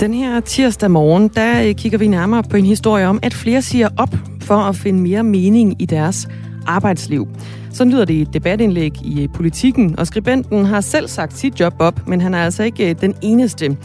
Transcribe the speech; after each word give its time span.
Den 0.00 0.14
her 0.14 0.40
tirsdag 0.40 0.90
morgen, 0.90 1.28
der 1.28 1.62
øh, 1.62 1.74
kigger 1.74 1.98
vi 1.98 2.08
nærmere 2.08 2.42
på 2.42 2.56
en 2.56 2.64
historie 2.64 3.06
om, 3.06 3.18
at 3.22 3.34
flere 3.34 3.62
siger 3.62 3.88
op 3.96 4.14
for 4.40 4.54
at 4.56 4.76
finde 4.76 5.00
mere 5.00 5.22
mening 5.22 5.82
i 5.82 5.86
deres 5.86 6.28
arbejdsliv. 6.66 7.28
Så 7.72 7.84
lyder 7.84 8.04
det 8.04 8.14
i 8.14 8.22
et 8.22 8.32
debatindlæg 8.32 8.92
i 9.04 9.22
øh, 9.22 9.28
politikken, 9.34 9.98
og 9.98 10.06
skribenten 10.06 10.64
har 10.64 10.80
selv 10.80 11.08
sagt 11.08 11.36
sit 11.36 11.60
job 11.60 11.74
op, 11.78 12.08
men 12.08 12.20
han 12.20 12.34
er 12.34 12.38
altså 12.38 12.62
ikke 12.62 12.90
øh, 12.90 13.00
den 13.00 13.14
eneste. 13.22 13.76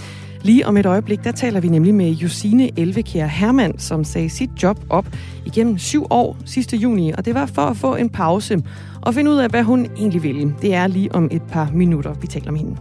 Lige 0.41 0.67
om 0.67 0.77
et 0.77 0.85
øjeblik, 0.85 1.23
der 1.23 1.31
taler 1.31 1.59
vi 1.59 1.67
nemlig 1.67 1.95
med 1.95 2.11
Josine 2.11 2.79
Elvekær 2.79 3.25
Hermann, 3.25 3.79
som 3.79 4.03
sagde 4.03 4.29
sit 4.29 4.49
job 4.63 4.79
op 4.89 5.05
igennem 5.45 5.77
syv 5.77 6.05
år 6.09 6.37
sidste 6.45 6.77
juni, 6.77 7.11
og 7.11 7.25
det 7.25 7.33
var 7.33 7.45
for 7.45 7.61
at 7.61 7.77
få 7.77 7.95
en 7.95 8.09
pause 8.09 8.61
og 9.01 9.13
finde 9.13 9.31
ud 9.31 9.37
af, 9.37 9.49
hvad 9.49 9.63
hun 9.63 9.87
egentlig 9.97 10.23
ville. 10.23 10.55
Det 10.61 10.73
er 10.73 10.87
lige 10.87 11.15
om 11.15 11.27
et 11.31 11.43
par 11.43 11.69
minutter, 11.73 12.13
vi 12.13 12.27
taler 12.27 12.51
med 12.51 12.59
hende. 12.59 12.75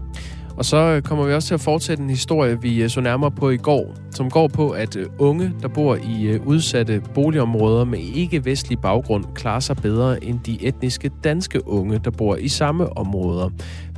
Og 0.56 0.64
så 0.64 1.00
kommer 1.04 1.26
vi 1.26 1.32
også 1.32 1.48
til 1.48 1.54
at 1.54 1.60
fortsætte 1.60 2.02
en 2.02 2.10
historie, 2.10 2.62
vi 2.62 2.82
øh, 2.82 2.90
så 2.90 3.00
nærmere 3.00 3.30
på 3.30 3.50
i 3.50 3.56
går, 3.56 3.94
som 4.10 4.30
går 4.30 4.48
på, 4.48 4.70
at 4.70 4.96
øh, 4.96 5.06
unge, 5.18 5.52
der 5.62 5.68
bor 5.68 5.96
i 5.96 6.24
øh, 6.24 6.46
udsatte 6.46 7.02
boligområder 7.14 7.84
med 7.84 7.98
ikke-vestlig 7.98 8.78
baggrund, 8.80 9.24
klarer 9.34 9.60
sig 9.60 9.76
bedre 9.76 10.24
end 10.24 10.40
de 10.46 10.66
etniske 10.66 11.10
danske 11.24 11.68
unge, 11.68 12.00
der 12.04 12.10
bor 12.10 12.36
i 12.36 12.48
samme 12.48 12.96
områder. 12.98 13.50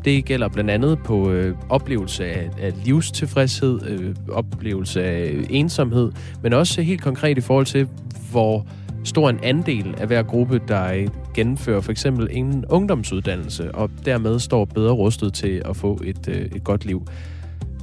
Det 0.05 0.25
gælder 0.25 0.49
blandt 0.49 0.71
andet 0.71 0.99
på 1.05 1.31
øh, 1.31 1.57
oplevelse 1.69 2.25
af, 2.25 2.51
af 2.61 2.73
livstilfredshed, 2.85 3.81
øh, 3.87 4.15
oplevelse 4.33 5.05
af 5.05 5.35
ensomhed, 5.51 6.13
men 6.43 6.53
også 6.53 6.83
helt 6.83 7.03
konkret 7.03 7.39
i 7.39 7.41
forhold 7.41 7.67
til, 7.67 7.89
hvor 8.31 8.67
stor 9.05 9.31
en 9.31 9.39
andel 9.43 9.95
af 9.99 10.07
hver 10.07 10.23
gruppe, 10.23 10.61
der 10.69 11.09
gennemfører 11.35 11.81
for 11.81 11.91
eksempel 11.93 12.29
en 12.31 12.65
ungdomsuddannelse, 12.71 13.75
og 13.75 13.91
dermed 14.05 14.39
står 14.39 14.65
bedre 14.65 14.93
rustet 14.93 15.35
til 15.35 15.63
at 15.65 15.77
få 15.77 16.01
et, 16.05 16.29
øh, 16.29 16.37
et 16.37 16.65
godt 16.65 16.85
liv. 16.85 17.07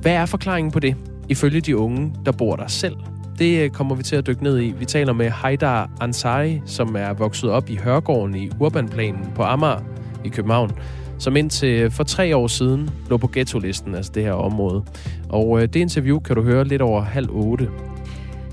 Hvad 0.02 0.14
er 0.14 0.25
forklaringen 0.25 0.72
på 0.72 0.80
det, 0.80 0.95
ifølge 1.30 1.61
de 1.61 1.77
unge, 1.77 2.14
der 2.25 2.31
bor 2.31 2.55
der 2.55 2.67
selv? 2.67 2.95
Det 3.39 3.64
øh, 3.64 3.69
kommer 3.69 3.95
vi 3.95 4.03
til 4.03 4.16
at 4.16 4.27
dykke 4.27 4.44
ned 4.44 4.59
i. 4.59 4.73
Vi 4.80 4.86
taler 4.86 5.14
med 5.14 5.30
Haidar 5.30 5.89
Ansari, 6.02 6.61
som 6.66 6.95
er 6.95 7.14
vokset 7.14 7.49
op 7.49 7.69
i 7.69 7.75
Hørgården 7.75 8.36
i 8.36 8.49
Urbanplanen 8.59 9.31
på 9.36 9.44
Amager 9.44 9.80
i 10.25 10.30
København, 10.30 10.72
som 11.17 11.36
indtil 11.36 11.81
øh, 11.81 11.92
for 11.92 12.03
tre 12.03 12.38
år 12.38 12.47
siden 12.47 12.89
lå 13.09 13.17
på 13.17 13.30
ghetto-listen, 13.33 13.95
altså 13.95 14.11
det 14.16 14.23
her 14.23 14.33
område. 14.33 14.83
Og 15.30 15.61
øh, 15.61 15.67
det 15.67 15.75
interview 15.75 16.19
kan 16.19 16.36
du 16.36 16.42
høre 16.42 16.64
lidt 16.64 16.81
over 16.81 17.02
halv 17.02 17.30
otte 17.30 17.69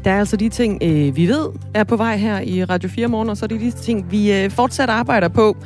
der 0.09 0.14
er 0.14 0.19
altså 0.19 0.37
de 0.37 0.48
ting, 0.48 0.83
øh, 0.83 1.17
vi 1.17 1.28
ved 1.28 1.48
er 1.75 1.84
på 1.84 1.97
vej 1.97 2.17
her 2.17 2.41
i 2.41 2.64
Radio 2.64 2.89
4 2.89 3.09
morgen, 3.09 3.28
og 3.28 3.37
så 3.37 3.45
er 3.45 3.47
det 3.47 3.61
de 3.61 3.70
ting, 3.70 4.11
vi 4.11 4.33
øh, 4.33 4.51
fortsat 4.51 4.89
arbejder 4.89 5.28
på. 5.28 5.56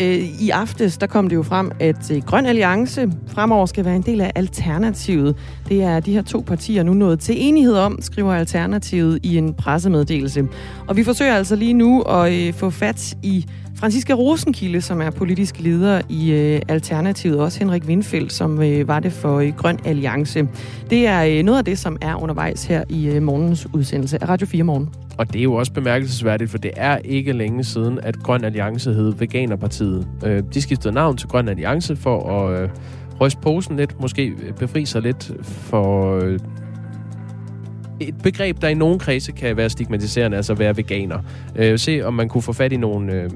Øh, 0.00 0.42
I 0.42 0.50
aftes, 0.50 0.98
der 0.98 1.06
kom 1.06 1.28
det 1.28 1.36
jo 1.36 1.42
frem, 1.42 1.70
at 1.80 2.10
øh, 2.10 2.22
Grøn 2.22 2.46
Alliance 2.46 3.12
fremover 3.26 3.66
skal 3.66 3.84
være 3.84 3.96
en 3.96 4.02
del 4.02 4.20
af 4.20 4.32
Alternativet. 4.34 5.36
Det 5.68 5.82
er 5.82 6.00
de 6.00 6.12
her 6.12 6.22
to 6.22 6.44
partier 6.46 6.82
nu 6.82 6.94
nået 6.94 7.20
til 7.20 7.34
enighed 7.38 7.74
om, 7.74 7.98
skriver 8.02 8.34
Alternativet 8.34 9.18
i 9.22 9.38
en 9.38 9.54
pressemeddelelse. 9.54 10.48
Og 10.88 10.96
vi 10.96 11.04
forsøger 11.04 11.34
altså 11.34 11.56
lige 11.56 11.74
nu 11.74 12.02
at 12.02 12.32
øh, 12.32 12.54
få 12.54 12.70
fat 12.70 13.14
i 13.22 13.46
Franziska 13.76 14.12
Rosenkilde, 14.12 14.80
som 14.80 15.00
er 15.00 15.10
politisk 15.10 15.60
leder 15.60 16.00
i 16.08 16.32
øh, 16.32 16.60
Alternativet, 16.68 17.40
også 17.40 17.58
Henrik 17.58 17.84
Windfeldt, 17.84 18.32
som 18.32 18.62
øh, 18.62 18.88
var 18.88 19.00
det 19.00 19.12
for 19.12 19.38
øh, 19.38 19.52
Grøn 19.56 19.78
Alliance. 19.84 20.48
Det 20.90 21.06
er 21.06 21.24
øh, 21.24 21.42
noget 21.42 21.58
af 21.58 21.64
det, 21.64 21.78
som 21.78 21.96
er 22.00 22.22
undervejs 22.22 22.64
her 22.64 22.84
i 22.88 23.06
øh, 23.06 23.22
morgens 23.22 23.66
udsendelse 23.72 24.22
af 24.22 24.28
Radio 24.28 24.46
4 24.46 24.62
Morgen. 24.62 24.88
Og 25.18 25.32
det 25.32 25.38
er 25.38 25.42
jo 25.42 25.54
også 25.54 25.72
bemærkelsesværdigt, 25.72 26.50
for 26.50 26.58
det 26.58 26.70
er 26.76 26.98
ikke 26.98 27.32
længe 27.32 27.64
siden, 27.64 28.00
at 28.02 28.18
Grøn 28.22 28.44
Alliance 28.44 28.92
hed 28.92 29.14
Veganerpartiet. 29.14 30.06
Øh, 30.26 30.42
de 30.54 30.62
skiftede 30.62 30.94
navn 30.94 31.16
til 31.16 31.28
Grøn 31.28 31.48
Alliance 31.48 31.96
for 31.96 32.30
at 32.30 32.62
øh, 32.62 32.68
ryste 33.20 33.40
posen 33.40 33.76
lidt, 33.76 34.00
måske 34.00 34.32
befri 34.58 34.84
sig 34.84 35.02
lidt 35.02 35.32
for... 35.42 36.16
Øh, 36.24 36.38
et 38.08 38.14
begreb, 38.22 38.62
der 38.62 38.68
i 38.68 38.74
nogle 38.74 38.98
kredse 38.98 39.32
kan 39.32 39.56
være 39.56 39.70
stigmatiserende, 39.70 40.36
altså 40.36 40.54
være 40.54 40.76
veganer. 40.76 41.18
Øh, 41.56 41.78
se, 41.78 42.02
om 42.02 42.14
man 42.14 42.28
kunne 42.28 42.42
få 42.42 42.52
fat 42.52 42.72
i 42.72 42.76
nogle 42.76 43.12
øh, 43.12 43.30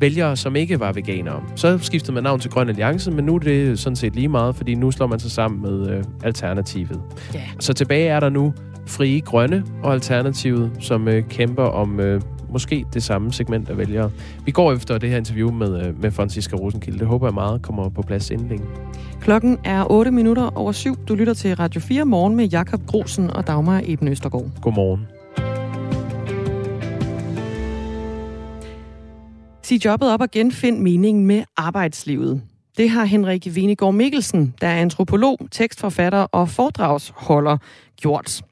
vælgere, 0.00 0.36
som 0.36 0.56
ikke 0.56 0.80
var 0.80 0.92
veganere. 0.92 1.42
Så 1.56 1.78
skiftede 1.78 2.12
man 2.12 2.22
navn 2.22 2.40
til 2.40 2.50
Grøn 2.50 2.68
Alliance, 2.68 3.10
men 3.10 3.24
nu 3.24 3.34
er 3.34 3.38
det 3.38 3.78
sådan 3.78 3.96
set 3.96 4.14
lige 4.14 4.28
meget, 4.28 4.56
fordi 4.56 4.74
nu 4.74 4.90
slår 4.90 5.06
man 5.06 5.18
sig 5.18 5.30
sammen 5.30 5.62
med 5.62 5.90
øh, 5.90 6.04
Alternativet. 6.24 7.00
Yeah. 7.34 7.44
Så 7.60 7.72
tilbage 7.72 8.08
er 8.08 8.20
der 8.20 8.28
nu 8.28 8.54
Frie 8.86 9.20
Grønne 9.20 9.64
og 9.82 9.92
Alternativet, 9.92 10.70
som 10.80 11.08
øh, 11.08 11.22
kæmper 11.28 11.64
om 11.64 12.00
øh, 12.00 12.20
måske 12.52 12.84
det 12.92 13.02
samme 13.02 13.32
segment 13.32 13.70
af 13.70 13.78
vælgere. 13.78 14.10
Vi 14.44 14.50
går 14.50 14.72
efter 14.72 14.98
det 14.98 15.10
her 15.10 15.16
interview 15.16 15.52
med, 15.52 15.86
øh, 15.86 16.02
med 16.02 16.10
Franziska 16.10 16.56
Rosenkilde. 16.56 16.98
Det 16.98 17.06
håber 17.06 17.26
jeg 17.26 17.34
meget 17.34 17.62
kommer 17.62 17.88
på 17.88 18.02
plads 18.02 18.30
inden 18.30 18.48
længe. 18.48 18.66
Klokken 19.20 19.58
er 19.64 19.90
8 19.90 20.10
minutter 20.10 20.58
over 20.58 20.72
syv. 20.72 20.96
Du 21.08 21.14
lytter 21.14 21.34
til 21.34 21.56
Radio 21.56 21.80
4 21.80 22.04
morgen 22.04 22.36
med 22.36 22.48
Jakob 22.48 22.86
Grosen 22.86 23.30
og 23.30 23.46
Dagmar 23.46 23.82
Eben 23.84 24.08
Østergaard. 24.08 24.46
Godmorgen. 24.62 25.06
Sig 29.62 29.84
jobbet 29.84 30.12
op 30.12 30.20
og 30.20 30.30
genfind 30.30 30.78
meningen 30.78 31.26
med 31.26 31.42
arbejdslivet. 31.56 32.42
Det 32.76 32.90
har 32.90 33.04
Henrik 33.04 33.56
Venegård 33.56 33.94
Mikkelsen, 33.94 34.54
der 34.60 34.66
er 34.66 34.80
antropolog, 34.80 35.38
tekstforfatter 35.50 36.18
og 36.18 36.48
foredragsholder, 36.48 37.56
gjort. 38.00 38.42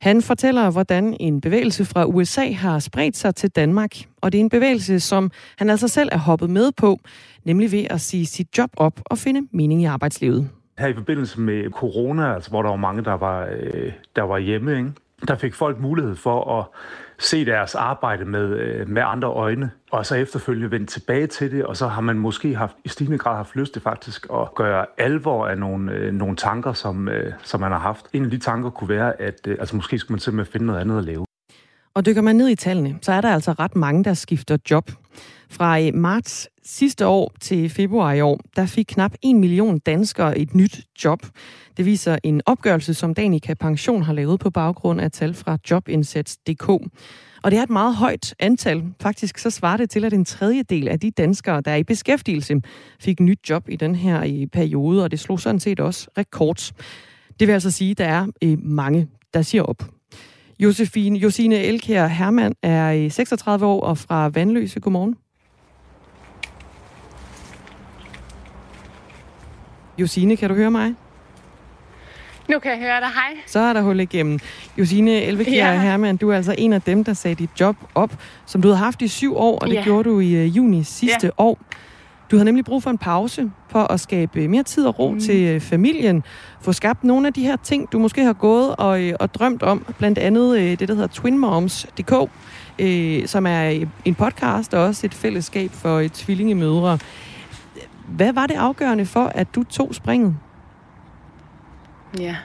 Han 0.00 0.22
fortæller, 0.22 0.70
hvordan 0.70 1.16
en 1.20 1.40
bevægelse 1.40 1.84
fra 1.84 2.04
USA 2.04 2.52
har 2.52 2.78
spredt 2.78 3.16
sig 3.16 3.34
til 3.34 3.50
Danmark. 3.50 3.96
Og 4.20 4.32
det 4.32 4.38
er 4.38 4.42
en 4.42 4.48
bevægelse, 4.48 5.00
som 5.00 5.30
han 5.58 5.70
altså 5.70 5.88
selv 5.88 6.08
er 6.12 6.18
hoppet 6.18 6.50
med 6.50 6.72
på, 6.76 6.98
nemlig 7.44 7.72
ved 7.72 7.86
at 7.90 8.00
sige 8.00 8.26
sit 8.26 8.58
job 8.58 8.70
op 8.76 9.00
og 9.04 9.18
finde 9.18 9.48
mening 9.52 9.82
i 9.82 9.84
arbejdslivet. 9.84 10.50
Her 10.78 10.86
i 10.86 10.94
forbindelse 10.94 11.40
med 11.40 11.70
corona, 11.70 12.34
altså 12.34 12.50
hvor 12.50 12.62
der 12.62 12.68
var 12.68 12.76
mange, 12.76 13.04
der 13.04 13.14
var, 13.14 13.48
øh, 13.52 13.92
der 14.16 14.22
var 14.22 14.38
hjemme, 14.38 14.78
ikke? 14.78 14.92
der 15.28 15.36
fik 15.36 15.54
folk 15.54 15.80
mulighed 15.80 16.16
for 16.16 16.58
at 16.58 16.64
se 17.18 17.44
deres 17.44 17.74
arbejde 17.74 18.24
med, 18.24 18.48
øh, 18.48 18.88
med 18.88 19.02
andre 19.06 19.28
øjne, 19.28 19.70
og 19.90 20.06
så 20.06 20.14
efterfølgende 20.14 20.70
vende 20.70 20.86
tilbage 20.86 21.26
til 21.26 21.50
det, 21.50 21.64
og 21.64 21.76
så 21.76 21.86
har 21.88 22.00
man 22.00 22.18
måske 22.18 22.54
haft, 22.54 22.76
i 22.84 22.88
stigende 22.88 23.18
grad 23.18 23.36
haft 23.36 23.56
lyst 23.56 23.72
til 23.72 23.82
faktisk 23.82 24.26
at 24.32 24.54
gøre 24.54 24.86
alvor 24.98 25.46
af 25.46 25.58
nogle, 25.58 25.92
øh, 25.92 26.12
nogle 26.12 26.36
tanker, 26.36 26.72
som, 26.72 27.08
øh, 27.08 27.32
som 27.42 27.60
man 27.60 27.72
har 27.72 27.78
haft. 27.78 28.06
En 28.12 28.24
af 28.24 28.30
de 28.30 28.38
tanker 28.38 28.70
kunne 28.70 28.88
være, 28.88 29.20
at 29.20 29.40
øh, 29.46 29.56
altså 29.60 29.76
måske 29.76 29.98
skulle 29.98 30.14
man 30.14 30.20
simpelthen 30.20 30.52
finde 30.52 30.66
noget 30.66 30.80
andet 30.80 30.98
at 30.98 31.04
lave. 31.04 31.24
Og 31.94 32.06
dykker 32.06 32.22
man 32.22 32.36
ned 32.36 32.48
i 32.48 32.54
tallene, 32.54 32.98
så 33.02 33.12
er 33.12 33.20
der 33.20 33.34
altså 33.34 33.52
ret 33.52 33.76
mange, 33.76 34.04
der 34.04 34.14
skifter 34.14 34.56
job. 34.70 34.90
Fra 35.50 35.80
øh, 35.80 35.94
marts 35.94 36.48
sidste 36.64 37.06
år 37.06 37.32
til 37.40 37.70
februar 37.70 38.12
i 38.12 38.20
år, 38.20 38.40
der 38.56 38.66
fik 38.66 38.84
knap 38.88 39.14
en 39.22 39.40
million 39.40 39.78
danskere 39.78 40.38
et 40.38 40.54
nyt 40.54 40.80
job. 41.04 41.26
Det 41.76 41.86
viser 41.86 42.18
en 42.22 42.42
opgørelse, 42.46 42.94
som 42.94 43.14
Danica 43.14 43.54
Pension 43.54 44.02
har 44.02 44.12
lavet 44.12 44.40
på 44.40 44.50
baggrund 44.50 45.00
af 45.00 45.12
tal 45.12 45.34
fra 45.34 45.58
Jobindsats.dk. 45.70 46.68
Og 47.42 47.50
det 47.50 47.58
er 47.58 47.62
et 47.62 47.70
meget 47.70 47.96
højt 47.96 48.34
antal. 48.38 48.82
Faktisk 49.00 49.38
så 49.38 49.50
svarer 49.50 49.76
det 49.76 49.90
til, 49.90 50.04
at 50.04 50.12
en 50.12 50.24
tredjedel 50.24 50.88
af 50.88 51.00
de 51.00 51.10
danskere, 51.10 51.60
der 51.60 51.70
er 51.70 51.76
i 51.76 51.84
beskæftigelse, 51.84 52.60
fik 53.00 53.20
nyt 53.20 53.50
job 53.50 53.68
i 53.68 53.76
den 53.76 53.94
her 53.94 54.22
i 54.22 54.46
periode, 54.46 55.04
og 55.04 55.10
det 55.10 55.20
slog 55.20 55.40
sådan 55.40 55.60
set 55.60 55.80
også 55.80 56.08
rekord. 56.18 56.72
Det 57.40 57.48
vil 57.48 57.52
altså 57.52 57.70
sige, 57.70 57.90
at 57.90 57.98
der 57.98 58.04
er 58.04 58.26
øh, 58.42 58.58
mange, 58.62 59.08
der 59.34 59.42
siger 59.42 59.62
op. 59.62 59.95
Josefine, 60.58 61.18
Josine 61.18 61.56
Elkær 61.56 62.06
Hermann 62.06 62.54
er 62.62 63.08
36 63.10 63.66
år 63.66 63.80
og 63.80 63.98
fra 63.98 64.28
Vandløse. 64.28 64.80
Godmorgen. 64.80 65.16
Josine, 69.98 70.36
kan 70.36 70.48
du 70.48 70.54
høre 70.54 70.70
mig? 70.70 70.94
Nu 72.48 72.58
kan 72.58 72.70
jeg 72.70 72.78
høre 72.78 73.00
dig. 73.00 73.08
Hej. 73.08 73.42
Så 73.46 73.58
er 73.58 73.72
der 73.72 73.82
hul 73.82 74.00
igennem. 74.00 74.38
Josine 74.78 75.22
Elvekjær 75.22 75.72
ja. 75.72 75.80
Hermann, 75.80 76.16
du 76.16 76.30
er 76.30 76.36
altså 76.36 76.54
en 76.58 76.72
af 76.72 76.82
dem, 76.82 77.04
der 77.04 77.12
sagde 77.12 77.34
dit 77.34 77.50
job 77.60 77.76
op, 77.94 78.22
som 78.46 78.62
du 78.62 78.68
havde 78.68 78.78
haft 78.78 79.02
i 79.02 79.08
syv 79.08 79.36
år, 79.36 79.58
og 79.58 79.68
det 79.68 79.74
ja. 79.74 79.82
gjorde 79.82 80.10
du 80.10 80.20
i 80.20 80.46
uh, 80.46 80.56
juni 80.56 80.84
sidste 80.84 81.26
ja. 81.26 81.30
år. 81.38 81.58
Du 82.30 82.36
havde 82.36 82.44
nemlig 82.44 82.64
brug 82.64 82.82
for 82.82 82.90
en 82.90 82.98
pause 82.98 83.50
for 83.68 83.92
at 83.92 84.00
skabe 84.00 84.48
mere 84.48 84.62
tid 84.62 84.86
og 84.86 84.98
ro 84.98 85.10
mm. 85.10 85.20
til 85.20 85.56
uh, 85.56 85.62
familien. 85.62 86.22
Få 86.60 86.72
skabt 86.72 87.04
nogle 87.04 87.26
af 87.26 87.32
de 87.32 87.42
her 87.42 87.56
ting, 87.56 87.92
du 87.92 87.98
måske 87.98 88.24
har 88.24 88.32
gået 88.32 88.76
og, 88.76 89.00
uh, 89.02 89.10
og 89.20 89.34
drømt 89.34 89.62
om. 89.62 89.94
Blandt 89.98 90.18
andet 90.18 90.50
uh, 90.50 90.58
det, 90.58 90.88
der 90.88 90.94
hedder 90.94 91.08
twinmoms.dk, 91.08 92.12
uh, 92.12 93.26
som 93.26 93.46
er 93.46 93.86
en 94.04 94.14
podcast 94.14 94.74
og 94.74 94.84
også 94.84 95.06
et 95.06 95.14
fællesskab 95.14 95.70
for 95.70 96.02
tvillingemødre. 96.12 96.98
Hvad 98.08 98.32
var 98.32 98.46
det 98.46 98.54
afgørende 98.54 99.06
for, 99.06 99.24
at 99.24 99.54
du 99.54 99.64
tog 99.64 99.94
springet? 99.94 100.36
Ja. 102.18 102.36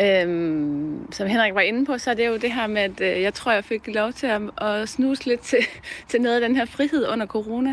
Øhm, 0.00 1.12
som 1.12 1.28
Henrik 1.28 1.54
var 1.54 1.60
inde 1.60 1.84
på, 1.84 1.98
så 1.98 2.10
er 2.10 2.14
det 2.14 2.26
jo 2.26 2.36
det 2.36 2.52
her 2.52 2.66
med, 2.66 2.82
at 2.82 3.00
øh, 3.00 3.22
jeg 3.22 3.34
tror, 3.34 3.52
jeg 3.52 3.64
fik 3.64 3.86
lov 3.86 4.12
til 4.12 4.26
at, 4.26 4.42
at 4.58 4.88
snuse 4.88 5.26
lidt 5.26 5.40
til, 5.40 5.58
til 6.08 6.20
noget 6.20 6.34
af 6.34 6.48
den 6.48 6.56
her 6.56 6.64
frihed 6.64 7.08
under 7.08 7.26
corona. 7.26 7.70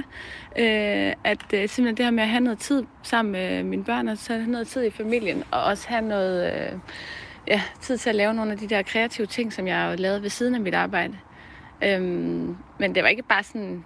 Øh, 0.57 1.13
at 1.23 1.53
øh, 1.53 1.69
simpelthen 1.69 1.97
det 1.97 2.05
her 2.05 2.11
med 2.11 2.23
at 2.23 2.29
have 2.29 2.41
noget 2.41 2.59
tid 2.59 2.83
sammen 3.03 3.31
med 3.31 3.63
mine 3.63 3.83
børn, 3.83 4.07
og 4.07 4.17
så 4.17 4.33
have 4.33 4.47
noget 4.47 4.67
tid 4.67 4.85
i 4.85 4.89
familien, 4.89 5.43
og 5.51 5.63
også 5.63 5.89
have 5.89 6.01
noget 6.01 6.53
øh, 6.53 6.79
ja, 7.47 7.61
tid 7.81 7.97
til 7.97 8.09
at 8.09 8.15
lave 8.15 8.33
nogle 8.33 8.51
af 8.51 8.57
de 8.57 8.67
der 8.67 8.81
kreative 8.81 9.27
ting, 9.27 9.53
som 9.53 9.67
jeg 9.67 9.77
har 9.77 9.95
lavet 9.95 10.21
ved 10.21 10.29
siden 10.29 10.55
af 10.55 10.61
mit 10.61 10.73
arbejde. 10.73 11.17
Øhm, 11.83 12.57
men 12.79 12.95
det 12.95 13.03
var 13.03 13.09
ikke 13.09 13.23
bare 13.23 13.43
sådan 13.43 13.83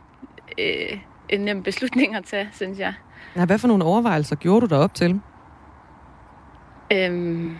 øh, 0.59 0.97
en 1.29 1.41
nem 1.41 1.63
beslutning 1.63 2.15
at 2.15 2.25
tage, 2.25 2.49
synes 2.53 2.79
jeg. 2.79 2.93
Ja, 3.35 3.45
hvad 3.45 3.57
for 3.57 3.67
nogle 3.67 3.83
overvejelser 3.83 4.35
gjorde 4.35 4.61
du 4.61 4.75
dig 4.75 4.77
op 4.77 4.93
til? 4.93 5.21
Øhm, 6.91 7.57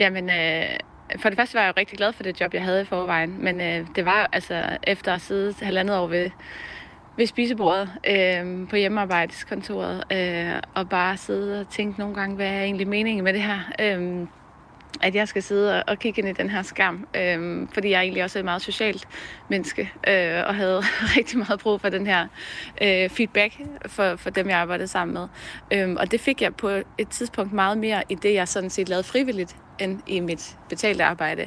Jamen, 0.00 0.30
øh, 0.30 0.76
for 1.18 1.28
det 1.28 1.38
første 1.38 1.54
var 1.54 1.60
jeg 1.60 1.68
jo 1.68 1.80
rigtig 1.80 1.98
glad 1.98 2.12
for 2.12 2.22
det 2.22 2.40
job, 2.40 2.54
jeg 2.54 2.62
havde 2.62 2.82
i 2.82 2.84
forvejen, 2.84 3.44
men 3.44 3.60
øh, 3.60 3.86
det 3.96 4.04
var 4.04 4.28
altså 4.32 4.64
efter 4.82 5.14
at 5.14 5.20
sidde 5.20 5.54
halvandet 5.64 5.96
år 5.96 6.06
ved, 6.06 6.30
ved 7.16 7.26
spisebordet 7.26 7.90
øh, 8.08 8.68
på 8.68 8.76
hjemmearbejdskontoret, 8.76 10.04
øh, 10.12 10.62
og 10.74 10.88
bare 10.88 11.16
sidde 11.16 11.60
og 11.60 11.68
tænke 11.68 11.98
nogle 11.98 12.14
gange, 12.14 12.36
hvad 12.36 12.46
er 12.46 12.62
egentlig 12.62 12.88
meningen 12.88 13.24
med 13.24 13.32
det 13.32 13.42
her? 13.42 13.58
Øh, 13.80 14.26
at 15.02 15.14
jeg 15.14 15.28
skal 15.28 15.42
sidde 15.42 15.82
og 15.82 15.98
kigge 15.98 16.20
ind 16.20 16.28
i 16.28 16.32
den 16.32 16.50
her 16.50 16.62
skærm, 16.62 17.06
øh, 17.16 17.68
fordi 17.72 17.90
jeg 17.90 18.00
egentlig 18.00 18.24
også 18.24 18.38
er 18.38 18.40
et 18.40 18.44
meget 18.44 18.62
socialt 18.62 19.08
menneske, 19.48 19.92
øh, 20.08 20.42
og 20.46 20.54
havde 20.54 20.80
rigtig 21.16 21.38
meget 21.38 21.60
brug 21.60 21.80
for 21.80 21.88
den 21.88 22.06
her 22.06 22.26
øh, 22.82 23.10
feedback 23.10 23.54
for, 23.86 24.16
for 24.16 24.30
dem, 24.30 24.48
jeg 24.48 24.58
arbejdede 24.58 24.88
sammen 24.88 25.14
med. 25.14 25.28
Øh, 25.78 25.96
og 25.98 26.10
det 26.10 26.20
fik 26.20 26.42
jeg 26.42 26.54
på 26.54 26.68
et 26.98 27.08
tidspunkt 27.10 27.52
meget 27.52 27.78
mere 27.78 28.02
i 28.08 28.14
det, 28.14 28.34
jeg 28.34 28.48
sådan 28.48 28.70
set 28.70 28.88
lavede 28.88 29.04
frivilligt, 29.04 29.56
end 29.80 29.98
i 30.06 30.20
mit 30.20 30.58
betalte 30.68 31.04
arbejde. 31.04 31.46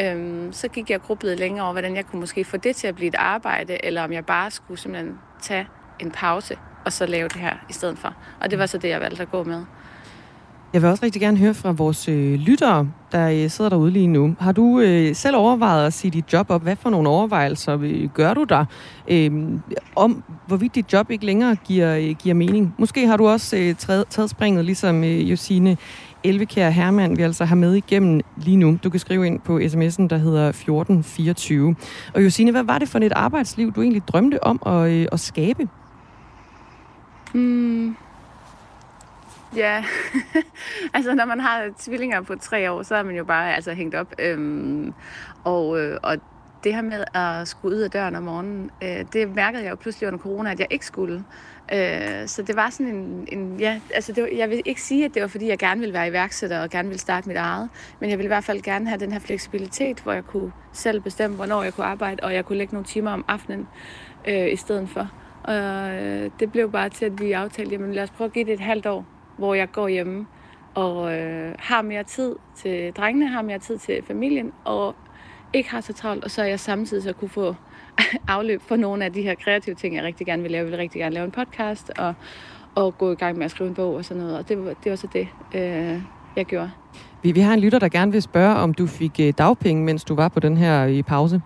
Øhm, 0.00 0.52
så 0.52 0.68
gik 0.68 0.90
jeg 0.90 1.00
grublet 1.00 1.38
længere 1.38 1.64
over, 1.64 1.72
hvordan 1.72 1.96
jeg 1.96 2.06
kunne 2.06 2.20
måske 2.20 2.44
få 2.44 2.56
det 2.56 2.76
til 2.76 2.86
at 2.86 2.94
blive 2.94 3.08
et 3.08 3.14
arbejde, 3.18 3.84
eller 3.84 4.02
om 4.02 4.12
jeg 4.12 4.26
bare 4.26 4.50
skulle 4.50 4.80
simpelthen 4.80 5.14
tage 5.42 5.66
en 6.00 6.10
pause, 6.10 6.56
og 6.84 6.92
så 6.92 7.06
lave 7.06 7.28
det 7.28 7.36
her 7.36 7.56
i 7.70 7.72
stedet 7.72 7.98
for. 7.98 8.14
Og 8.40 8.50
det 8.50 8.58
var 8.58 8.66
så 8.66 8.78
det, 8.78 8.88
jeg 8.88 9.00
valgte 9.00 9.22
at 9.22 9.30
gå 9.30 9.44
med. 9.44 9.64
Jeg 10.72 10.82
vil 10.82 10.90
også 10.90 11.04
rigtig 11.04 11.22
gerne 11.22 11.36
høre 11.36 11.54
fra 11.54 11.72
vores 11.72 12.08
øh, 12.08 12.34
lyttere, 12.34 12.88
der 13.12 13.28
øh, 13.28 13.50
sidder 13.50 13.68
derude 13.68 13.90
lige 13.90 14.06
nu. 14.06 14.36
Har 14.40 14.52
du 14.52 14.80
øh, 14.80 15.14
selv 15.14 15.36
overvejet 15.36 15.86
at 15.86 15.92
sige 15.92 16.10
dit 16.10 16.32
job 16.32 16.50
op? 16.50 16.62
Hvad 16.62 16.76
for 16.76 16.90
nogle 16.90 17.08
overvejelser 17.08 17.78
øh, 17.82 18.08
gør 18.08 18.34
du 18.34 18.44
der 18.44 18.64
øh, 19.08 19.30
om, 19.96 20.24
hvorvidt 20.46 20.74
dit 20.74 20.92
job 20.92 21.10
ikke 21.10 21.26
længere 21.26 21.56
giver, 21.64 21.96
øh, 21.96 22.16
giver 22.18 22.34
mening? 22.34 22.74
Måske 22.78 23.06
har 23.06 23.16
du 23.16 23.28
også 23.28 23.56
øh, 23.56 23.74
taget, 23.74 24.06
taget 24.08 24.30
springet, 24.30 24.64
ligesom 24.64 25.04
øh, 25.04 25.30
Josine 25.30 25.76
Elvekær 26.24 26.70
Hermann, 26.70 27.16
vi 27.16 27.22
altså 27.22 27.44
har 27.44 27.56
med 27.56 27.74
igennem 27.74 28.20
lige 28.36 28.56
nu. 28.56 28.78
Du 28.84 28.90
kan 28.90 29.00
skrive 29.00 29.26
ind 29.26 29.40
på 29.40 29.58
sms'en, 29.58 30.08
der 30.08 30.16
hedder 30.16 30.48
1424. 30.48 31.76
Og 32.14 32.24
Josine, 32.24 32.50
hvad 32.50 32.62
var 32.62 32.78
det 32.78 32.88
for 32.88 32.98
et 32.98 33.12
arbejdsliv, 33.12 33.72
du 33.72 33.82
egentlig 33.82 34.08
drømte 34.08 34.44
om 34.44 34.62
at, 34.66 34.90
øh, 34.90 35.06
at 35.12 35.20
skabe? 35.20 35.68
Mm, 37.34 37.96
Ja, 39.56 39.84
altså 40.94 41.14
når 41.14 41.24
man 41.24 41.40
har 41.40 41.68
tvillinger 41.78 42.20
på 42.20 42.34
tre 42.36 42.70
år, 42.70 42.82
så 42.82 42.94
er 42.94 43.02
man 43.02 43.16
jo 43.16 43.24
bare 43.24 43.54
altså, 43.54 43.72
hængt 43.72 43.94
op. 43.94 44.14
Øhm, 44.18 44.94
og, 45.44 45.80
øh, 45.80 45.98
og 46.02 46.16
det 46.64 46.74
her 46.74 46.82
med 46.82 47.04
at 47.14 47.48
skulle 47.48 47.76
ud 47.76 47.82
af 47.82 47.90
døren 47.90 48.14
om 48.14 48.22
morgenen, 48.22 48.70
øh, 48.82 49.04
det 49.12 49.34
mærkede 49.34 49.62
jeg 49.62 49.70
jo 49.70 49.76
pludselig 49.76 50.06
under 50.08 50.18
corona, 50.18 50.50
at 50.50 50.60
jeg 50.60 50.66
ikke 50.70 50.86
skulle. 50.86 51.24
Øh, 51.72 52.28
så 52.28 52.42
det 52.42 52.56
var 52.56 52.70
sådan 52.70 52.94
en, 52.94 53.28
en 53.32 53.60
ja, 53.60 53.80
altså 53.94 54.12
det 54.12 54.22
var, 54.22 54.28
jeg 54.36 54.50
vil 54.50 54.62
ikke 54.64 54.82
sige, 54.82 55.04
at 55.04 55.14
det 55.14 55.22
var 55.22 55.28
fordi, 55.28 55.48
jeg 55.48 55.58
gerne 55.58 55.80
ville 55.80 55.92
være 55.92 56.08
iværksætter 56.08 56.62
og 56.62 56.70
gerne 56.70 56.88
ville 56.88 57.00
starte 57.00 57.28
mit 57.28 57.36
eget, 57.36 57.68
men 58.00 58.10
jeg 58.10 58.18
ville 58.18 58.26
i 58.26 58.34
hvert 58.34 58.44
fald 58.44 58.62
gerne 58.62 58.88
have 58.88 59.00
den 59.00 59.12
her 59.12 59.18
fleksibilitet, 59.18 60.00
hvor 60.00 60.12
jeg 60.12 60.24
kunne 60.24 60.52
selv 60.72 61.00
bestemme, 61.00 61.36
hvornår 61.36 61.62
jeg 61.62 61.74
kunne 61.74 61.86
arbejde, 61.86 62.22
og 62.22 62.34
jeg 62.34 62.44
kunne 62.44 62.58
lægge 62.58 62.74
nogle 62.74 62.86
timer 62.86 63.10
om 63.10 63.24
aftenen 63.28 63.68
øh, 64.28 64.52
i 64.52 64.56
stedet 64.56 64.88
for. 64.88 65.10
Og 65.42 65.54
øh, 65.94 66.30
det 66.40 66.52
blev 66.52 66.72
bare 66.72 66.88
til, 66.88 67.04
at 67.04 67.20
vi 67.20 67.32
aftalte, 67.32 67.72
jamen 67.72 67.92
lad 67.92 68.02
os 68.02 68.10
prøve 68.10 68.26
at 68.26 68.32
give 68.32 68.44
det 68.44 68.52
et 68.52 68.60
halvt 68.60 68.86
år, 68.86 69.06
hvor 69.38 69.54
jeg 69.54 69.70
går 69.72 69.88
hjemme 69.88 70.26
og 70.74 71.14
øh, 71.14 71.54
har 71.58 71.82
mere 71.82 72.04
tid 72.04 72.36
til 72.56 72.92
drengene, 72.92 73.28
har 73.28 73.42
mere 73.42 73.58
tid 73.58 73.78
til 73.78 74.02
familien, 74.06 74.52
og 74.64 74.94
ikke 75.52 75.70
har 75.70 75.80
så 75.80 75.92
travlt, 75.92 76.24
og 76.24 76.30
så 76.30 76.42
er 76.42 76.46
jeg 76.46 76.60
samtidig 76.60 77.02
så 77.02 77.12
kunne 77.12 77.28
få 77.28 77.54
afløb 78.28 78.62
for 78.62 78.76
nogle 78.76 79.04
af 79.04 79.12
de 79.12 79.22
her 79.22 79.34
kreative 79.34 79.74
ting, 79.74 79.96
jeg 79.96 80.04
rigtig 80.04 80.26
gerne 80.26 80.42
vil 80.42 80.50
lave. 80.50 80.64
Jeg 80.64 80.70
vil 80.72 80.78
rigtig 80.78 80.98
gerne 81.00 81.14
lave 81.14 81.24
en 81.24 81.30
podcast, 81.30 81.90
og, 81.98 82.14
og 82.74 82.98
gå 82.98 83.12
i 83.12 83.14
gang 83.14 83.38
med 83.38 83.44
at 83.44 83.50
skrive 83.50 83.68
en 83.68 83.74
bog 83.74 83.94
og 83.94 84.04
sådan 84.04 84.22
noget, 84.22 84.38
og 84.38 84.48
det 84.48 84.76
det 84.84 84.90
var 84.90 84.96
så 84.96 85.06
det, 85.12 85.28
øh, 85.54 86.00
jeg 86.36 86.46
gjorde. 86.46 86.70
Vi, 87.22 87.32
vi 87.32 87.40
har 87.40 87.54
en 87.54 87.60
lytter, 87.60 87.78
der 87.78 87.88
gerne 87.88 88.12
vil 88.12 88.22
spørge, 88.22 88.54
om 88.54 88.74
du 88.74 88.86
fik 88.86 89.20
øh, 89.20 89.32
dagpenge, 89.38 89.84
mens 89.84 90.04
du 90.04 90.14
var 90.14 90.28
på 90.28 90.40
den 90.40 90.56
her 90.56 90.84
i 90.84 91.02
pause. 91.02 91.40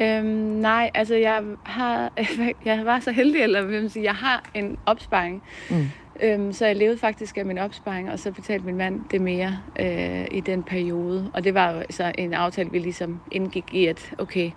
Øhm, 0.00 0.26
nej, 0.26 0.90
altså 0.94 1.14
jeg 1.14 1.42
har, 1.62 2.12
jeg 2.64 2.82
var 2.84 3.00
så 3.00 3.12
heldig, 3.12 3.42
eller 3.42 3.62
vil 3.62 3.80
man 3.80 3.90
sige, 3.90 4.04
jeg 4.04 4.14
har 4.14 4.42
en 4.54 4.76
opsparing. 4.86 5.42
Mm. 5.70 5.86
Øhm, 6.22 6.52
så 6.52 6.66
jeg 6.66 6.76
levede 6.76 6.98
faktisk 6.98 7.38
af 7.38 7.46
min 7.46 7.58
opsparing, 7.58 8.10
og 8.10 8.18
så 8.18 8.32
betalte 8.32 8.66
min 8.66 8.76
mand 8.76 9.00
det 9.10 9.20
mere 9.20 9.58
øh, 9.80 10.26
i 10.30 10.40
den 10.40 10.62
periode. 10.62 11.30
Og 11.34 11.44
det 11.44 11.54
var 11.54 11.70
jo 11.70 11.82
så 11.90 12.12
en 12.18 12.34
aftale, 12.34 12.70
vi 12.70 12.78
ligesom 12.78 13.20
indgik 13.32 13.64
i, 13.72 13.86
at 13.86 14.14
okay, 14.18 14.50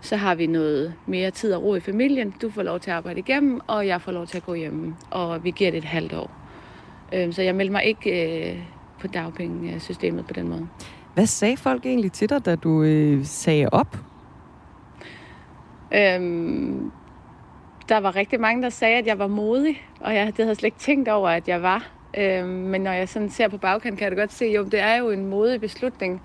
så 0.00 0.16
har 0.16 0.34
vi 0.34 0.46
noget 0.46 0.94
mere 1.06 1.30
tid 1.30 1.54
og 1.54 1.62
ro 1.62 1.74
i 1.74 1.80
familien. 1.80 2.34
Du 2.42 2.50
får 2.50 2.62
lov 2.62 2.80
til 2.80 2.90
at 2.90 2.96
arbejde 2.96 3.18
igennem, 3.18 3.60
og 3.66 3.86
jeg 3.86 4.02
får 4.02 4.12
lov 4.12 4.26
til 4.26 4.36
at 4.36 4.46
gå 4.46 4.54
hjemme. 4.54 4.96
Og 5.10 5.44
vi 5.44 5.50
giver 5.50 5.70
det 5.70 5.78
et 5.78 5.84
halvt 5.84 6.12
år. 6.12 6.30
Øhm, 7.12 7.32
så 7.32 7.42
jeg 7.42 7.54
meldte 7.54 7.72
mig 7.72 7.84
ikke 7.84 8.50
øh, 8.50 8.58
på 9.00 9.06
dagpengesystemet 9.06 10.26
på 10.26 10.32
den 10.32 10.48
måde. 10.48 10.68
Hvad 11.14 11.26
sagde 11.26 11.56
folk 11.56 11.86
egentlig 11.86 12.12
til 12.12 12.28
dig, 12.28 12.46
da 12.46 12.56
du 12.56 12.82
øh, 12.82 13.24
sagde 13.24 13.68
op? 13.72 13.96
Øhm, 15.94 16.90
der 17.88 17.96
var 18.00 18.16
rigtig 18.16 18.40
mange, 18.40 18.62
der 18.62 18.68
sagde, 18.68 18.98
at 18.98 19.06
jeg 19.06 19.18
var 19.18 19.26
modig, 19.26 19.86
og 20.00 20.14
jeg, 20.14 20.26
det 20.26 20.44
havde 20.44 20.54
slet 20.54 20.66
ikke 20.66 20.78
tænkt 20.78 21.08
over, 21.08 21.28
at 21.28 21.48
jeg 21.48 21.62
var. 21.62 21.90
Øhm, 22.18 22.48
men 22.48 22.80
når 22.80 22.92
jeg 22.92 23.08
sådan 23.08 23.30
ser 23.30 23.48
på 23.48 23.58
bagkanten, 23.58 23.96
kan 23.98 24.04
jeg 24.04 24.16
da 24.16 24.20
godt 24.22 24.32
se, 24.32 24.44
jo, 24.46 24.64
det 24.64 24.80
er 24.80 24.96
jo 24.96 25.10
en 25.10 25.26
modig 25.26 25.60
beslutning. 25.60 26.22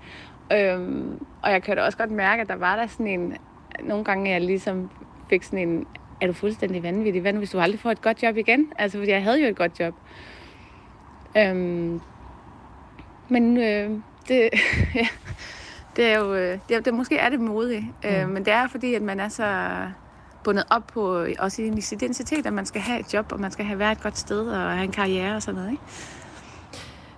Øhm, 0.52 1.26
og 1.42 1.50
jeg 1.50 1.62
kan 1.62 1.76
da 1.76 1.82
også 1.82 1.98
godt 1.98 2.10
mærke, 2.10 2.42
at 2.42 2.48
der 2.48 2.56
var 2.56 2.76
der 2.76 2.86
sådan 2.86 3.06
en... 3.06 3.36
Nogle 3.80 4.04
gange, 4.04 4.30
jeg 4.30 4.40
ligesom 4.40 4.90
fik 5.30 5.42
sådan 5.42 5.68
en... 5.68 5.86
Er 6.20 6.26
du 6.26 6.32
fuldstændig 6.32 6.82
vanvittig? 6.82 7.22
Hvad 7.22 7.32
nu, 7.32 7.38
hvis 7.38 7.50
du 7.50 7.60
aldrig 7.60 7.80
får 7.80 7.90
et 7.90 8.02
godt 8.02 8.22
job 8.22 8.36
igen? 8.36 8.72
Altså, 8.78 8.98
fordi 8.98 9.10
jeg 9.10 9.22
havde 9.22 9.42
jo 9.42 9.48
et 9.48 9.56
godt 9.56 9.80
job. 9.80 9.94
Øhm, 11.38 12.00
men 13.28 13.56
øh, 13.56 13.90
det, 14.28 14.50
ja, 14.94 15.06
det 15.96 16.12
er 16.12 16.18
jo... 16.18 16.34
Øh, 16.34 16.58
det, 16.68 16.84
det, 16.84 16.94
måske 16.94 17.16
er 17.16 17.28
det 17.28 17.40
modigt, 17.40 17.84
øh, 18.04 18.26
mm. 18.26 18.32
men 18.32 18.44
det 18.44 18.52
er 18.52 18.68
fordi, 18.68 18.94
at 18.94 19.02
man 19.02 19.20
er 19.20 19.28
så 19.28 19.44
bundet 20.44 20.64
op 20.70 20.82
på 20.86 21.18
øh, 21.18 21.34
også 21.38 21.62
i 21.62 21.80
sin 21.80 21.98
identitet, 21.98 22.46
at 22.46 22.52
man 22.52 22.66
skal 22.66 22.80
have 22.80 23.00
et 23.00 23.14
job, 23.14 23.32
og 23.32 23.40
man 23.40 23.50
skal 23.50 23.64
have 23.64 23.78
været 23.78 23.92
et 23.92 24.02
godt 24.02 24.18
sted, 24.18 24.48
og 24.48 24.72
have 24.72 24.84
en 24.84 24.92
karriere 24.92 25.36
og 25.36 25.42
sådan 25.42 25.54
noget, 25.54 25.70
ikke? 25.70 25.82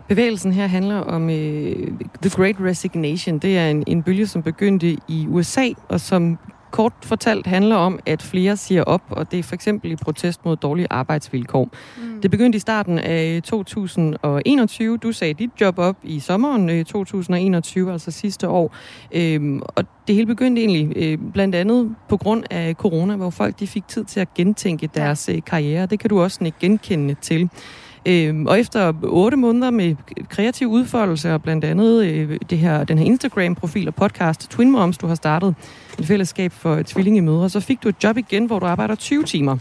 Bevægelsen 0.09 0.53
her 0.53 0.67
handler 0.67 1.01
om 1.01 1.31
øh, 1.31 1.93
The 2.23 2.31
Great 2.31 2.57
Resignation. 2.61 3.39
Det 3.39 3.59
er 3.59 3.71
en, 3.71 3.85
en 3.87 4.03
bølge, 4.03 4.27
som 4.27 4.43
begyndte 4.43 4.97
i 5.09 5.27
USA, 5.29 5.69
og 5.89 6.01
som 6.01 6.39
kort 6.75 6.93
fortalt 7.03 7.47
handler 7.47 7.77
om, 7.77 7.99
at 8.07 8.23
flere 8.23 8.57
siger 8.57 8.83
op, 8.83 9.03
og 9.11 9.31
det 9.31 9.39
er 9.39 9.43
for 9.43 9.55
eksempel 9.55 9.91
i 9.93 9.97
protest 9.97 10.45
mod 10.45 10.57
dårlige 10.57 10.87
arbejdsvilkår. 10.91 11.69
Mm. 11.97 12.21
Det 12.21 12.31
begyndte 12.31 12.57
i 12.57 12.61
starten 12.61 12.99
af 12.99 13.43
2021. 13.45 14.97
Du 14.97 15.13
sagde 15.13 15.35
dit 15.35 15.51
job 15.61 15.79
op 15.79 15.97
i 16.03 16.21
sommeren 16.21 16.85
2021, 16.85 17.87
øh, 17.87 17.93
altså 17.93 18.11
sidste 18.11 18.49
år. 18.49 18.75
Øhm, 19.13 19.63
og 19.69 19.85
det 20.07 20.15
hele 20.15 20.27
begyndte 20.27 20.63
egentlig 20.63 20.93
øh, 20.97 21.19
blandt 21.33 21.55
andet 21.55 21.95
på 22.09 22.17
grund 22.17 22.45
af 22.51 22.75
corona, 22.75 23.17
hvor 23.17 23.31
folk 23.31 23.61
de 23.61 23.67
fik 23.67 23.89
tid 23.89 24.05
til 24.05 24.21
at 24.21 24.35
gentænke 24.35 24.89
deres. 24.95 25.29
Øh, 25.29 25.43
karriere. 25.47 25.87
Det 25.87 25.99
kan 25.99 26.11
du 26.11 26.21
også 26.21 26.45
ikke 26.45 26.59
genkende 26.61 27.15
til. 27.21 27.51
Øhm, 28.07 28.47
og 28.47 28.61
efter 28.61 28.93
otte 29.03 29.37
måneder 29.37 29.71
med 29.71 29.97
kreativ 30.29 30.69
udfoldelse 30.69 31.35
og 31.35 31.43
blandt 31.43 31.65
andet 31.65 32.05
øh, 32.05 32.39
det 32.51 32.59
her, 32.59 32.85
den 32.85 32.99
her 32.99 33.05
Instagram-profil 33.07 33.89
og 33.89 33.95
podcast 33.95 34.51
Twin 34.51 34.71
Moms, 34.71 34.99
du 34.99 35.07
har 35.07 35.15
startet 35.15 35.55
et 35.99 36.07
fællesskab 36.07 36.53
for 36.53 36.83
tvillingemødre, 36.87 37.51
så 37.51 37.61
fik 37.61 37.83
du 37.83 37.89
et 37.89 38.05
job 38.05 38.17
igen, 38.17 38.47
hvor 38.47 38.59
du 38.59 38.67
arbejder 38.67 38.95
20 38.95 39.23
timer. 39.23 39.59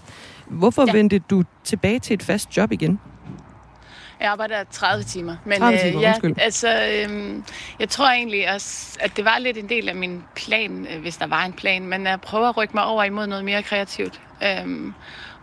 Hvorfor 0.48 0.86
ja. 0.88 0.92
vendte 0.94 1.20
du 1.20 1.44
tilbage 1.64 2.00
til 2.00 2.14
et 2.14 2.24
fast 2.24 2.58
job 2.58 2.72
igen? 2.72 3.00
Jeg 4.20 4.32
arbejder 4.32 4.64
30 4.72 5.04
timer. 5.04 5.36
Men 5.46 5.60
30 5.60 5.80
timer, 5.80 5.98
øh, 5.98 6.02
ja, 6.02 6.10
undskyld. 6.10 6.36
altså, 6.38 6.68
øh, 6.68 7.36
jeg 7.80 7.90
tror 7.90 8.10
egentlig 8.10 8.54
også, 8.54 8.98
at 9.00 9.18
det 9.18 9.26
var 9.26 9.38
lidt 9.38 9.58
en 9.58 9.70
del 9.70 9.90
af 9.90 9.96
min 9.96 10.24
plan, 10.36 10.88
øh, 10.96 11.02
hvis 11.02 11.18
der 11.18 11.28
var 11.28 11.46
en 11.46 11.54
plan, 11.54 11.88
men 11.88 12.08
at 12.08 12.22
prøve 12.22 12.48
at 12.48 12.58
rykke 12.58 12.74
mig 12.74 12.86
over 12.86 13.04
imod 13.04 13.28
noget 13.28 13.46
mere 13.46 13.64
kreativt. 13.64 14.22
Øh, 14.44 14.92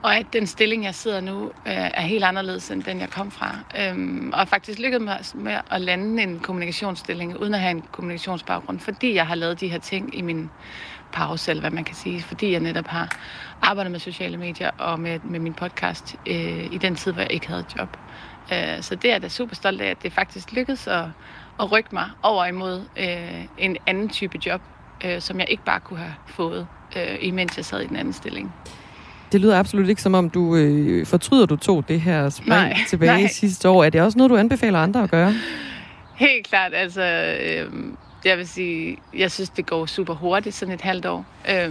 og 0.02 0.16
at 0.16 0.26
den 0.32 0.46
stilling, 0.46 0.84
jeg 0.84 0.94
sidder 0.94 1.20
nu, 1.20 1.44
øh, 1.44 1.50
er 1.64 2.00
helt 2.00 2.24
anderledes 2.24 2.70
end 2.70 2.82
den, 2.82 3.00
jeg 3.00 3.10
kom 3.10 3.30
fra. 3.30 3.58
Øhm, 3.78 4.32
og 4.34 4.48
faktisk 4.48 4.78
lykkedes 4.78 5.34
mig 5.34 5.44
med 5.44 5.56
at 5.70 5.80
lande 5.80 6.22
en 6.22 6.40
kommunikationsstilling, 6.40 7.36
uden 7.36 7.54
at 7.54 7.60
have 7.60 7.70
en 7.70 7.84
kommunikationsbaggrund, 7.92 8.80
fordi 8.80 9.14
jeg 9.14 9.26
har 9.26 9.34
lavet 9.34 9.60
de 9.60 9.68
her 9.68 9.78
ting 9.78 10.18
i 10.18 10.22
min 10.22 10.50
pause, 11.12 11.50
eller 11.50 11.60
hvad 11.60 11.70
man 11.70 11.84
kan 11.84 11.94
sige, 11.94 12.22
fordi 12.22 12.52
jeg 12.52 12.60
netop 12.60 12.86
har 12.86 13.16
arbejdet 13.62 13.90
med 13.90 14.00
sociale 14.00 14.36
medier 14.36 14.70
og 14.78 15.00
med, 15.00 15.20
med 15.24 15.40
min 15.40 15.54
podcast 15.54 16.16
øh, 16.26 16.72
i 16.72 16.78
den 16.78 16.96
tid, 16.96 17.12
hvor 17.12 17.22
jeg 17.22 17.32
ikke 17.32 17.48
havde 17.48 17.60
et 17.60 17.76
job. 17.78 17.96
Øh, 18.52 18.82
så 18.82 18.94
det 18.94 19.04
er 19.04 19.14
jeg 19.14 19.22
da 19.22 19.28
super 19.28 19.54
stolt 19.54 19.80
af, 19.80 19.90
at 19.90 20.02
det 20.02 20.12
faktisk 20.12 20.52
lykkedes 20.52 20.86
at, 20.86 21.04
at 21.60 21.72
rykke 21.72 21.90
mig 21.92 22.10
over 22.22 22.46
imod 22.46 22.84
øh, 22.96 23.44
en 23.58 23.76
anden 23.86 24.08
type 24.08 24.38
job, 24.46 24.60
øh, 25.04 25.20
som 25.20 25.40
jeg 25.40 25.50
ikke 25.50 25.64
bare 25.64 25.80
kunne 25.80 25.98
have 25.98 26.14
fået, 26.26 26.66
øh, 26.96 27.18
imens 27.20 27.56
jeg 27.56 27.64
sad 27.64 27.80
i 27.80 27.86
den 27.86 27.96
anden 27.96 28.12
stilling. 28.12 28.54
Det 29.32 29.40
lyder 29.40 29.58
absolut 29.58 29.88
ikke 29.88 30.02
som 30.02 30.14
om, 30.14 30.30
du 30.30 30.56
øh, 30.56 31.06
fortryder, 31.06 31.46
du 31.46 31.56
tog 31.56 31.88
det 31.88 32.00
her 32.00 32.28
spring 32.28 32.48
nej, 32.48 32.76
tilbage 32.88 33.22
nej. 33.22 33.26
sidste 33.26 33.68
år. 33.68 33.84
Er 33.84 33.90
det 33.90 34.00
også 34.00 34.18
noget, 34.18 34.30
du 34.30 34.36
anbefaler 34.36 34.78
andre 34.78 35.02
at 35.02 35.10
gøre? 35.10 35.34
Helt 36.14 36.46
klart. 36.46 36.74
Altså, 36.74 37.02
øh, 37.42 37.72
jeg 38.24 38.38
vil 38.38 38.48
sige, 38.48 38.96
jeg 39.16 39.30
synes, 39.30 39.50
det 39.50 39.66
går 39.66 39.86
super 39.86 40.14
hurtigt, 40.14 40.54
sådan 40.54 40.74
et 40.74 40.80
halvt 40.80 41.06
år. 41.06 41.26
Øh, 41.50 41.70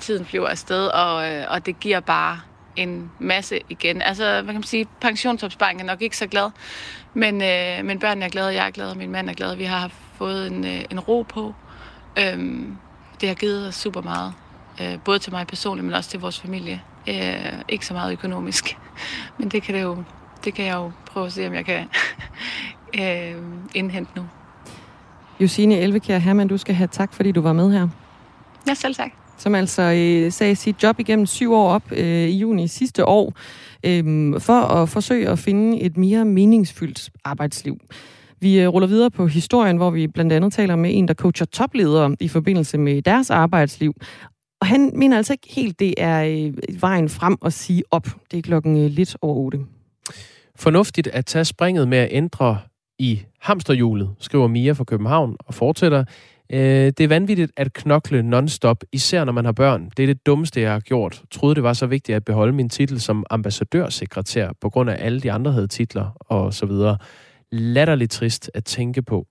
tiden 0.00 0.24
flyver 0.24 0.48
afsted, 0.48 0.86
og, 0.86 1.32
øh, 1.32 1.44
og 1.48 1.66
det 1.66 1.80
giver 1.80 2.00
bare 2.00 2.40
en 2.76 3.10
masse 3.18 3.60
igen. 3.68 4.02
Altså, 4.02 4.24
hvad 4.24 4.44
kan 4.44 4.54
man 4.54 4.62
sige, 4.62 4.86
pensionsopsparing 5.00 5.80
er 5.80 5.84
nok 5.84 6.02
ikke 6.02 6.16
så 6.16 6.26
glad, 6.26 6.50
men, 7.14 7.42
øh, 7.42 7.84
men 7.84 7.98
børnene 7.98 8.24
er 8.24 8.30
glade, 8.30 8.54
jeg 8.54 8.66
er 8.66 8.70
glad, 8.70 8.90
og 8.90 8.96
min 8.96 9.10
mand 9.10 9.30
er 9.30 9.34
glad. 9.34 9.56
Vi 9.56 9.64
har 9.64 9.90
fået 10.18 10.46
en, 10.46 10.64
øh, 10.64 10.84
en 10.90 11.00
ro 11.00 11.22
på. 11.22 11.54
Øhm, 12.18 12.76
det 13.20 13.28
har 13.28 13.36
givet 13.36 13.68
os 13.68 13.74
super 13.74 14.02
meget, 14.02 14.32
øh, 14.80 14.98
både 15.04 15.18
til 15.18 15.32
mig 15.32 15.46
personligt, 15.46 15.84
men 15.84 15.94
også 15.94 16.10
til 16.10 16.20
vores 16.20 16.40
familie. 16.40 16.82
Øh, 17.08 17.52
ikke 17.68 17.86
så 17.86 17.94
meget 17.94 18.12
økonomisk, 18.12 18.78
men 19.38 19.48
det 19.48 19.62
kan, 19.62 19.74
det 19.74 19.82
jo, 19.82 20.02
det 20.44 20.54
kan 20.54 20.64
jeg 20.64 20.74
jo 20.74 20.90
prøve 21.06 21.26
at 21.26 21.32
se, 21.32 21.46
om 21.46 21.54
jeg 21.54 21.64
kan 21.64 21.84
øh, 23.00 23.42
indhente 23.74 24.10
nu. 24.16 24.22
Josine 25.40 25.78
Elvekær 25.78 26.18
Hermann, 26.18 26.48
du 26.48 26.56
skal 26.56 26.74
have 26.74 26.88
tak, 26.88 27.14
fordi 27.14 27.32
du 27.32 27.40
var 27.40 27.52
med 27.52 27.72
her. 27.72 27.88
Ja, 28.68 28.74
selv 28.74 28.94
tak. 28.94 29.10
Som 29.38 29.54
altså 29.54 29.82
øh, 29.82 30.32
sagde 30.32 30.56
sit 30.56 30.82
job 30.82 31.00
igennem 31.00 31.26
syv 31.26 31.52
år 31.52 31.70
op 31.70 31.92
øh, 31.92 32.28
i 32.28 32.38
juni 32.38 32.68
sidste 32.68 33.04
år, 33.04 33.32
øh, 33.84 34.40
for 34.40 34.60
at 34.60 34.88
forsøge 34.88 35.28
at 35.28 35.38
finde 35.38 35.80
et 35.80 35.96
mere 35.96 36.24
meningsfyldt 36.24 37.10
arbejdsliv. 37.24 37.78
Vi 38.40 38.60
øh, 38.60 38.68
ruller 38.68 38.88
videre 38.88 39.10
på 39.10 39.26
historien, 39.26 39.76
hvor 39.76 39.90
vi 39.90 40.06
blandt 40.06 40.32
andet 40.32 40.52
taler 40.52 40.76
med 40.76 40.90
en, 40.94 41.08
der 41.08 41.14
coacher 41.14 41.46
topledere 41.46 42.16
i 42.20 42.28
forbindelse 42.28 42.78
med 42.78 43.02
deres 43.02 43.30
arbejdsliv. 43.30 43.94
Og 44.60 44.66
han 44.66 44.92
mener 44.94 45.16
altså 45.16 45.32
ikke 45.32 45.48
helt, 45.50 45.78
det 45.78 45.94
er 45.96 46.24
øh, 46.24 46.80
vejen 46.80 47.08
frem 47.08 47.36
at 47.44 47.52
sige 47.52 47.82
op. 47.90 48.06
Det 48.30 48.38
er 48.38 48.42
klokken 48.42 48.76
øh, 48.76 48.90
lidt 48.90 49.16
over 49.20 49.34
otte. 49.34 49.58
Fornuftigt 50.56 51.06
at 51.06 51.26
tage 51.26 51.44
springet 51.44 51.88
med 51.88 51.98
at 51.98 52.08
ændre 52.10 52.58
i 52.98 53.22
hamsterhjulet, 53.40 54.10
skriver 54.18 54.46
Mia 54.46 54.72
fra 54.72 54.84
København 54.84 55.36
og 55.38 55.54
fortsætter. 55.54 56.04
Det 56.50 57.00
er 57.00 57.08
vanvittigt 57.08 57.52
at 57.56 57.72
knokle 57.72 58.22
non-stop, 58.22 58.84
især 58.92 59.24
når 59.24 59.32
man 59.32 59.44
har 59.44 59.52
børn. 59.52 59.90
Det 59.96 60.02
er 60.02 60.06
det 60.06 60.26
dummeste, 60.26 60.60
jeg 60.60 60.72
har 60.72 60.80
gjort. 60.80 61.22
Troede, 61.30 61.54
det 61.54 61.62
var 61.62 61.72
så 61.72 61.86
vigtigt 61.86 62.16
at 62.16 62.24
beholde 62.24 62.52
min 62.52 62.68
titel 62.68 63.00
som 63.00 63.24
ambassadørsekretær, 63.30 64.50
på 64.60 64.70
grund 64.70 64.90
af 64.90 64.96
alle 65.00 65.20
de 65.20 65.32
andre 65.32 65.52
havde 65.52 65.66
titler 65.66 66.16
og 66.20 66.54
så 66.54 66.66
videre. 66.66 66.98
Latterligt 67.52 68.12
trist 68.12 68.50
at 68.54 68.64
tænke 68.64 69.02
på. 69.02 69.26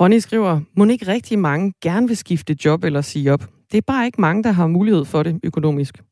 Ronny 0.00 0.18
skriver, 0.18 0.60
må 0.76 0.84
ikke 0.84 1.08
rigtig 1.08 1.38
mange 1.38 1.72
gerne 1.82 2.08
vil 2.08 2.16
skifte 2.16 2.56
job 2.64 2.84
eller 2.84 3.00
sige 3.00 3.32
op. 3.32 3.44
Det 3.72 3.78
er 3.78 3.82
bare 3.86 4.06
ikke 4.06 4.20
mange, 4.20 4.42
der 4.42 4.50
har 4.50 4.66
mulighed 4.66 5.04
for 5.04 5.22
det 5.22 5.40
økonomisk. 5.42 6.02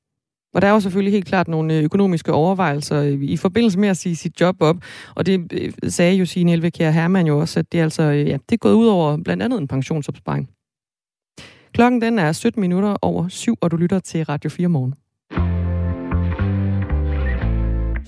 Og 0.55 0.63
der 0.63 0.69
er 0.69 0.73
jo 0.73 0.81
selvfølgelig 0.81 1.13
helt 1.13 1.27
klart 1.27 1.49
nogle 1.49 1.75
øh, 1.75 1.85
økonomiske 1.85 2.33
overvejelser 2.33 3.03
øh, 3.03 3.23
i 3.23 3.37
forbindelse 3.37 3.79
med 3.79 3.89
at 3.89 3.97
sige 3.97 4.17
sit 4.17 4.41
job 4.41 4.57
op. 4.61 4.77
Og 5.17 5.27
det 5.27 5.53
øh, 5.53 5.73
sagde 5.89 6.15
jo 6.15 6.27
sin 6.27 6.49
Elvekær 6.49 6.91
Hermann 6.91 7.27
jo 7.27 7.39
også, 7.39 7.61
at 7.61 7.73
det 7.73 7.81
er, 7.81 7.85
altså, 7.85 8.03
ja, 8.03 8.37
det 8.49 8.53
er 8.53 8.57
gået 8.57 8.75
ud 8.75 8.87
over 8.87 9.17
blandt 9.25 9.43
andet 9.43 9.61
en 9.61 9.69
pensionsopsparing. 9.69 10.49
Klokken 11.75 12.03
den 12.03 12.19
er 12.19 12.33
17 12.33 12.61
minutter 12.61 12.97
over 13.03 13.29
syv, 13.29 13.57
og 13.61 13.71
du 13.71 13.77
lytter 13.77 13.99
til 13.99 14.25
Radio 14.25 14.51
4 14.51 14.69
morgen. 14.69 14.95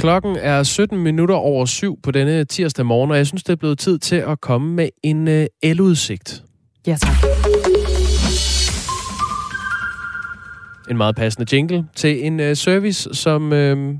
Klokken 0.00 0.36
er 0.36 0.62
17 0.62 0.98
minutter 0.98 1.34
over 1.34 1.66
syv 1.66 1.98
på 2.02 2.10
denne 2.10 2.44
tirsdag 2.44 2.86
morgen, 2.86 3.10
og 3.10 3.16
jeg 3.16 3.26
synes, 3.26 3.42
det 3.42 3.52
er 3.52 3.56
blevet 3.56 3.78
tid 3.78 3.98
til 3.98 4.16
at 4.16 4.40
komme 4.40 4.74
med 4.74 4.88
en 5.02 5.28
uh, 5.28 5.44
el-udsigt. 5.62 6.44
Ja, 6.86 6.96
tak. 6.96 7.14
En 10.90 10.96
meget 10.96 11.16
passende 11.16 11.56
jingle 11.56 11.86
til 11.96 12.26
en 12.26 12.40
uh, 12.40 12.52
service, 12.54 13.14
som 13.14 13.52
uh, 13.52 13.58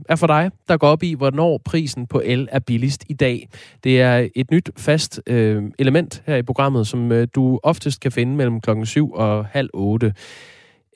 er 0.08 0.16
for 0.16 0.26
dig, 0.26 0.50
der 0.68 0.76
går 0.76 0.88
op 0.88 1.02
i, 1.02 1.14
hvornår 1.14 1.60
prisen 1.64 2.06
på 2.06 2.22
el 2.24 2.48
er 2.52 2.58
billigst 2.58 3.04
i 3.08 3.14
dag. 3.14 3.48
Det 3.84 4.00
er 4.00 4.28
et 4.34 4.50
nyt 4.50 4.70
fast 4.76 5.20
uh, 5.30 5.34
element 5.78 6.22
her 6.26 6.36
i 6.36 6.42
programmet, 6.42 6.86
som 6.86 7.10
uh, 7.10 7.22
du 7.34 7.60
oftest 7.62 8.00
kan 8.00 8.12
finde 8.12 8.36
mellem 8.36 8.60
klokken 8.60 8.86
7 8.86 9.12
og 9.12 9.46
halv 9.46 9.68
8. 9.74 10.06
Uh, 10.06 10.12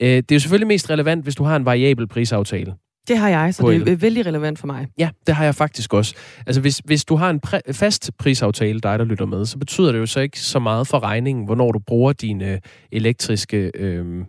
det 0.00 0.30
er 0.30 0.34
jo 0.34 0.40
selvfølgelig 0.40 0.68
mest 0.68 0.90
relevant, 0.90 1.22
hvis 1.22 1.34
du 1.34 1.44
har 1.44 1.56
en 1.56 1.64
variabel 1.64 2.08
prisaftale. 2.08 2.74
Det 3.08 3.18
har 3.18 3.28
jeg, 3.28 3.54
så 3.54 3.70
det 3.70 3.88
er 3.88 3.96
vældig 3.96 4.26
relevant 4.26 4.58
for 4.58 4.66
mig. 4.66 4.86
Ja, 4.98 5.10
det 5.26 5.34
har 5.34 5.44
jeg 5.44 5.54
faktisk 5.54 5.94
også. 5.94 6.14
Altså, 6.46 6.60
hvis, 6.60 6.82
hvis 6.84 7.04
du 7.04 7.16
har 7.16 7.30
en 7.30 7.40
præ- 7.46 7.72
fast 7.72 8.10
prisaftale, 8.18 8.80
dig 8.80 8.98
der 8.98 9.04
lytter 9.04 9.26
med, 9.26 9.46
så 9.46 9.58
betyder 9.58 9.92
det 9.92 9.98
jo 9.98 10.06
så 10.06 10.20
ikke 10.20 10.40
så 10.40 10.58
meget 10.58 10.86
for 10.86 11.02
regningen, 11.02 11.44
hvornår 11.44 11.72
du 11.72 11.78
bruger 11.78 12.12
dine 12.12 12.60
elektriske 12.92 13.70
øh, 13.74 14.24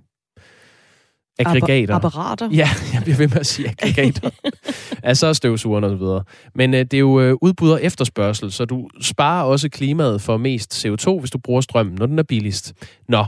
aggregater. 1.39 1.95
Apparater? 1.95 2.49
Ja, 2.51 2.69
jeg 2.93 3.01
bliver 3.03 3.17
ved 3.17 3.27
med 3.27 3.37
at 3.37 3.45
sige 3.45 3.69
aggregater. 3.69 4.29
altså 5.03 5.33
støvsugeren 5.33 5.83
og 5.83 5.89
så 5.89 5.95
videre. 5.95 6.23
Men 6.55 6.73
øh, 6.73 6.79
det 6.79 6.93
er 6.93 6.99
jo 6.99 7.21
øh, 7.21 7.35
udbud 7.41 7.71
og 7.71 7.83
efterspørgsel, 7.83 8.51
så 8.51 8.65
du 8.65 8.89
sparer 9.01 9.43
også 9.43 9.69
klimaet 9.69 10.21
for 10.21 10.37
mest 10.37 10.85
CO2, 10.85 11.19
hvis 11.19 11.31
du 11.31 11.37
bruger 11.37 11.61
strømmen, 11.61 11.95
når 11.95 12.05
den 12.05 12.19
er 12.19 12.23
billigst. 12.23 12.73
Nå, 13.09 13.25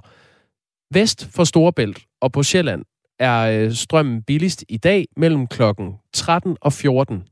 vest 0.94 1.30
for 1.32 1.44
Storebælt 1.44 2.00
og 2.22 2.32
på 2.32 2.44
Sjælland 2.44 2.84
er 3.20 3.64
øh, 3.64 3.72
strømmen 3.72 4.22
billigst 4.22 4.66
i 4.70 4.78
dag 4.78 5.08
mellem 5.18 5.48
klokken 5.48 5.94
13 6.14 6.58
og 6.62 6.74
14. 6.74 7.24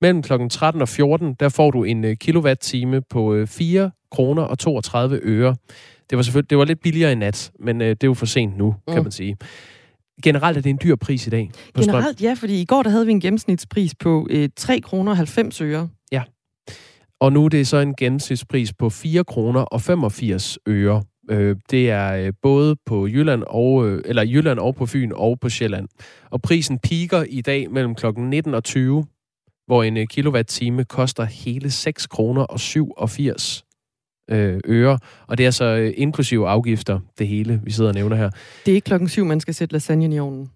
Mellem 0.00 0.22
klokken 0.22 0.50
13 0.50 0.82
og 0.82 0.88
14, 0.88 1.34
der 1.40 1.48
får 1.48 1.70
du 1.70 1.84
en 1.84 2.04
øh, 2.04 2.16
kilowatt-time 2.16 3.02
på 3.10 3.34
øh, 3.34 3.46
4 3.46 3.90
kroner 4.10 4.42
og 4.42 4.58
32 4.58 5.20
øre. 5.22 5.56
Det 6.10 6.16
var 6.16 6.22
selvfølgelig 6.22 6.50
det 6.50 6.58
var 6.58 6.64
lidt 6.64 6.80
billigere 6.80 7.12
i 7.12 7.14
nat, 7.14 7.52
men 7.60 7.80
øh, 7.80 7.88
det 7.88 8.04
er 8.04 8.08
jo 8.08 8.14
for 8.14 8.26
sent 8.26 8.56
nu, 8.56 8.74
mm. 8.86 8.94
kan 8.94 9.02
man 9.02 9.12
sige. 9.12 9.36
Generelt 10.22 10.58
er 10.58 10.62
det 10.62 10.70
en 10.70 10.78
dyr 10.82 10.96
pris 10.96 11.26
i 11.26 11.30
dag 11.30 11.50
på 11.74 11.80
Generelt 11.80 12.18
strøm. 12.18 12.28
ja, 12.28 12.34
fordi 12.34 12.60
i 12.60 12.64
går 12.64 12.82
der 12.82 12.90
havde 12.90 13.06
vi 13.06 13.12
en 13.12 13.20
gennemsnitspris 13.20 13.94
på 13.94 14.26
øh, 14.30 14.48
3 14.56 14.80
kroner 14.80 15.10
og 15.12 15.16
90 15.16 15.60
øre. 15.60 15.88
Ja. 16.12 16.22
Og 17.20 17.32
nu 17.32 17.44
er 17.44 17.48
det 17.48 17.66
så 17.66 17.76
en 17.76 17.94
gennemsnitspris 17.96 18.72
på 18.72 18.90
4 18.90 19.24
kroner 19.24 19.60
og 19.60 19.80
85 19.82 20.58
øre. 20.68 21.02
Øh, 21.30 21.56
det 21.70 21.90
er 21.90 22.12
øh, 22.12 22.32
både 22.42 22.76
på 22.86 23.06
Jylland 23.06 23.42
og, 23.46 23.88
øh, 23.88 24.02
eller 24.04 24.22
Jylland 24.22 24.58
og 24.58 24.74
på 24.74 24.86
Fyn 24.86 25.12
og 25.14 25.40
på 25.40 25.48
Sjælland. 25.48 25.88
Og 26.30 26.42
prisen 26.42 26.78
piker 26.78 27.24
i 27.28 27.40
dag 27.40 27.70
mellem 27.70 27.94
klokken 27.94 28.30
19 28.30 28.54
og 28.54 28.64
20, 28.64 29.06
hvor 29.66 29.82
en 29.82 29.96
øh, 29.96 30.06
kilowatt-time 30.06 30.84
koster 30.84 31.24
hele 31.24 31.70
6 31.70 32.06
kroner 32.06 32.42
og 32.42 32.60
87 32.60 33.62
øre. 34.68 34.98
Og 35.26 35.38
det 35.38 35.46
er 35.46 35.50
så 35.50 35.92
inklusive 35.96 36.48
afgifter, 36.48 37.00
det 37.18 37.28
hele, 37.28 37.60
vi 37.64 37.70
sidder 37.70 37.90
og 37.90 37.94
nævner 37.94 38.16
her. 38.16 38.30
Det 38.66 38.72
er 38.72 38.74
ikke 38.74 38.84
klokken 38.84 39.08
7, 39.08 39.24
man 39.24 39.40
skal 39.40 39.54
sætte 39.54 39.72
lasagne 39.72 40.14
i 40.14 40.18
ovnen. 40.18 40.50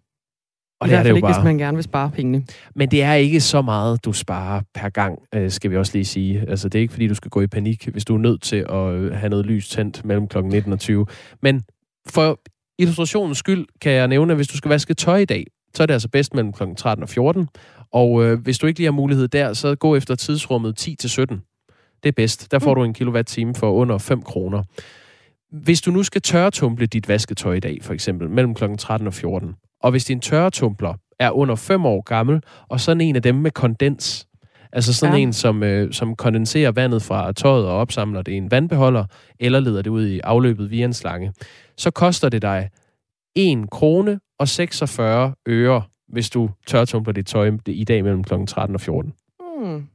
Og 0.80 0.88
I 0.88 0.90
det 0.90 0.98
er 0.98 1.02
det 1.02 1.10
jo 1.10 1.14
ikke, 1.14 1.26
bare. 1.26 1.34
hvis 1.34 1.44
man 1.44 1.58
gerne 1.58 1.76
vil 1.76 1.84
spare 1.84 2.10
pengene. 2.10 2.44
Men 2.74 2.90
det 2.90 3.02
er 3.02 3.14
ikke 3.14 3.40
så 3.40 3.62
meget, 3.62 4.04
du 4.04 4.12
sparer 4.12 4.62
per 4.74 4.88
gang, 4.88 5.18
øh, 5.34 5.50
skal 5.50 5.70
vi 5.70 5.76
også 5.76 5.92
lige 5.94 6.04
sige. 6.04 6.44
Altså, 6.48 6.68
det 6.68 6.78
er 6.78 6.80
ikke, 6.82 6.92
fordi 6.92 7.08
du 7.08 7.14
skal 7.14 7.30
gå 7.30 7.40
i 7.40 7.46
panik, 7.46 7.88
hvis 7.88 8.04
du 8.04 8.14
er 8.14 8.18
nødt 8.18 8.42
til 8.42 8.66
at 8.68 8.92
øh, 8.92 9.12
have 9.12 9.28
noget 9.28 9.46
lys 9.46 9.68
tændt 9.68 10.04
mellem 10.04 10.28
kl. 10.28 10.38
19 10.38 10.72
og 10.72 10.80
20. 10.80 11.06
Men 11.42 11.62
for 12.08 12.40
illustrationens 12.78 13.38
skyld 13.38 13.66
kan 13.80 13.92
jeg 13.92 14.08
nævne, 14.08 14.32
at 14.32 14.38
hvis 14.38 14.48
du 14.48 14.56
skal 14.56 14.68
vaske 14.68 14.94
tøj 14.94 15.18
i 15.18 15.24
dag, 15.24 15.46
så 15.74 15.82
er 15.82 15.86
det 15.86 15.94
altså 15.94 16.08
bedst 16.08 16.34
mellem 16.34 16.52
kl. 16.52 16.62
13 16.76 17.02
og 17.02 17.08
14. 17.08 17.48
Og 17.92 18.24
øh, 18.24 18.40
hvis 18.40 18.58
du 18.58 18.66
ikke 18.66 18.78
lige 18.78 18.86
har 18.86 18.92
mulighed 18.92 19.28
der, 19.28 19.52
så 19.52 19.74
gå 19.74 19.96
efter 19.96 20.14
tidsrummet 20.14 20.76
10 20.76 20.94
til 20.94 21.10
17. 21.10 21.42
Det 22.02 22.08
er 22.08 22.12
bedst. 22.12 22.50
Der 22.50 22.58
får 22.58 22.74
du 22.74 22.84
en 22.84 22.94
kilowatt-time 22.94 23.54
for 23.54 23.72
under 23.72 23.98
5 23.98 24.22
kroner. 24.22 24.62
Hvis 25.52 25.80
du 25.80 25.90
nu 25.90 26.02
skal 26.02 26.22
tørretumple 26.22 26.86
dit 26.86 27.08
vasketøj 27.08 27.54
i 27.54 27.60
dag, 27.60 27.78
for 27.82 27.94
eksempel, 27.94 28.30
mellem 28.30 28.54
kl. 28.54 28.64
13 28.78 29.06
og 29.06 29.14
14, 29.14 29.54
og 29.80 29.90
hvis 29.90 30.04
din 30.04 30.20
tørretumbler 30.20 30.94
er 31.18 31.30
under 31.30 31.54
5 31.54 31.86
år 31.86 32.00
gammel, 32.00 32.42
og 32.68 32.80
sådan 32.80 33.00
en 33.00 33.16
af 33.16 33.22
dem 33.22 33.34
med 33.34 33.50
kondens, 33.50 34.26
altså 34.72 34.94
sådan 34.94 35.16
ja. 35.16 35.22
en, 35.22 35.32
som, 35.32 35.62
øh, 35.62 35.92
som 35.92 36.16
kondenserer 36.16 36.72
vandet 36.72 37.02
fra 37.02 37.32
tøjet 37.32 37.66
og 37.66 37.76
opsamler 37.76 38.22
det 38.22 38.32
i 38.32 38.36
en 38.36 38.50
vandbeholder, 38.50 39.04
eller 39.40 39.60
leder 39.60 39.82
det 39.82 39.90
ud 39.90 40.06
i 40.06 40.20
afløbet 40.20 40.70
via 40.70 40.84
en 40.84 40.92
slange, 40.92 41.32
så 41.76 41.90
koster 41.90 42.28
det 42.28 42.42
dig 42.42 42.70
1 43.36 43.70
krone 43.70 44.20
og 44.38 44.48
46 44.48 45.34
øre, 45.48 45.82
hvis 46.08 46.30
du 46.30 46.50
tørretumbler 46.66 47.12
dit 47.12 47.26
tøj 47.26 47.50
i 47.66 47.84
dag 47.84 48.04
mellem 48.04 48.24
kl. 48.24 48.34
13 48.46 48.74
og 48.74 48.80
14. 48.80 49.12
Hmm. 49.40 49.86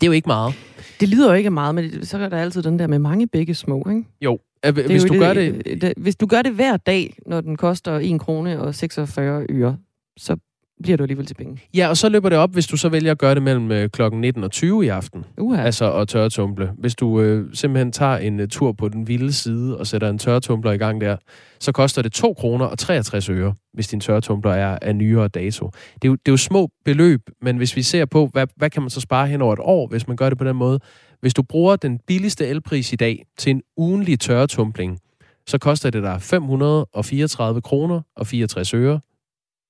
Det 0.00 0.06
er 0.06 0.06
jo 0.06 0.12
ikke 0.12 0.28
meget. 0.28 0.54
Det 1.00 1.08
lyder 1.08 1.28
jo 1.28 1.34
ikke 1.34 1.50
meget, 1.50 1.74
men 1.74 2.04
så 2.04 2.18
er 2.18 2.28
der 2.28 2.38
altid 2.38 2.62
den 2.62 2.78
der 2.78 2.86
med 2.86 2.98
mange 2.98 3.26
begge 3.26 3.54
små, 3.54 3.86
ikke? 3.90 4.04
Jo, 4.20 4.38
det 4.64 4.86
hvis 4.86 5.04
du 5.04 5.12
det, 5.12 5.20
gør 5.20 5.34
det... 5.34 5.80
det... 5.82 5.94
Hvis 5.96 6.16
du 6.16 6.26
gør 6.26 6.42
det 6.42 6.52
hver 6.52 6.76
dag, 6.76 7.16
når 7.26 7.40
den 7.40 7.56
koster 7.56 7.98
1 8.02 8.20
krone 8.20 8.60
og 8.60 8.74
46 8.74 9.46
øre, 9.50 9.76
så 10.16 10.36
bliver 10.82 10.96
du 10.96 11.02
alligevel 11.02 11.26
til 11.26 11.34
penge. 11.34 11.62
Ja, 11.74 11.88
og 11.88 11.96
så 11.96 12.08
løber 12.08 12.28
det 12.28 12.38
op, 12.38 12.52
hvis 12.52 12.66
du 12.66 12.76
så 12.76 12.88
vælger 12.88 13.10
at 13.10 13.18
gøre 13.18 13.34
det 13.34 13.42
mellem 13.42 13.72
øh, 13.72 13.90
klokken 13.90 14.20
19 14.20 14.44
og 14.44 14.50
20 14.50 14.84
i 14.84 14.88
aften. 14.88 15.24
Uha. 15.38 15.62
Altså 15.62 15.92
at 15.92 16.08
tørretumble. 16.08 16.72
Hvis 16.78 16.94
du 16.94 17.20
øh, 17.20 17.54
simpelthen 17.54 17.92
tager 17.92 18.16
en 18.16 18.40
uh, 18.40 18.46
tur 18.50 18.72
på 18.72 18.88
den 18.88 19.08
vilde 19.08 19.32
side 19.32 19.78
og 19.78 19.86
sætter 19.86 20.08
en 20.08 20.18
tørretumbler 20.18 20.72
i 20.72 20.76
gang 20.76 21.00
der, 21.00 21.16
så 21.60 21.72
koster 21.72 22.02
det 22.02 22.12
2 22.12 22.34
kroner 22.34 22.64
og 22.64 22.78
63 22.78 23.28
øre, 23.28 23.54
hvis 23.72 23.88
din 23.88 24.00
tørretumbler 24.00 24.52
er 24.52 24.78
af 24.82 24.96
nyere 24.96 25.28
dato. 25.28 25.70
Det 25.94 26.04
er, 26.04 26.08
jo, 26.08 26.12
det 26.12 26.28
er 26.28 26.32
jo 26.32 26.36
små 26.36 26.68
beløb, 26.84 27.20
men 27.42 27.56
hvis 27.56 27.76
vi 27.76 27.82
ser 27.82 28.04
på, 28.04 28.26
hvad, 28.32 28.46
hvad 28.56 28.70
kan 28.70 28.82
man 28.82 28.90
så 28.90 29.00
spare 29.00 29.26
hen 29.26 29.42
over 29.42 29.52
et 29.52 29.60
år, 29.62 29.86
hvis 29.86 30.08
man 30.08 30.16
gør 30.16 30.28
det 30.28 30.38
på 30.38 30.44
den 30.44 30.56
måde. 30.56 30.80
Hvis 31.20 31.34
du 31.34 31.42
bruger 31.42 31.76
den 31.76 31.98
billigste 32.06 32.46
elpris 32.46 32.92
i 32.92 32.96
dag 32.96 33.26
til 33.36 33.50
en 33.50 33.62
ugenlig 33.76 34.20
tørretumbling, 34.20 34.98
så 35.46 35.58
koster 35.58 35.90
det 35.90 36.02
dig 36.02 36.22
534 36.22 37.60
kroner 37.60 38.00
og 38.16 38.26
64 38.26 38.74
øre 38.74 39.00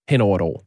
hen 0.09 0.21
over 0.21 0.37
et 0.37 0.43
år. 0.43 0.65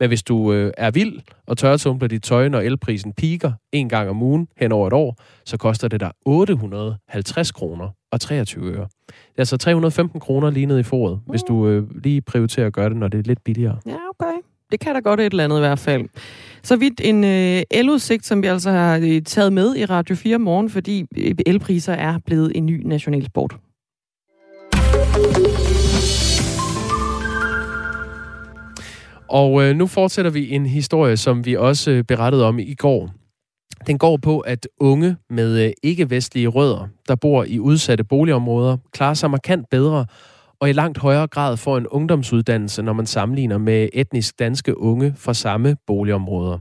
Men 0.00 0.08
hvis 0.08 0.22
du 0.22 0.52
øh, 0.52 0.72
er 0.76 0.90
vild 0.90 1.20
og 1.46 1.58
tørretumbler 1.58 2.08
dit 2.08 2.22
tøj, 2.22 2.48
når 2.48 2.60
elprisen 2.60 3.12
piker 3.12 3.52
en 3.72 3.88
gang 3.88 4.10
om 4.10 4.22
ugen 4.22 4.48
hen 4.56 4.72
over 4.72 4.86
et 4.86 4.92
år, 4.92 5.16
så 5.44 5.56
koster 5.56 5.88
det 5.88 6.00
dig 6.00 6.12
850 6.24 7.52
kroner 7.52 7.88
og 8.12 8.20
23 8.20 8.64
øre. 8.64 8.88
Det 9.06 9.36
er 9.36 9.40
altså 9.40 9.56
315 9.56 10.20
kroner 10.20 10.50
lige 10.50 10.66
ned 10.66 10.78
i 10.78 10.82
foråret, 10.82 11.20
mm. 11.26 11.30
hvis 11.30 11.42
du 11.42 11.68
øh, 11.68 12.02
lige 12.02 12.20
prioriterer 12.20 12.66
at 12.66 12.72
gøre 12.72 12.88
det, 12.88 12.96
når 12.96 13.08
det 13.08 13.18
er 13.18 13.22
lidt 13.22 13.44
billigere. 13.44 13.78
Ja, 13.86 13.96
okay. 14.20 14.36
Det 14.72 14.80
kan 14.80 14.94
da 14.94 15.00
godt 15.00 15.20
et 15.20 15.30
eller 15.30 15.44
andet 15.44 15.56
i 15.56 15.60
hvert 15.60 15.78
fald. 15.78 16.08
Så 16.62 16.76
vidt 16.76 17.00
en 17.04 17.24
øh, 17.24 17.62
eludsigt, 17.70 18.26
som 18.26 18.42
vi 18.42 18.46
altså 18.46 18.70
har 18.70 18.96
øh, 19.02 19.22
taget 19.22 19.52
med 19.52 19.76
i 19.76 19.84
Radio 19.84 20.16
4 20.16 20.38
morgen, 20.38 20.70
fordi 20.70 21.04
øh, 21.16 21.34
elpriser 21.46 21.92
er 21.92 22.18
blevet 22.26 22.52
en 22.54 22.66
ny 22.66 22.82
national 22.86 23.26
sport. 23.26 23.56
Og 29.28 29.62
øh, 29.62 29.76
nu 29.76 29.86
fortsætter 29.86 30.30
vi 30.30 30.50
en 30.50 30.66
historie, 30.66 31.16
som 31.16 31.46
vi 31.46 31.56
også 31.56 31.90
øh, 31.90 32.04
berettede 32.04 32.46
om 32.46 32.58
i 32.58 32.74
går. 32.74 33.10
Den 33.86 33.98
går 33.98 34.16
på, 34.16 34.40
at 34.40 34.68
unge 34.80 35.16
med 35.30 35.66
øh, 35.66 35.72
ikke-vestlige 35.82 36.48
rødder, 36.48 36.88
der 37.08 37.14
bor 37.14 37.44
i 37.44 37.58
udsatte 37.58 38.04
boligområder, 38.04 38.76
klarer 38.92 39.14
sig 39.14 39.30
markant 39.30 39.70
bedre 39.70 40.06
og 40.60 40.70
i 40.70 40.72
langt 40.72 40.98
højere 40.98 41.26
grad 41.26 41.56
får 41.56 41.78
en 41.78 41.86
ungdomsuddannelse, 41.86 42.82
når 42.82 42.92
man 42.92 43.06
sammenligner 43.06 43.58
med 43.58 43.88
etnisk 43.92 44.38
danske 44.38 44.78
unge 44.78 45.14
fra 45.16 45.34
samme 45.34 45.76
boligområder. 45.86 46.58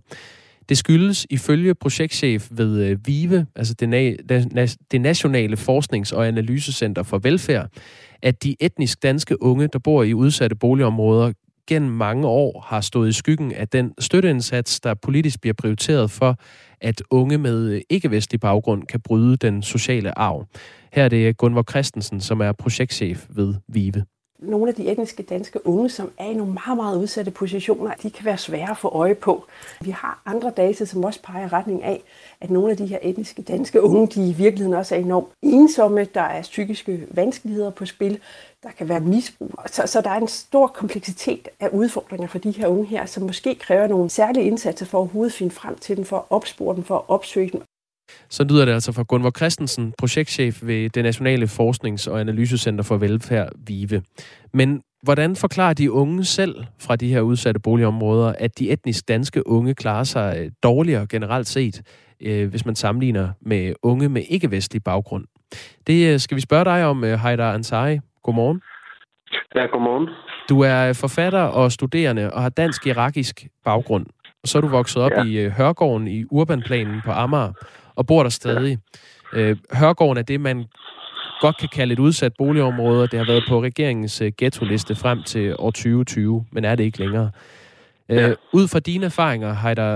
Det 0.70 0.77
skyldes 0.77 1.27
ifølge 1.29 1.75
projektchef 1.75 2.48
ved 2.51 2.84
øh, 2.84 2.98
VIVE, 3.06 3.46
altså 3.56 3.74
det, 3.74 4.15
na- 4.29 4.75
det 4.91 5.01
Nationale 5.01 5.58
Forsknings- 5.58 6.15
og 6.15 6.27
Analysecenter 6.27 7.03
for 7.03 7.18
Velfærd, 7.18 7.70
at 8.22 8.44
de 8.44 8.56
etnisk 8.60 9.03
danske 9.03 9.44
unge, 9.44 9.68
der 9.74 9.79
bor 9.79 10.03
i 10.03 10.13
udsatte 10.13 10.56
boligområder, 10.56 11.34
gennem 11.68 11.91
mange 11.91 12.27
år 12.27 12.65
har 12.68 12.82
stået 12.82 13.10
i 13.10 13.13
skyggen 13.13 13.51
af 13.53 13.68
den 13.68 13.94
støtteindsats, 14.00 14.79
der 14.79 14.94
politisk 14.94 15.41
bliver 15.41 15.53
prioriteret 15.53 16.12
for, 16.12 16.39
at 16.82 17.01
unge 17.12 17.38
med 17.38 17.70
øh, 17.70 17.82
ikke-vestlig 17.89 18.39
baggrund 18.39 18.84
kan 18.84 19.01
bryde 19.01 19.38
den 19.38 19.63
sociale 19.63 20.20
arv. 20.20 20.48
Her 20.91 21.03
er 21.03 21.10
det 21.10 21.38
Gunvor 21.38 21.63
Christensen, 21.69 22.22
som 22.22 22.41
er 22.41 22.51
projektchef 22.51 23.25
ved 23.29 23.55
VIVE 23.67 24.05
nogle 24.39 24.69
af 24.69 24.75
de 24.75 24.91
etniske 24.91 25.24
danske 25.24 25.67
unge, 25.67 25.89
som 25.89 26.12
er 26.17 26.25
i 26.25 26.34
nogle 26.34 26.53
meget, 26.53 26.77
meget 26.77 26.98
udsatte 26.98 27.31
positioner, 27.31 27.93
de 28.03 28.10
kan 28.10 28.25
være 28.25 28.38
svære 28.38 28.69
at 28.69 28.77
få 28.77 28.88
øje 28.88 29.15
på. 29.15 29.46
Vi 29.81 29.91
har 29.91 30.22
andre 30.25 30.51
data, 30.58 30.86
som 30.86 31.03
også 31.03 31.22
peger 31.24 31.46
i 31.46 31.48
retning 31.48 31.84
af, 31.84 32.03
at 32.41 32.50
nogle 32.50 32.72
af 32.72 32.77
de 32.77 32.86
her 32.86 32.98
etniske 33.01 33.41
danske 33.41 33.81
unge, 33.81 34.08
de 34.08 34.29
i 34.29 34.34
virkeligheden 34.34 34.74
også 34.74 34.96
er 34.96 35.00
enormt 35.00 35.27
ensomme. 35.41 36.03
Der 36.03 36.22
er 36.22 36.41
psykiske 36.41 37.08
vanskeligheder 37.12 37.69
på 37.69 37.86
spil. 37.86 38.19
Der 38.63 38.69
kan 38.77 38.89
være 38.89 39.00
misbrug. 39.00 39.51
Så, 39.65 39.84
så 39.86 40.01
der 40.01 40.10
er 40.10 40.17
en 40.17 40.27
stor 40.27 40.67
kompleksitet 40.67 41.48
af 41.60 41.69
udfordringer 41.69 42.27
for 42.27 42.39
de 42.39 42.51
her 42.51 42.67
unge 42.67 42.86
her, 42.86 43.05
som 43.05 43.24
måske 43.24 43.55
kræver 43.55 43.88
nogle 43.88 44.10
særlige 44.10 44.46
indsatser 44.46 44.86
for 44.86 44.98
at 44.98 45.00
overhovedet 45.00 45.34
finde 45.34 45.51
frem 45.51 45.77
til 45.77 45.98
dem, 45.98 46.05
for 46.05 46.17
at 46.17 46.24
opspore 46.29 46.75
dem, 46.75 46.84
for 46.84 46.96
at 46.96 47.03
opsøge 47.08 47.50
dem. 47.50 47.62
Så 48.29 48.43
lyder 48.43 48.65
det 48.65 48.71
altså 48.71 48.91
fra 48.91 49.03
Gunvor 49.03 49.31
Christensen, 49.37 49.93
projektchef 49.97 50.59
ved 50.63 50.89
det 50.89 51.03
Nationale 51.03 51.45
Forsknings- 51.45 52.07
og 52.07 52.19
Analysecenter 52.19 52.83
for 52.83 52.98
Velfærd, 52.98 53.50
VIVE. 53.67 54.01
Men 54.53 54.81
hvordan 55.03 55.35
forklarer 55.35 55.74
de 55.74 55.91
unge 55.91 56.24
selv 56.24 56.55
fra 56.79 56.95
de 56.95 57.13
her 57.13 57.22
udsatte 57.22 57.59
boligområder, 57.59 58.33
at 58.39 58.59
de 58.59 58.72
etnisk 58.72 59.07
danske 59.07 59.48
unge 59.48 59.75
klarer 59.75 60.03
sig 60.03 60.37
øh, 60.39 60.51
dårligere 60.63 61.07
generelt 61.07 61.48
set, 61.48 61.81
øh, 62.22 62.50
hvis 62.50 62.65
man 62.65 62.75
sammenligner 62.75 63.29
med 63.41 63.74
unge 63.83 64.09
med 64.09 64.24
ikke-vestlig 64.29 64.83
baggrund? 64.83 65.25
Det 65.87 66.13
øh, 66.13 66.19
skal 66.19 66.35
vi 66.35 66.41
spørge 66.41 66.65
dig 66.65 66.85
om, 66.85 67.03
Haidar 67.03 67.53
Ansari. 67.53 68.00
Godmorgen. 68.24 68.61
Ja, 69.55 69.65
godmorgen. 69.65 70.07
Du 70.50 70.61
er 70.61 70.93
forfatter 70.93 71.41
og 71.41 71.72
studerende 71.72 72.33
og 72.33 72.41
har 72.41 72.50
dansk-irakisk 72.50 73.48
baggrund. 73.65 74.05
Og 74.43 74.48
så 74.48 74.57
er 74.57 74.61
du 74.61 74.67
vokset 74.67 75.01
op 75.01 75.11
ja. 75.11 75.24
i 75.24 75.50
Hørgården 75.50 76.07
i 76.07 76.25
Urbanplanen 76.31 77.01
på 77.05 77.11
Amager 77.11 77.53
og 78.00 78.07
bor 78.07 78.24
der 78.24 78.29
stadig. 78.29 78.77
Øh, 79.33 79.57
Hørgården 79.79 80.18
er 80.18 80.27
det, 80.31 80.42
man 80.42 80.57
godt 81.42 81.57
kan 81.57 81.70
kalde 81.77 81.94
et 81.94 82.00
udsat 82.00 82.33
boligområde. 82.38 83.07
Det 83.07 83.20
har 83.20 83.25
været 83.25 83.44
på 83.50 83.64
regeringens 83.64 84.22
uh, 84.22 84.27
ghetto-liste 84.38 84.96
frem 84.96 85.24
til 85.24 85.55
år 85.59 85.72
2020, 85.72 86.46
men 86.51 86.66
er 86.66 86.75
det 86.75 86.83
ikke 86.83 87.00
længere. 87.00 87.31
Øh, 88.12 88.35
ud 88.53 88.68
fra 88.68 88.79
dine 88.79 89.05
erfaringer, 89.05 89.53
Heider 89.53 89.92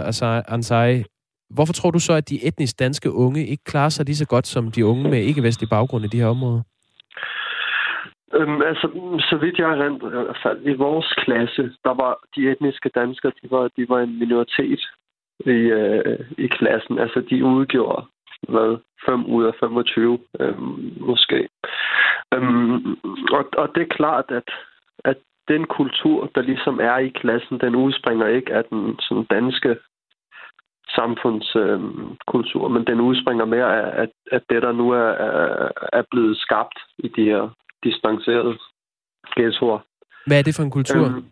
Ansai, 0.47 1.03
hvorfor 1.49 1.73
tror 1.73 1.91
du 1.91 1.99
så, 1.99 2.13
at 2.13 2.29
de 2.29 2.47
etnisk 2.47 2.79
danske 2.79 3.11
unge 3.11 3.47
ikke 3.47 3.63
klarer 3.63 3.89
sig 3.89 4.05
lige 4.05 4.15
så 4.15 4.27
godt 4.27 4.47
som 4.47 4.71
de 4.71 4.85
unge 4.85 5.09
med 5.09 5.19
ikke-vestlig 5.19 5.69
baggrund 5.69 6.05
i 6.05 6.07
de 6.07 6.19
her 6.19 6.27
områder? 6.27 6.61
Øhm, 8.33 8.61
altså, 8.61 8.87
så 9.29 9.37
vidt 9.41 9.57
jeg 9.57 9.67
rent, 9.67 10.03
i 10.71 10.73
vores 10.73 11.13
klasse, 11.25 11.63
der 11.83 11.93
var 12.03 12.13
de 12.35 12.51
etniske 12.51 12.89
danskere, 12.95 13.31
de 13.41 13.51
var, 13.51 13.69
de 13.77 13.85
var 13.89 13.99
en 13.99 14.19
minoritet 14.19 14.81
i, 15.39 15.59
øh, 15.81 16.19
i 16.37 16.47
klassen. 16.47 16.99
Altså, 16.99 17.19
de 17.29 17.45
udgjorde 17.45 18.05
hvad, 18.49 18.77
5 19.05 19.25
ud 19.25 19.45
af 19.45 19.53
25, 19.59 20.19
øh, 20.39 20.61
måske. 21.09 21.49
Øhm, 22.33 22.97
og, 23.31 23.43
og 23.57 23.67
det 23.75 23.81
er 23.83 23.95
klart, 23.97 24.25
at, 24.29 24.49
at 25.05 25.17
den 25.47 25.65
kultur, 25.65 26.31
der 26.35 26.41
ligesom 26.41 26.79
er 26.79 26.97
i 26.97 27.09
klassen, 27.09 27.59
den 27.59 27.75
udspringer 27.75 28.27
ikke 28.27 28.53
af 28.53 28.63
den 28.65 28.99
sådan 28.99 29.25
danske 29.29 29.77
samfundskultur, 30.95 32.65
øh, 32.65 32.71
men 32.71 32.87
den 32.87 32.99
udspringer 33.01 33.45
mere 33.45 33.69
af, 33.81 34.01
at, 34.01 34.09
at 34.31 34.43
det, 34.49 34.61
der 34.61 34.71
nu 34.71 34.89
er, 34.89 35.09
er, 35.27 35.69
er 35.93 36.03
blevet 36.11 36.37
skabt 36.37 36.79
i 36.97 37.07
de 37.07 37.23
her 37.23 37.49
distancerede 37.83 38.57
ghettoer. 39.35 39.79
Hvad 40.27 40.39
er 40.39 40.43
det 40.43 40.55
for 40.55 40.63
en 40.63 40.71
kultur? 40.71 41.05
Øhm, 41.05 41.25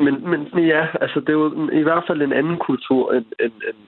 men, 0.00 0.30
men 0.30 0.66
ja, 0.66 0.86
altså 1.00 1.20
det 1.20 1.28
er 1.28 1.32
jo 1.32 1.68
i 1.72 1.82
hvert 1.82 2.04
fald 2.06 2.22
en 2.22 2.32
anden 2.32 2.58
kultur 2.58 3.12
end, 3.12 3.26
end, 3.40 3.52
end, 3.68 3.80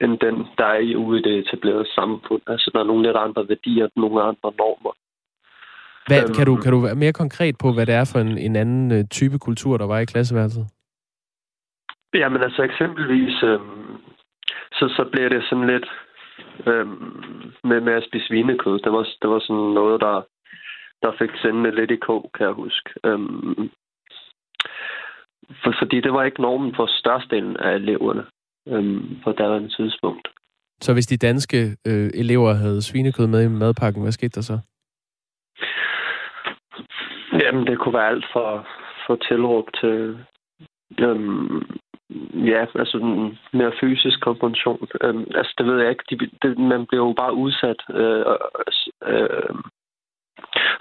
end 0.00 0.18
den, 0.18 0.46
der 0.58 0.64
er 0.64 0.96
ude 0.96 1.20
i 1.20 1.22
det 1.22 1.38
etablerede 1.38 1.92
samfund. 1.94 2.42
Altså 2.46 2.70
der 2.74 2.80
er 2.80 2.84
nogle 2.84 3.06
lidt 3.06 3.16
andre 3.16 3.48
værdier, 3.48 3.88
nogle 3.96 4.22
andre 4.22 4.52
normer. 4.58 4.92
Hvad, 6.06 6.22
øhm, 6.22 6.34
kan, 6.34 6.46
du, 6.46 6.56
kan 6.56 6.72
du 6.72 6.80
være 6.80 6.94
mere 6.94 7.12
konkret 7.12 7.54
på, 7.58 7.72
hvad 7.72 7.86
det 7.86 7.94
er 7.94 8.10
for 8.12 8.18
en, 8.18 8.38
en 8.38 8.56
anden 8.56 8.98
uh, 8.98 9.08
type 9.10 9.38
kultur, 9.38 9.76
der 9.76 9.86
var 9.86 9.98
i 9.98 10.04
klasseværelset? 10.04 10.66
Jamen 12.14 12.42
altså 12.42 12.62
eksempelvis, 12.62 13.42
øhm, 13.42 13.96
så, 14.72 14.84
så 14.96 15.08
bliver 15.12 15.28
det 15.28 15.42
sådan 15.44 15.66
lidt 15.66 15.88
øhm, 16.66 17.52
med, 17.64 17.80
med 17.80 17.92
at 17.92 18.04
spise 18.08 18.26
svinekød. 18.26 18.78
Det 18.78 18.92
var, 18.92 19.06
det 19.22 19.30
var 19.30 19.38
sådan 19.38 19.72
noget, 19.80 20.00
der, 20.00 20.22
der 21.02 21.12
fik 21.18 21.30
sendende 21.42 21.74
lidt 21.74 21.90
i 21.90 21.96
kog, 21.96 22.30
kan 22.34 22.46
jeg 22.46 22.54
huske. 22.54 22.90
Øhm, 23.04 23.70
for, 25.64 25.74
fordi 25.80 26.00
det 26.00 26.12
var 26.12 26.24
ikke 26.24 26.42
normen 26.42 26.74
for 26.76 26.86
størstedelen 27.00 27.56
af 27.56 27.74
eleverne 27.74 28.24
øhm, 28.68 29.16
på 29.24 29.32
daværende 29.32 29.68
tidspunkt. 29.68 30.28
Så 30.80 30.92
hvis 30.92 31.06
de 31.06 31.16
danske 31.16 31.76
øh, 31.86 32.10
elever 32.14 32.52
havde 32.54 32.82
svinekød 32.82 33.26
med 33.26 33.44
i 33.44 33.48
madpakken, 33.48 34.02
hvad 34.02 34.12
skete 34.12 34.34
der 34.34 34.40
så? 34.40 34.58
Jamen, 37.42 37.66
det 37.66 37.78
kunne 37.78 37.94
være 37.94 38.08
alt 38.08 38.26
fra, 38.32 38.64
for 39.06 39.16
tilråb 39.16 39.66
til 39.80 40.18
øhm, 40.98 41.62
ja, 42.50 42.66
altså 42.74 42.98
en 42.98 43.38
mere 43.52 43.72
fysisk 43.80 44.20
konfrontation. 44.20 44.88
Øhm, 45.02 45.26
altså, 45.34 45.54
det 45.58 45.66
ved 45.66 45.80
jeg 45.80 45.90
ikke. 45.90 46.04
De, 46.10 46.30
det, 46.42 46.58
man 46.58 46.86
bliver 46.86 47.04
jo 47.06 47.12
bare 47.12 47.34
udsat 47.34 47.80
øh, 47.90 48.24
øh, 49.12 49.54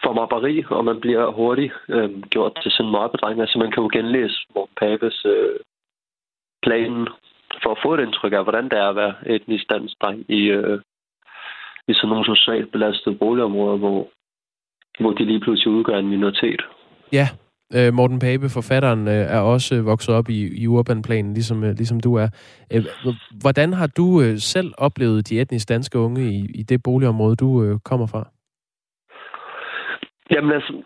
for 0.03 0.13
mobberi, 0.13 0.63
og 0.69 0.85
man 0.85 0.99
bliver 0.99 1.31
hurtigt 1.31 1.73
øh, 1.89 2.21
gjort 2.21 2.53
til 2.61 2.71
sådan 2.71 2.85
en 2.85 2.91
mobbedreng. 2.91 3.41
Altså 3.41 3.57
man 3.59 3.71
kan 3.71 3.83
jo 3.83 3.89
genlæse 3.93 4.37
Morten 4.55 4.75
Papes 4.81 5.25
øh, 5.25 5.59
planen 6.65 7.07
for 7.63 7.71
at 7.71 7.81
få 7.83 7.93
et 7.93 7.99
indtryk 7.99 8.33
af, 8.33 8.43
hvordan 8.43 8.63
det 8.63 8.77
er 8.79 8.89
at 8.89 8.95
være 8.95 9.13
etnisk 9.35 9.65
dansk 9.69 9.93
dreng 10.01 10.19
i, 10.29 10.41
øh, 10.57 10.79
i 11.87 11.93
sådan 11.93 12.09
nogle 12.09 12.25
socialt 12.25 12.71
belastede 12.71 13.15
boligområder, 13.15 13.77
hvor, 13.77 14.07
hvor 14.99 15.11
de 15.11 15.25
lige 15.25 15.39
pludselig 15.39 15.73
udgør 15.73 15.97
en 15.97 16.09
minoritet. 16.09 16.61
Ja, 17.13 17.27
øh, 17.75 17.93
Morten 17.93 18.19
Pape, 18.19 18.49
forfatteren, 18.49 19.07
øh, 19.07 19.13
er 19.35 19.39
også 19.39 19.75
øh, 19.75 19.85
vokset 19.85 20.15
op 20.15 20.29
i, 20.29 20.61
i 20.63 20.67
urbanplanen, 20.67 21.33
ligesom, 21.33 21.63
øh, 21.63 21.75
ligesom 21.75 21.99
du 21.99 22.15
er. 22.15 22.27
Øh, 22.73 22.85
hvordan 23.41 23.73
har 23.73 23.87
du 23.87 24.21
øh, 24.21 24.37
selv 24.37 24.73
oplevet 24.77 25.29
de 25.29 25.41
etnisk 25.41 25.69
danske 25.69 25.99
unge 25.99 26.21
i, 26.21 26.45
i 26.55 26.63
det 26.63 26.83
boligområde, 26.83 27.35
du 27.35 27.63
øh, 27.63 27.79
kommer 27.79 28.07
fra? 28.07 28.34
Jamen 30.31 30.51
altså, 30.51 30.83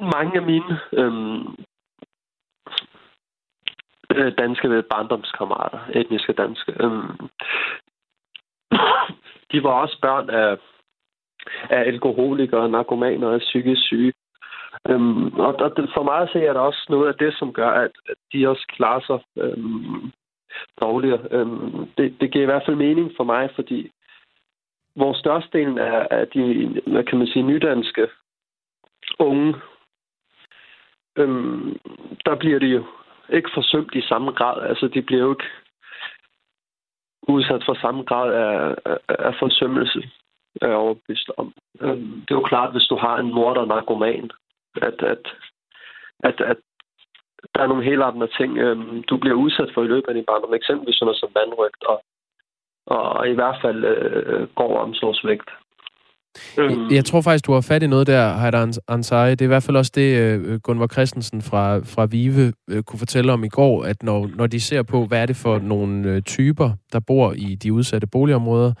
mange 0.00 0.36
af 0.36 0.46
mine 0.46 0.80
øhm, 0.92 1.54
øh, 4.14 4.32
danske 4.38 4.82
barndomskammerater, 4.90 5.78
etniske 5.94 6.32
danske. 6.32 6.72
Øhm, 6.82 7.28
de 9.52 9.62
var 9.62 9.70
også 9.70 9.98
børn 10.02 10.30
af, 10.30 10.58
af 11.70 11.80
alkoholikere, 11.80 12.68
narkomaner 12.68 13.28
og 13.28 13.38
psykisk 13.38 13.82
syge. 13.82 14.12
Øhm, 14.88 15.26
og 15.26 15.58
der, 15.58 15.86
for 15.94 16.02
mig 16.02 16.18
at 16.18 16.30
se 16.32 16.40
er 16.40 16.52
der 16.52 16.60
også 16.60 16.86
noget 16.88 17.08
af 17.08 17.14
det, 17.14 17.34
som 17.38 17.52
gør, 17.52 17.70
at, 17.70 17.90
at 18.08 18.16
de 18.32 18.48
også 18.48 18.66
klarer 18.68 19.00
sig 19.00 19.44
øhm, 19.44 20.12
dårligere. 20.80 21.28
Øhm, 21.30 21.90
det, 21.98 22.20
det 22.20 22.32
giver 22.32 22.42
i 22.42 22.50
hvert 22.50 22.62
fald 22.66 22.76
mening 22.76 23.12
for 23.16 23.24
mig, 23.24 23.50
fordi 23.54 23.90
hvor 24.94 25.12
størstedelen 25.12 25.78
af, 25.78 26.08
af 26.10 26.28
de, 26.28 26.42
hvad 26.86 27.04
kan 27.04 27.18
man 27.18 27.26
sige, 27.26 27.42
nydanske 27.42 28.08
unge, 29.18 29.54
øhm, 31.16 31.78
der 32.26 32.34
bliver 32.34 32.58
de 32.58 32.66
jo 32.66 32.84
ikke 33.28 33.50
forsømt 33.54 33.94
i 33.94 34.00
samme 34.00 34.32
grad. 34.32 34.68
Altså, 34.68 34.88
de 34.88 35.02
bliver 35.02 35.22
jo 35.22 35.30
ikke 35.30 35.50
udsat 37.28 37.62
for 37.66 37.74
samme 37.74 38.02
grad 38.02 38.32
af, 38.32 38.74
af, 38.84 38.98
af 39.08 39.34
forsømmelse, 39.38 40.10
er 40.62 40.68
jeg 40.68 40.76
overbevist 40.76 41.30
om. 41.36 41.54
Øhm, 41.80 42.20
det 42.20 42.30
er 42.30 42.40
jo 42.40 42.42
klart, 42.52 42.72
hvis 42.72 42.88
du 42.90 42.96
har 42.96 43.18
en 43.18 43.34
mor, 43.34 43.54
der 43.54 43.60
er 43.60 43.66
narkoman, 43.66 44.30
at, 44.82 45.02
at, 45.02 45.24
at, 46.20 46.40
at 46.40 46.56
der 47.54 47.62
er 47.62 47.66
nogle 47.66 47.84
helt 47.84 48.02
andre 48.02 48.28
ting, 48.38 48.58
øhm, 48.58 49.02
du 49.02 49.16
bliver 49.16 49.36
udsat 49.36 49.70
for 49.74 49.82
i 49.82 49.86
løbet 49.86 50.08
af 50.08 50.14
din 50.14 50.24
barndom. 50.24 50.54
Eksempelvis 50.54 50.96
sådan 50.96 51.06
noget 51.06 51.20
som 51.20 51.34
vandrygt 51.34 51.84
og, 51.84 52.02
og 52.86 53.28
i 53.28 53.34
hvert 53.34 53.58
fald 53.62 53.84
øh, 53.84 54.48
går 54.54 54.78
omsorgsvægt. 54.78 55.50
Jeg, 56.56 56.78
jeg 56.90 57.04
tror 57.04 57.20
faktisk, 57.20 57.46
du 57.46 57.52
har 57.52 57.60
fat 57.60 57.82
i 57.82 57.86
noget 57.86 58.06
der, 58.06 58.38
Heider 58.38 58.78
Ansari. 58.88 59.30
Det 59.30 59.40
er 59.40 59.44
i 59.44 59.46
hvert 59.46 59.62
fald 59.62 59.76
også 59.76 59.92
det, 59.94 60.16
øh, 60.16 60.60
Gunvar 60.60 60.86
Christensen 60.86 61.42
fra, 61.42 61.78
fra 61.78 62.04
Vive 62.04 62.52
øh, 62.70 62.82
kunne 62.82 62.98
fortælle 62.98 63.32
om 63.32 63.44
i 63.44 63.48
går, 63.48 63.84
at 63.84 64.02
når, 64.02 64.30
når 64.36 64.46
de 64.46 64.60
ser 64.60 64.82
på, 64.82 65.06
hvad 65.06 65.22
er 65.22 65.26
det 65.26 65.36
for 65.36 65.58
nogle 65.58 66.08
øh, 66.08 66.22
typer, 66.22 66.70
der 66.92 67.00
bor 67.00 67.32
i 67.32 67.54
de 67.54 67.72
udsatte 67.72 68.06
boligområder, 68.06 68.72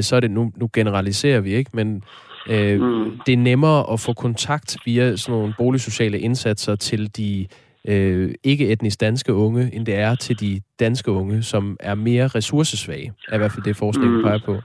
så 0.00 0.16
er 0.16 0.20
det, 0.20 0.30
nu, 0.30 0.52
nu 0.56 0.70
generaliserer 0.72 1.40
vi 1.40 1.54
ikke, 1.54 1.70
men 1.74 2.02
øh, 2.48 2.80
mm. 2.80 3.18
det 3.26 3.32
er 3.32 3.36
nemmere 3.36 3.92
at 3.92 4.00
få 4.00 4.12
kontakt 4.12 4.76
via 4.84 5.16
sådan 5.16 5.38
nogle 5.38 5.54
boligsociale 5.58 6.18
indsatser 6.18 6.76
til 6.76 7.16
de 7.16 7.46
øh, 7.88 8.34
ikke-etnisk 8.44 9.00
danske 9.00 9.34
unge, 9.34 9.70
end 9.74 9.86
det 9.86 9.94
er 9.94 10.14
til 10.14 10.40
de 10.40 10.60
danske 10.80 11.10
unge, 11.10 11.42
som 11.42 11.76
er 11.80 11.94
mere 11.94 12.26
ressourcesvage, 12.26 13.12
er 13.28 13.34
i 13.34 13.38
hvert 13.38 13.52
fald 13.52 13.64
det 13.64 13.76
forskningen 13.76 14.16
mm. 14.16 14.22
peger 14.22 14.40
på. 14.44 14.56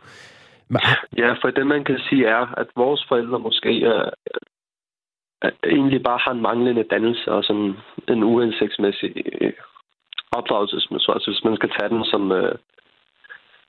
Ja, 1.18 1.34
for 1.42 1.50
det 1.50 1.68
man 1.68 1.84
kan 1.84 2.00
sige 2.10 2.26
er, 2.26 2.54
at 2.58 2.68
vores 2.76 3.06
forældre 3.08 3.40
måske 3.40 3.84
er, 3.84 4.10
er 5.42 5.52
egentlig 5.66 6.04
bare 6.04 6.20
har 6.22 6.32
en 6.32 6.42
manglende 6.42 6.84
dannelse 6.84 7.32
og 7.32 7.44
sådan 7.44 7.76
en 8.08 8.24
uhensigtsmæssig 8.24 9.14
øh, 9.42 9.54
opdragelsesmetode, 10.32 11.16
altså 11.16 11.32
hvis 11.32 11.44
man 11.44 11.56
skal 11.56 11.70
tage 11.70 11.90
den 11.90 12.06
som, 12.06 12.32
øh, 12.32 12.56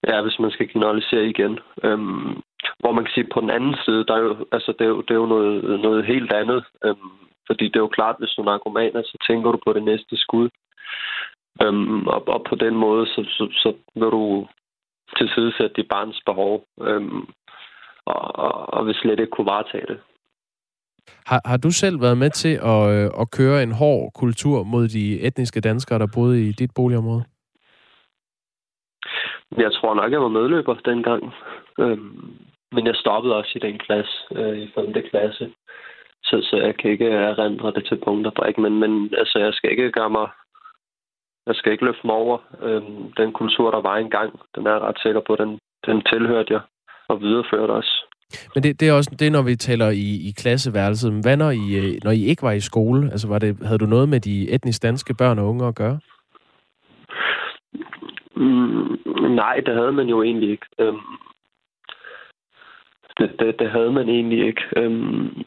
ja, 0.08 0.22
hvis 0.22 0.38
man 0.38 0.50
skal 0.50 0.68
generalisere 0.68 1.26
igen. 1.26 1.58
Øhm, 1.82 2.42
hvor 2.78 2.92
man 2.92 3.04
kan 3.04 3.14
sige, 3.14 3.32
på 3.34 3.40
den 3.40 3.50
anden 3.50 3.76
side, 3.84 4.04
der 4.08 4.14
er 4.14 4.22
jo, 4.28 4.46
altså, 4.52 4.72
det 4.78 4.84
er 4.84 4.88
jo, 4.88 5.00
det 5.00 5.10
er 5.10 5.20
jo 5.24 5.26
noget, 5.26 5.80
noget 5.80 6.06
helt 6.06 6.32
andet. 6.32 6.64
Øhm, 6.84 7.10
fordi 7.46 7.64
det 7.64 7.76
er 7.76 7.86
jo 7.86 7.96
klart, 7.98 8.16
hvis 8.18 8.30
du 8.30 8.42
er 8.42 8.44
narkomaner, 8.44 9.02
så 9.02 9.16
tænker 9.28 9.52
du 9.52 9.58
på 9.66 9.72
det 9.72 9.82
næste 9.82 10.16
skud. 10.16 10.48
Øhm, 11.62 12.06
og, 12.06 12.28
og 12.28 12.44
på 12.48 12.54
den 12.54 12.74
måde, 12.74 13.06
så, 13.06 13.24
så, 13.28 13.44
så 13.62 13.74
vil 13.94 14.10
du 14.10 14.46
tilsidesætte 15.18 15.74
dit 15.76 15.88
barns 15.88 16.20
behov, 16.26 16.64
øhm, 16.80 17.22
og, 18.04 18.22
og, 18.44 18.74
og 18.74 18.86
vil 18.86 18.94
slet 18.94 19.20
ikke 19.20 19.30
kunne 19.30 19.46
varetage 19.46 19.86
det. 19.86 20.00
Har, 21.26 21.40
har 21.44 21.56
du 21.56 21.70
selv 21.70 22.00
været 22.00 22.18
med 22.18 22.30
til 22.30 22.54
at, 22.74 22.82
øh, 22.94 23.10
at 23.20 23.30
køre 23.30 23.62
en 23.62 23.72
hård 23.72 24.12
kultur 24.14 24.62
mod 24.62 24.88
de 24.88 25.20
etniske 25.20 25.60
danskere, 25.60 25.98
der 25.98 26.14
boede 26.14 26.48
i 26.48 26.52
dit 26.52 26.70
boligområde? 26.74 27.24
Jeg 29.56 29.72
tror 29.72 29.94
nok, 29.94 30.12
jeg 30.12 30.20
var 30.20 30.28
medløber 30.28 30.74
dengang. 30.74 31.32
Øhm, 31.78 32.36
men 32.72 32.86
jeg 32.86 32.94
stoppede 32.94 33.36
også 33.36 33.52
i 33.54 33.66
den 33.66 33.78
klasse, 33.78 34.16
øh, 34.32 34.58
i 34.58 34.70
5. 34.74 34.92
klasse. 35.10 35.52
Så, 36.24 36.48
så 36.50 36.56
jeg 36.56 36.76
kan 36.76 36.90
ikke 36.90 37.10
erindre 37.10 37.72
det 37.72 37.84
til 37.86 38.00
punkter 38.04 38.30
på, 38.30 38.42
ikke? 38.44 38.60
Men, 38.60 38.78
men 38.80 39.14
altså, 39.18 39.38
jeg 39.38 39.52
skal 39.54 39.70
ikke 39.70 39.92
gøre 39.92 40.10
mig 40.10 40.28
jeg 41.46 41.54
skal 41.54 41.72
ikke 41.72 41.84
løfte 41.84 42.06
mig 42.06 42.14
over 42.14 42.38
øhm, 42.62 43.12
den 43.12 43.32
kultur, 43.32 43.70
der 43.70 43.80
var 43.80 43.96
engang. 43.96 44.40
Den 44.54 44.66
er 44.66 44.70
jeg 44.70 44.80
ret 44.80 44.98
sikker 45.02 45.20
på, 45.26 45.36
den, 45.36 45.58
den 45.86 46.02
tilhørte 46.02 46.52
jeg 46.52 46.60
og 47.08 47.20
videreførte 47.20 47.70
også. 47.70 47.94
Men 48.54 48.62
det, 48.62 48.80
det 48.80 48.88
er 48.88 48.92
også 48.92 49.16
det, 49.18 49.32
når 49.32 49.42
vi 49.42 49.56
taler 49.56 49.90
i, 49.90 50.28
i 50.28 50.30
klasseværelset. 50.36 51.12
Hvad 51.22 51.36
når 51.36 51.50
I, 51.50 51.64
øh, 51.82 51.94
når 52.04 52.10
I 52.10 52.24
ikke 52.24 52.42
var 52.42 52.52
i 52.52 52.60
skole? 52.60 53.10
Altså, 53.10 53.28
var 53.28 53.38
det, 53.38 53.58
havde 53.66 53.78
du 53.78 53.86
noget 53.86 54.08
med 54.08 54.20
de 54.20 54.50
etnisk 54.50 54.82
danske 54.82 55.14
børn 55.14 55.38
og 55.38 55.48
unge 55.48 55.66
at 55.66 55.74
gøre? 55.74 56.00
Mm, 58.36 58.98
nej, 59.34 59.56
det 59.66 59.74
havde 59.74 59.92
man 59.92 60.06
jo 60.06 60.22
egentlig 60.22 60.50
ikke. 60.50 60.66
Øhm, 60.78 60.98
det, 63.18 63.30
det, 63.38 63.58
det 63.58 63.70
havde 63.70 63.92
man 63.92 64.08
egentlig 64.08 64.46
ikke. 64.46 64.62
Øhm, 64.76 65.42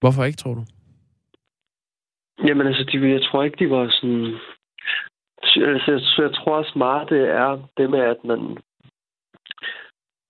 Hvorfor 0.00 0.24
ikke, 0.24 0.36
tror 0.36 0.54
du? 0.54 0.64
Jamen 2.46 2.66
altså, 2.66 2.84
de, 2.92 3.10
jeg 3.10 3.22
tror 3.22 3.44
ikke, 3.44 3.64
de 3.64 3.70
var 3.70 3.88
sådan 3.90 4.34
Altså, 5.56 5.90
jeg, 5.92 6.00
så 6.00 6.22
jeg 6.22 6.34
tror 6.34 6.56
også 6.56 6.72
meget, 6.76 7.10
det 7.10 7.30
er 7.30 7.62
det 7.76 7.90
med, 7.90 8.00
at 8.00 8.24
man, 8.24 8.58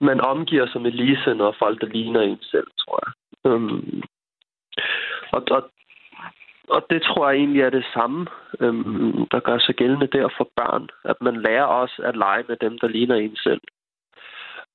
man 0.01 0.21
omgiver 0.21 0.67
sig 0.67 0.81
med 0.81 0.91
ligesindede 0.91 1.47
og 1.47 1.55
folk, 1.59 1.81
der 1.81 1.87
ligner 1.87 2.21
en 2.21 2.39
selv, 2.41 2.67
tror 2.77 2.99
jeg. 3.05 3.11
Øhm, 3.51 4.01
og, 5.31 5.43
og, 5.51 5.69
og 6.69 6.85
det 6.89 7.01
tror 7.01 7.29
jeg 7.29 7.37
egentlig 7.37 7.61
er 7.61 7.69
det 7.69 7.85
samme, 7.93 8.27
øhm, 8.59 9.27
der 9.31 9.39
gør 9.39 9.57
sig 9.59 9.75
gældende 9.75 10.07
der 10.07 10.29
for 10.37 10.49
børn. 10.55 10.89
At 11.03 11.15
man 11.21 11.41
lærer 11.41 11.63
også 11.63 12.01
at 12.03 12.17
lege 12.17 12.43
med 12.47 12.57
dem, 12.57 12.79
der 12.79 12.87
ligner 12.87 13.15
en 13.15 13.35
selv. 13.35 13.61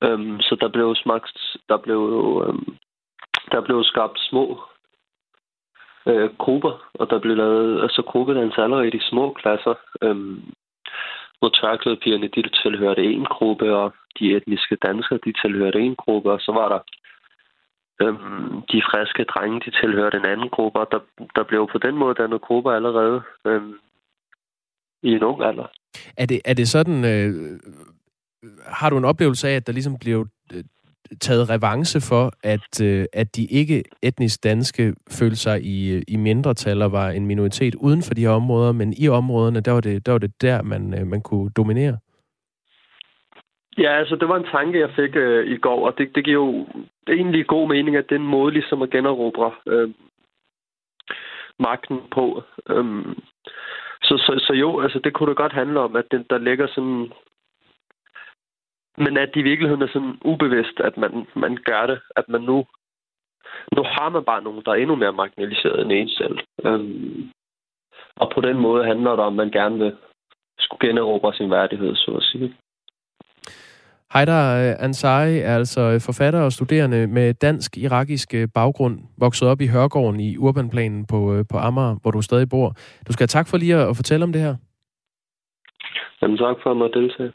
Øhm, 0.05 0.41
så 0.41 0.57
der 0.61 0.69
blev 0.69 0.95
smagt, 0.95 1.39
der 1.69 1.77
blev, 1.77 2.01
øhm, 2.47 2.77
der 3.53 3.61
blev 3.61 3.85
skabt 3.85 4.19
små 4.21 4.61
øh, 6.07 6.31
grupper, 6.39 6.91
og 6.95 7.11
der 7.11 7.19
blev 7.19 7.37
lavet 7.37 7.83
altså 7.83 8.03
gruppedans 8.03 8.59
allerede 8.59 8.89
i 8.89 8.91
de 8.91 9.03
små 9.11 9.33
klasser, 9.33 9.75
øhm, 10.03 10.43
hvor 11.39 11.49
tørklædepigerne, 11.49 12.29
de 12.29 12.43
tilhørte 12.63 13.05
en 13.05 13.25
gruppe, 13.25 13.77
og 13.77 13.95
de 14.19 14.37
etniske 14.37 14.77
danskere, 14.77 15.19
de 15.25 15.33
tilhørte 15.43 15.79
en 15.81 15.97
gruppe, 15.97 16.33
og 16.33 16.41
så 16.41 16.53
var 16.53 16.69
der 16.69 16.81
øhm, 18.03 18.63
de 18.73 18.83
friske 18.91 19.25
drenge, 19.25 19.61
de 19.67 19.71
tilhørte 19.81 20.17
en 20.17 20.25
anden 20.25 20.49
gruppe, 20.49 20.79
og 20.81 20.89
der, 20.93 21.01
der 21.37 21.43
blev 21.43 21.69
på 21.73 21.79
den 21.79 21.97
måde 21.97 22.15
dannet 22.15 22.41
grupper 22.41 22.71
allerede 22.71 23.23
øhm, 23.47 23.75
i 25.03 25.11
en 25.13 25.23
ung 25.23 25.43
alder. 25.43 25.67
Er 26.17 26.27
det, 26.27 26.41
er 26.45 26.55
det 26.55 26.69
sådan, 26.69 27.05
øh, 27.05 27.61
har 28.67 28.91
du 28.91 28.97
en 28.99 29.05
oplevelse 29.05 29.49
af, 29.49 29.57
at 29.57 29.67
der 29.67 29.73
ligesom 29.73 29.99
blev 30.01 30.27
øh, 30.55 30.65
taget 31.21 31.51
revanche 31.51 32.01
for, 32.01 32.33
at, 32.43 32.83
øh, 32.83 33.05
at 33.13 33.37
de 33.37 33.45
ikke 33.45 33.83
etnisk 34.03 34.45
danske 34.45 34.95
følte 35.19 35.37
sig 35.37 35.63
i, 35.63 35.97
øh, 35.97 36.03
i 36.09 36.17
mindretal 36.17 36.83
og 36.83 36.93
var 36.93 37.09
en 37.09 37.27
minoritet 37.27 37.75
uden 37.75 38.03
for 38.03 38.15
de 38.15 38.21
her 38.21 38.31
områder, 38.31 38.73
men 38.73 38.95
i 38.99 39.09
områderne, 39.09 39.61
der 39.61 39.73
var 39.73 39.81
det 39.81 40.07
der, 40.07 40.13
var 40.13 40.19
det 40.19 40.43
der 40.43 40.63
man, 40.63 41.01
øh, 41.01 41.07
man 41.07 41.21
kunne 41.23 41.51
dominere? 41.51 41.99
Ja, 43.79 43.99
altså 43.99 44.17
det 44.17 44.29
var 44.29 44.37
en 44.37 44.53
tanke, 44.53 44.81
jeg 44.81 44.91
fik 44.97 45.17
øh, 45.17 45.47
i 45.47 45.57
går, 45.57 45.87
og 45.87 45.99
det, 45.99 46.15
det 46.15 46.25
giver 46.25 46.45
jo 46.45 46.67
egentlig 47.09 47.47
god 47.47 47.69
mening, 47.69 47.97
at 47.97 48.05
det 48.09 48.15
er 48.15 48.21
en 48.21 48.27
måde 48.37 48.53
ligesom 48.53 48.83
at 48.83 48.91
generobre 48.91 49.53
øh, 49.67 49.91
magten 51.59 51.99
på. 52.15 52.43
Øh, 52.69 53.05
så, 54.03 54.15
så, 54.17 54.45
så 54.47 54.53
jo, 54.53 54.81
altså 54.81 54.99
det 55.05 55.13
kunne 55.13 55.29
det 55.29 55.37
godt 55.37 55.53
handle 55.53 55.81
om, 55.81 55.97
at 55.97 56.05
den, 56.11 56.25
der 56.31 56.39
ligger 56.39 56.67
sådan 56.75 57.13
men 59.05 59.17
at 59.17 59.31
i 59.35 59.43
virkeligheden 59.43 59.83
er 59.83 59.93
sådan 59.93 60.19
ubevidst, 60.25 60.81
at 60.81 60.97
man, 60.97 61.27
man 61.37 61.59
gør 61.65 61.87
det. 61.87 62.01
At 62.17 62.25
man 62.29 62.41
nu, 62.41 62.57
nu 63.77 63.83
har 63.95 64.09
man 64.09 64.25
bare 64.25 64.43
nogen, 64.43 64.63
der 64.65 64.71
er 64.71 64.81
endnu 64.83 64.97
mere 64.97 65.13
marginaliseret 65.13 65.81
end 65.81 65.93
en 65.93 66.09
selv. 66.09 66.39
Øhm, 66.65 67.31
og 68.17 68.33
på 68.35 68.41
den 68.41 68.57
måde 68.59 68.85
handler 68.85 69.11
det 69.11 69.21
om, 69.21 69.33
at 69.33 69.47
man 69.47 69.51
gerne 69.51 69.79
vil 69.79 69.93
skulle 70.59 70.89
generobre 70.89 71.35
sin 71.35 71.51
værdighed, 71.51 71.95
så 71.95 72.11
at 72.11 72.23
sige. 72.23 72.55
Heider 74.15 74.77
Ansari 74.79 75.39
er 75.39 75.55
altså 75.55 76.03
forfatter 76.07 76.41
og 76.41 76.53
studerende 76.53 77.07
med 77.07 77.35
dansk-irakisk 77.35 78.35
baggrund, 78.55 78.99
vokset 79.19 79.49
op 79.49 79.61
i 79.61 79.67
Hørgården 79.67 80.21
i 80.21 80.37
Urbanplanen 80.37 81.07
på, 81.07 81.35
øh, 81.35 81.45
på 81.51 81.57
Amager, 81.59 81.97
hvor 82.03 82.11
du 82.11 82.23
stadig 82.23 82.49
bor. 82.49 82.69
Du 83.07 83.13
skal 83.13 83.23
have 83.23 83.35
tak 83.39 83.49
for 83.49 83.57
lige 83.57 83.77
at 83.77 83.97
fortælle 83.97 84.25
om 84.25 84.33
det 84.33 84.43
her. 84.43 84.57
Jamen 86.23 86.37
tak 86.37 86.57
for 86.63 86.71
at 86.71 86.77
måtte 86.77 87.01
deltage. 87.01 87.33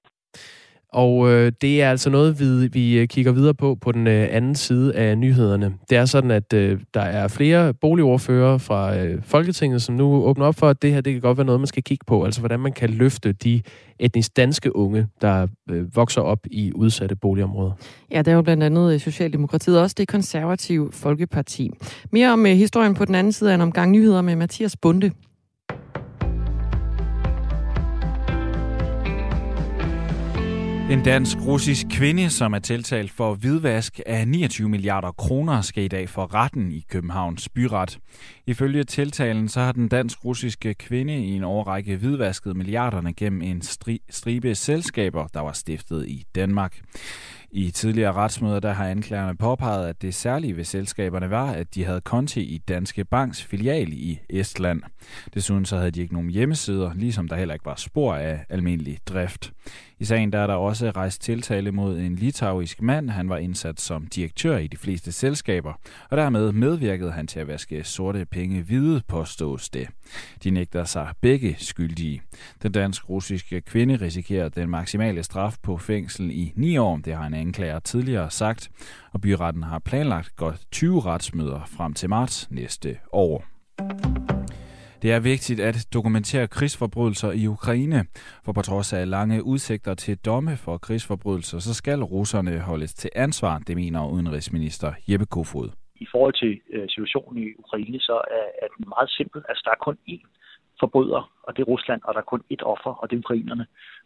Og 0.95 1.31
øh, 1.31 1.51
det 1.61 1.81
er 1.81 1.89
altså 1.89 2.09
noget, 2.09 2.39
vi, 2.39 2.67
vi 2.67 2.97
øh, 2.99 3.07
kigger 3.07 3.31
videre 3.31 3.53
på 3.53 3.75
på 3.81 3.91
den 3.91 4.07
øh, 4.07 4.27
anden 4.31 4.55
side 4.55 4.95
af 4.95 5.17
nyhederne. 5.17 5.73
Det 5.89 5.97
er 5.97 6.05
sådan, 6.05 6.31
at 6.31 6.53
øh, 6.53 6.79
der 6.93 7.01
er 7.01 7.27
flere 7.27 7.73
boligordfører 7.73 8.57
fra 8.57 8.97
øh, 8.97 9.21
Folketinget, 9.23 9.81
som 9.81 9.95
nu 9.95 10.23
åbner 10.23 10.45
op 10.45 10.55
for, 10.55 10.69
at 10.69 10.81
det 10.81 10.93
her 10.93 11.01
det 11.01 11.13
kan 11.13 11.21
godt 11.21 11.37
være 11.37 11.45
noget, 11.45 11.61
man 11.61 11.67
skal 11.67 11.83
kigge 11.83 12.05
på. 12.07 12.23
Altså, 12.23 12.41
hvordan 12.41 12.59
man 12.59 12.71
kan 12.71 12.89
løfte 12.89 13.31
de 13.31 13.61
etnisk 13.99 14.37
danske 14.37 14.75
unge, 14.75 15.07
der 15.21 15.47
øh, 15.69 15.95
vokser 15.95 16.21
op 16.21 16.39
i 16.51 16.71
udsatte 16.75 17.15
boligområder. 17.15 17.71
Ja, 18.11 18.21
der 18.21 18.31
er 18.31 18.35
jo 18.35 18.41
blandt 18.41 18.63
andet 18.63 18.93
øh, 18.93 18.99
Socialdemokratiet, 18.99 19.79
også 19.81 19.95
det 19.97 20.07
konservative 20.07 20.89
Folkeparti. 20.91 21.71
Mere 22.11 22.33
om 22.33 22.45
øh, 22.45 22.51
historien 22.51 22.93
på 22.93 23.05
den 23.05 23.15
anden 23.15 23.33
side 23.33 23.51
af 23.51 23.55
en 23.55 23.61
omgang 23.61 23.91
nyheder 23.91 24.21
med 24.21 24.35
Mathias 24.35 24.77
Bunde. 24.77 25.11
En 30.91 31.03
dansk-russisk 31.03 31.85
kvinde, 31.91 32.29
som 32.29 32.53
er 32.53 32.59
tiltalt 32.59 33.11
for 33.11 33.35
hvidvask 33.35 33.99
af 34.05 34.27
29 34.27 34.69
milliarder 34.69 35.11
kroner, 35.11 35.61
skal 35.61 35.83
i 35.83 35.87
dag 35.87 36.09
for 36.09 36.33
retten 36.33 36.71
i 36.71 36.85
Københavns 36.89 37.49
byret. 37.49 37.99
Ifølge 38.47 38.83
tiltalen 38.83 39.49
så 39.49 39.59
har 39.59 39.71
den 39.71 39.87
dansk-russiske 39.87 40.73
kvinde 40.73 41.17
i 41.17 41.29
en 41.31 41.43
årrække 41.43 41.95
hvidvasket 41.95 42.55
milliarderne 42.55 43.13
gennem 43.13 43.41
en 43.41 43.61
stri- 43.61 44.05
stribe 44.09 44.55
selskaber, 44.55 45.27
der 45.27 45.39
var 45.39 45.53
stiftet 45.53 46.07
i 46.07 46.25
Danmark. 46.35 46.81
I 47.51 47.71
tidligere 47.71 48.13
retsmøder 48.13 48.59
der 48.59 48.73
har 48.73 48.87
anklagerne 48.87 49.37
påpeget, 49.37 49.87
at 49.87 50.01
det 50.01 50.15
særlige 50.15 50.57
ved 50.57 50.63
selskaberne 50.63 51.29
var, 51.29 51.51
at 51.51 51.75
de 51.75 51.85
havde 51.85 52.01
konti 52.01 52.41
i 52.41 52.57
Danske 52.57 53.05
Banks 53.05 53.43
filial 53.43 53.93
i 53.93 54.19
Estland. 54.29 54.81
Desuden 55.33 55.65
så 55.65 55.77
havde 55.77 55.91
de 55.91 56.01
ikke 56.01 56.13
nogen 56.13 56.29
hjemmesider, 56.29 56.93
ligesom 56.93 57.27
der 57.27 57.35
heller 57.35 57.53
ikke 57.53 57.65
var 57.65 57.75
spor 57.75 58.15
af 58.15 58.45
almindelig 58.49 58.99
drift. 59.05 59.51
I 59.99 60.05
sagen 60.05 60.33
der 60.33 60.39
er 60.39 60.47
der 60.47 60.53
også 60.53 60.91
rejst 60.91 61.21
tiltale 61.21 61.71
mod 61.71 61.97
en 61.99 62.15
litauisk 62.15 62.81
mand. 62.81 63.09
Han 63.09 63.29
var 63.29 63.37
indsat 63.37 63.81
som 63.81 64.07
direktør 64.07 64.57
i 64.57 64.67
de 64.67 64.77
fleste 64.77 65.11
selskaber, 65.11 65.73
og 66.09 66.17
dermed 66.17 66.51
medvirkede 66.51 67.11
han 67.11 67.27
til 67.27 67.39
at 67.39 67.47
vaske 67.47 67.83
sorte 67.83 68.25
penge 68.25 68.61
hvide, 68.61 69.01
påstås 69.07 69.69
det. 69.69 69.87
De 70.43 70.49
nægter 70.49 70.83
sig 70.83 71.07
begge 71.21 71.55
skyldige. 71.59 72.21
Den 72.63 72.71
dansk-russiske 72.71 73.61
kvinde 73.61 73.95
risikerer 73.95 74.49
den 74.49 74.69
maksimale 74.69 75.23
straf 75.23 75.55
på 75.63 75.77
fængsel 75.77 76.31
i 76.31 76.53
ni 76.55 76.77
år, 76.77 76.97
det 76.97 77.15
har 77.15 77.25
en 77.25 77.33
anklager 77.33 77.79
tidligere 77.79 78.31
sagt, 78.31 78.71
og 79.11 79.21
byretten 79.21 79.63
har 79.63 79.79
planlagt 79.79 80.35
godt 80.35 80.61
20 80.71 81.01
retsmøder 81.01 81.61
frem 81.65 81.93
til 81.93 82.09
marts 82.09 82.51
næste 82.51 82.97
år. 83.11 84.34
Det 85.05 85.13
er 85.13 85.19
vigtigt 85.19 85.59
at 85.59 85.87
dokumentere 85.93 86.47
krigsforbrydelser 86.47 87.31
i 87.31 87.47
Ukraine, 87.47 87.99
for 88.45 88.51
på 88.53 88.61
trods 88.61 88.93
af 88.93 89.09
lange 89.09 89.43
udsigter 89.43 89.93
til 89.93 90.17
domme 90.17 90.57
for 90.65 90.77
krigsforbrydelser, 90.77 91.59
så 91.59 91.73
skal 91.73 91.99
russerne 92.03 92.59
holdes 92.59 92.93
til 92.93 93.09
ansvar, 93.15 93.59
det 93.67 93.75
mener 93.75 94.11
udenrigsminister 94.15 94.89
Jeppe 95.09 95.25
Kofod. 95.25 95.69
I 95.95 96.07
forhold 96.11 96.33
til 96.33 96.61
øh, 96.73 96.85
situationen 96.89 97.43
i 97.43 97.47
Ukraine, 97.59 97.99
så 97.99 98.15
er, 98.63 98.67
den 98.77 98.85
meget 98.95 99.09
simpel. 99.09 99.41
Altså, 99.49 99.61
der 99.65 99.71
er 99.71 99.83
kun 99.87 99.97
én 100.09 100.25
forbryder, 100.79 101.31
og 101.43 101.57
det 101.57 101.61
er 101.61 101.71
Rusland, 101.73 102.01
og 102.03 102.13
der 102.13 102.19
er 102.19 102.31
kun 102.33 102.43
ét 102.53 102.63
offer, 102.73 102.93
og 103.01 103.09
det 103.09 103.15
er 103.15 103.19
ukrainerne. 103.19 103.65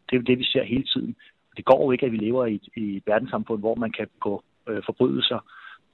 Det 0.10 0.16
er 0.16 0.22
det, 0.22 0.38
vi 0.40 0.44
ser 0.44 0.64
hele 0.64 0.88
tiden. 0.94 1.16
Det 1.58 1.66
går 1.66 1.84
jo 1.86 1.92
ikke, 1.92 2.06
at 2.06 2.12
vi 2.12 2.18
lever 2.18 2.46
i, 2.46 2.60
i 2.78 2.98
et 2.98 3.04
verdenssamfund, 3.06 3.60
hvor 3.60 3.76
man 3.76 3.92
kan 3.92 4.08
gå 4.20 4.44
øh, 4.70 4.82
forbrydelser, 4.86 5.40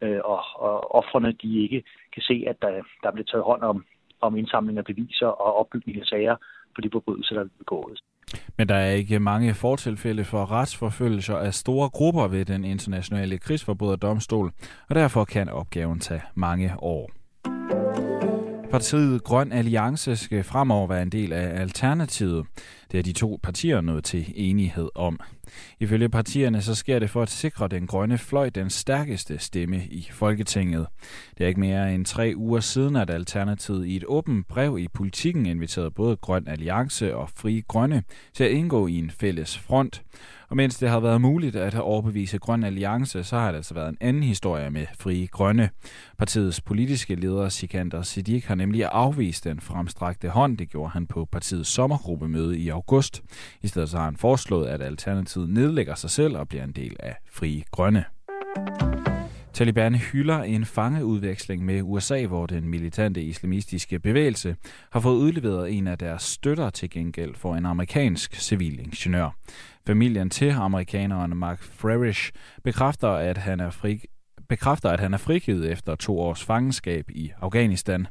øh, 0.01 0.19
og, 0.23 0.41
og 0.55 0.95
offrene 0.95 1.31
de 1.31 1.61
ikke 1.63 1.83
kan 2.13 2.21
se, 2.21 2.45
at 2.47 2.57
der, 2.61 2.71
der 3.03 3.11
bliver 3.11 3.29
taget 3.31 3.43
hånd 3.43 3.61
om, 3.61 3.85
om 4.25 4.37
indsamling 4.37 4.77
af 4.77 4.85
beviser 4.85 5.27
og 5.27 5.59
opbygning 5.59 6.01
af 6.01 6.05
sager 6.05 6.35
på 6.75 6.81
de 6.81 6.89
forbrydelser, 6.91 7.35
der 7.35 7.41
er 7.41 7.47
begået. 7.57 7.99
Men 8.57 8.69
der 8.69 8.75
er 8.75 8.91
ikke 8.91 9.19
mange 9.19 9.53
fortilfælde 9.53 10.23
for 10.23 10.51
retsforfølgelser 10.51 11.37
af 11.37 11.53
store 11.53 11.89
grupper 11.89 12.27
ved 12.27 12.45
den 12.45 12.63
internationale 12.63 13.37
krigsforbryderdomstol, 13.37 14.51
og 14.89 14.95
derfor 14.95 15.25
kan 15.25 15.49
opgaven 15.49 15.99
tage 15.99 16.21
mange 16.35 16.71
år. 16.79 17.11
Partiet 18.71 19.23
Grøn 19.23 19.51
Alliance 19.51 20.15
skal 20.15 20.43
fremover 20.43 20.87
være 20.87 21.01
en 21.01 21.09
del 21.09 21.33
af 21.33 21.61
Alternativet. 21.61 22.45
Det 22.91 22.99
er 22.99 23.03
de 23.03 23.13
to 23.13 23.39
partier 23.43 23.81
nået 23.81 24.03
til 24.03 24.33
enighed 24.35 24.89
om. 24.95 25.19
Ifølge 25.79 26.09
partierne 26.09 26.61
så 26.61 26.75
sker 26.75 26.99
det 26.99 27.09
for 27.09 27.21
at 27.21 27.29
sikre 27.29 27.67
den 27.67 27.87
grønne 27.87 28.17
fløj 28.17 28.49
den 28.49 28.69
stærkeste 28.69 29.37
stemme 29.37 29.77
i 29.85 30.09
Folketinget. 30.11 30.87
Det 31.37 31.43
er 31.43 31.47
ikke 31.47 31.59
mere 31.59 31.95
end 31.95 32.05
tre 32.05 32.33
uger 32.35 32.59
siden, 32.59 32.95
at 32.95 33.09
Alternativet 33.09 33.85
i 33.85 33.95
et 33.95 34.03
åbent 34.07 34.47
brev 34.47 34.77
i 34.79 34.87
politikken 34.87 35.45
inviterede 35.45 35.91
både 35.91 36.15
Grøn 36.15 36.47
Alliance 36.47 37.15
og 37.15 37.29
Fri 37.35 37.63
Grønne 37.67 38.03
til 38.33 38.43
at 38.43 38.51
indgå 38.51 38.87
i 38.87 38.97
en 38.97 39.09
fælles 39.09 39.57
front. 39.57 40.03
Og 40.49 40.55
mens 40.55 40.77
det 40.77 40.89
har 40.89 40.99
været 40.99 41.21
muligt 41.21 41.55
at 41.55 41.75
overbevise 41.75 42.37
Grøn 42.37 42.63
Alliance, 42.63 43.23
så 43.23 43.37
har 43.37 43.51
det 43.51 43.55
altså 43.55 43.73
været 43.73 43.89
en 43.89 43.97
anden 44.01 44.23
historie 44.23 44.69
med 44.69 44.85
Fri 44.99 45.27
Grønne. 45.31 45.69
Partiets 46.17 46.61
politiske 46.61 47.15
leder, 47.15 47.49
Sikander 47.49 48.01
Siddiq, 48.01 48.45
har 48.45 48.55
nemlig 48.55 48.89
afvist 48.91 49.43
den 49.43 49.59
fremstrakte 49.59 50.29
hånd. 50.29 50.57
Det 50.57 50.69
gjorde 50.69 50.91
han 50.91 51.07
på 51.07 51.25
partiets 51.31 51.69
sommergruppemøde 51.69 52.57
i 52.57 52.69
august. 52.69 53.23
I 53.61 53.67
stedet 53.67 53.89
så 53.89 53.97
har 53.97 54.05
han 54.05 54.17
foreslået, 54.17 54.67
at 54.67 54.81
Alternativet 54.81 55.49
nedlægger 55.49 55.95
sig 55.95 56.09
selv 56.09 56.37
og 56.37 56.47
bliver 56.47 56.63
en 56.63 56.71
del 56.71 56.95
af 56.99 57.15
Fri 57.31 57.63
Grønne. 57.71 58.05
Taliban 59.55 59.95
hylder 59.95 60.43
en 60.43 60.65
fangeudveksling 60.65 61.65
med 61.65 61.81
USA, 61.81 62.25
hvor 62.25 62.45
den 62.45 62.69
militante 62.69 63.21
islamistiske 63.21 63.99
bevægelse 63.99 64.55
har 64.91 64.99
fået 64.99 65.17
udleveret 65.17 65.73
en 65.73 65.87
af 65.87 65.97
deres 65.97 66.23
støtter 66.23 66.69
til 66.69 66.89
gengæld 66.89 67.35
for 67.35 67.55
en 67.55 67.65
amerikansk 67.65 68.35
civilingeniør. 68.35 69.35
Familien 69.87 70.29
til 70.29 70.49
amerikaneren 70.49 71.37
Mark 71.37 71.63
Frerish 71.63 72.31
bekræfter, 72.63 73.09
at 73.09 73.37
han 73.37 73.59
er 73.59 73.69
fri, 73.69 74.01
bekræfter, 74.49 74.89
at 74.89 74.99
han 74.99 75.13
er 75.13 75.17
frigivet 75.17 75.71
efter 75.71 75.95
to 75.95 76.19
års 76.19 76.43
fangenskab 76.43 77.09
i 77.09 77.31
Afghanistan. 77.41 78.07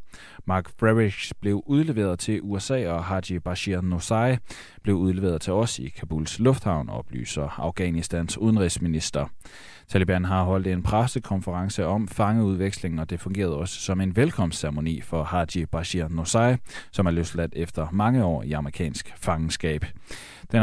Mark 0.47 0.71
Frerish 0.81 1.33
blev 1.41 1.63
udleveret 1.67 2.19
til 2.19 2.41
USA, 2.43 2.89
og 2.89 3.05
Haji 3.05 3.39
Bashir 3.39 3.81
Nosai 3.81 4.37
blev 4.83 4.97
udleveret 4.97 5.41
til 5.41 5.53
os 5.53 5.79
i 5.79 5.89
Kabuls 5.89 6.39
lufthavn, 6.39 6.89
oplyser 6.89 7.61
Afghanistans 7.61 8.39
udenrigsminister. 8.39 9.27
Taliban 9.89 10.25
har 10.25 10.43
holdt 10.43 10.67
en 10.67 10.83
pressekonference 10.83 11.87
om 11.87 12.09
fangeudvekslingen, 12.09 12.99
og 12.99 13.11
det 13.11 13.21
fungerede 13.21 13.57
også 13.57 13.81
som 13.81 14.01
en 14.01 14.17
velkomstceremoni 14.17 15.01
for 15.01 15.23
Haji 15.23 15.67
Bashir 15.67 16.09
Nosai, 16.09 16.57
som 16.93 17.07
er 17.07 17.11
løsladt 17.11 17.53
efter 17.57 17.89
mange 17.93 18.25
år 18.25 18.43
i 18.43 18.53
amerikansk 18.53 19.13
fangenskab. 19.17 19.85
Den 20.53 20.63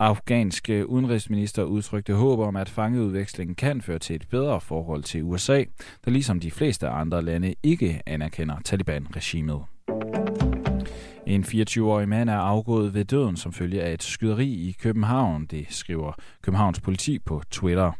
afghanske 0.00 0.88
udenrigsminister 0.88 1.62
udtrykte 1.62 2.14
håb 2.14 2.38
om, 2.38 2.56
at 2.56 2.68
fangeudvekslingen 2.68 3.54
kan 3.54 3.80
føre 3.80 3.98
til 3.98 4.16
et 4.16 4.28
bedre 4.30 4.60
forhold 4.60 5.02
til 5.02 5.22
USA, 5.22 5.64
der 6.04 6.10
ligesom 6.10 6.40
de 6.40 6.50
fleste 6.50 6.88
andre 6.88 7.22
lande 7.22 7.54
ikke 7.62 8.02
anerkender 8.06 8.56
Taliban-regimet. 8.64 9.62
En 11.26 11.44
24-årig 11.44 12.08
mand 12.08 12.30
er 12.30 12.38
afgået 12.38 12.94
ved 12.94 13.04
døden 13.04 13.36
som 13.36 13.52
følge 13.52 13.82
af 13.82 13.92
et 13.92 14.02
skyderi 14.02 14.48
i 14.48 14.76
København, 14.82 15.46
det 15.46 15.66
skriver 15.68 16.12
Københavns 16.42 16.80
politi 16.80 17.18
på 17.18 17.42
Twitter. 17.50 17.92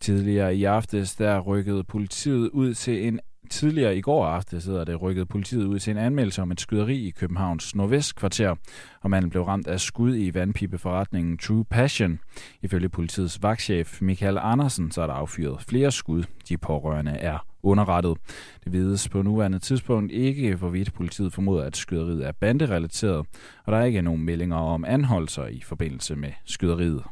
Tidligere 0.00 0.56
i 0.56 0.64
aftes 0.64 1.16
der 1.16 1.40
rykkede 1.40 1.84
politiet 1.84 2.48
ud 2.48 2.74
til 2.74 3.08
en 3.08 3.20
Tidligere 3.50 3.96
i 3.96 4.00
går 4.00 4.26
aftes 4.26 4.64
sidder 4.64 4.84
det 4.84 5.02
rykket 5.02 5.28
politiet 5.28 5.64
ud 5.64 5.78
til 5.78 5.90
en 5.90 5.96
anmeldelse 5.96 6.42
om 6.42 6.50
et 6.50 6.60
skyderi 6.60 7.06
i 7.06 7.10
Københavns 7.10 7.74
Nordvestkvarter, 7.74 8.54
og 9.00 9.10
manden 9.10 9.30
blev 9.30 9.42
ramt 9.42 9.66
af 9.66 9.80
skud 9.80 10.16
i 10.16 10.34
vandpipeforretningen 10.34 11.38
True 11.38 11.64
Passion. 11.64 12.18
Ifølge 12.62 12.88
politiets 12.88 13.42
vagtchef 13.42 14.02
Michael 14.02 14.38
Andersen, 14.40 14.90
så 14.90 15.02
er 15.02 15.06
der 15.06 15.14
affyret 15.14 15.62
flere 15.62 15.90
skud. 15.90 16.24
De 16.48 16.56
pårørende 16.56 17.12
er 17.12 17.46
underrettet. 17.62 18.16
Det 18.64 18.72
vides 18.72 19.08
på 19.08 19.22
nuværende 19.22 19.58
tidspunkt 19.58 20.12
ikke, 20.12 20.54
hvorvidt 20.54 20.92
politiet 20.92 21.32
formoder, 21.32 21.64
at 21.64 21.76
skyderiet 21.76 22.26
er 22.26 22.32
banderelateret, 22.32 23.26
og 23.64 23.72
der 23.72 23.78
er 23.78 23.84
ikke 23.84 24.02
nogen 24.02 24.24
meldinger 24.24 24.56
om 24.56 24.84
anholdelser 24.84 25.46
i 25.46 25.60
forbindelse 25.64 26.16
med 26.16 26.30
skyderiet. 26.44 27.02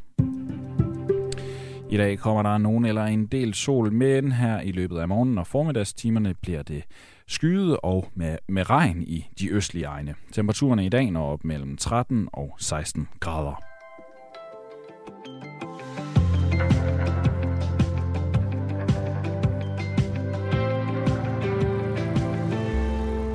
I 1.90 1.96
dag 1.96 2.18
kommer 2.18 2.42
der 2.42 2.58
nogen 2.58 2.84
eller 2.84 3.04
en 3.04 3.26
del 3.26 3.54
sol, 3.54 3.92
men 3.92 4.32
her 4.32 4.60
i 4.60 4.72
løbet 4.72 4.98
af 4.98 5.08
morgenen 5.08 5.38
og 5.38 5.46
formiddagstimerne 5.46 6.34
bliver 6.42 6.62
det 6.62 6.84
skyet 7.26 7.76
og 7.82 8.08
med, 8.14 8.36
med 8.48 8.70
regn 8.70 9.02
i 9.02 9.26
de 9.40 9.50
østlige 9.50 9.84
egne. 9.84 10.14
Temperaturerne 10.32 10.86
i 10.86 10.88
dag 10.88 11.10
når 11.10 11.32
op 11.32 11.44
mellem 11.44 11.76
13 11.76 12.28
og 12.32 12.56
16 12.58 13.08
grader. 13.20 13.67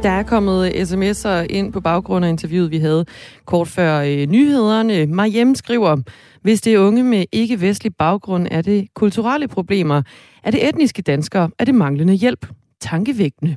Der 0.03 0.09
er 0.09 0.23
kommet 0.23 0.71
sms'er 0.71 1.45
ind 1.49 1.73
på 1.73 1.81
baggrund 1.81 2.25
af 2.25 2.29
interviewet, 2.29 2.71
vi 2.71 2.77
havde 2.77 3.05
kort 3.45 3.67
før 3.67 3.99
øh, 3.99 4.25
nyhederne. 4.25 5.05
Mariem 5.05 5.55
skriver, 5.55 5.97
hvis 6.41 6.61
det 6.61 6.73
er 6.73 6.79
unge 6.79 7.03
med 7.03 7.25
ikke-vestlig 7.31 7.95
baggrund, 7.95 8.47
er 8.51 8.61
det 8.61 8.87
kulturelle 8.93 9.47
problemer. 9.47 10.01
Er 10.43 10.51
det 10.51 10.67
etniske 10.69 11.01
danskere? 11.01 11.49
Er 11.59 11.65
det 11.65 11.75
manglende 11.75 12.13
hjælp? 12.13 12.47
Tankevægtende. 12.81 13.55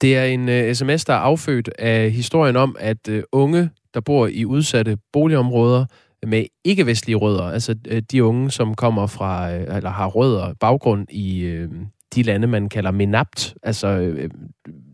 Det 0.00 0.16
er 0.16 0.24
en 0.24 0.48
uh, 0.48 0.74
sms, 0.74 1.04
der 1.04 1.12
er 1.12 1.18
affødt 1.18 1.70
af 1.78 2.10
historien 2.10 2.56
om, 2.56 2.76
at 2.80 3.08
uh, 3.08 3.20
unge, 3.32 3.70
der 3.94 4.00
bor 4.00 4.26
i 4.26 4.44
udsatte 4.44 4.98
boligområder 5.12 5.84
med 6.26 6.44
ikke-vestlige 6.64 7.16
rødder, 7.16 7.44
altså 7.44 7.74
uh, 7.90 7.98
de 8.12 8.24
unge, 8.24 8.50
som 8.50 8.74
kommer 8.74 9.06
fra, 9.06 9.56
uh, 9.56 9.76
eller 9.76 9.90
har 9.90 10.06
rødder 10.06 10.54
baggrund 10.60 11.06
i 11.10 11.56
uh, 11.56 11.70
de 12.14 12.22
lande, 12.22 12.46
man 12.46 12.68
kalder 12.68 12.90
MENAPT, 12.90 13.54
altså 13.62 14.16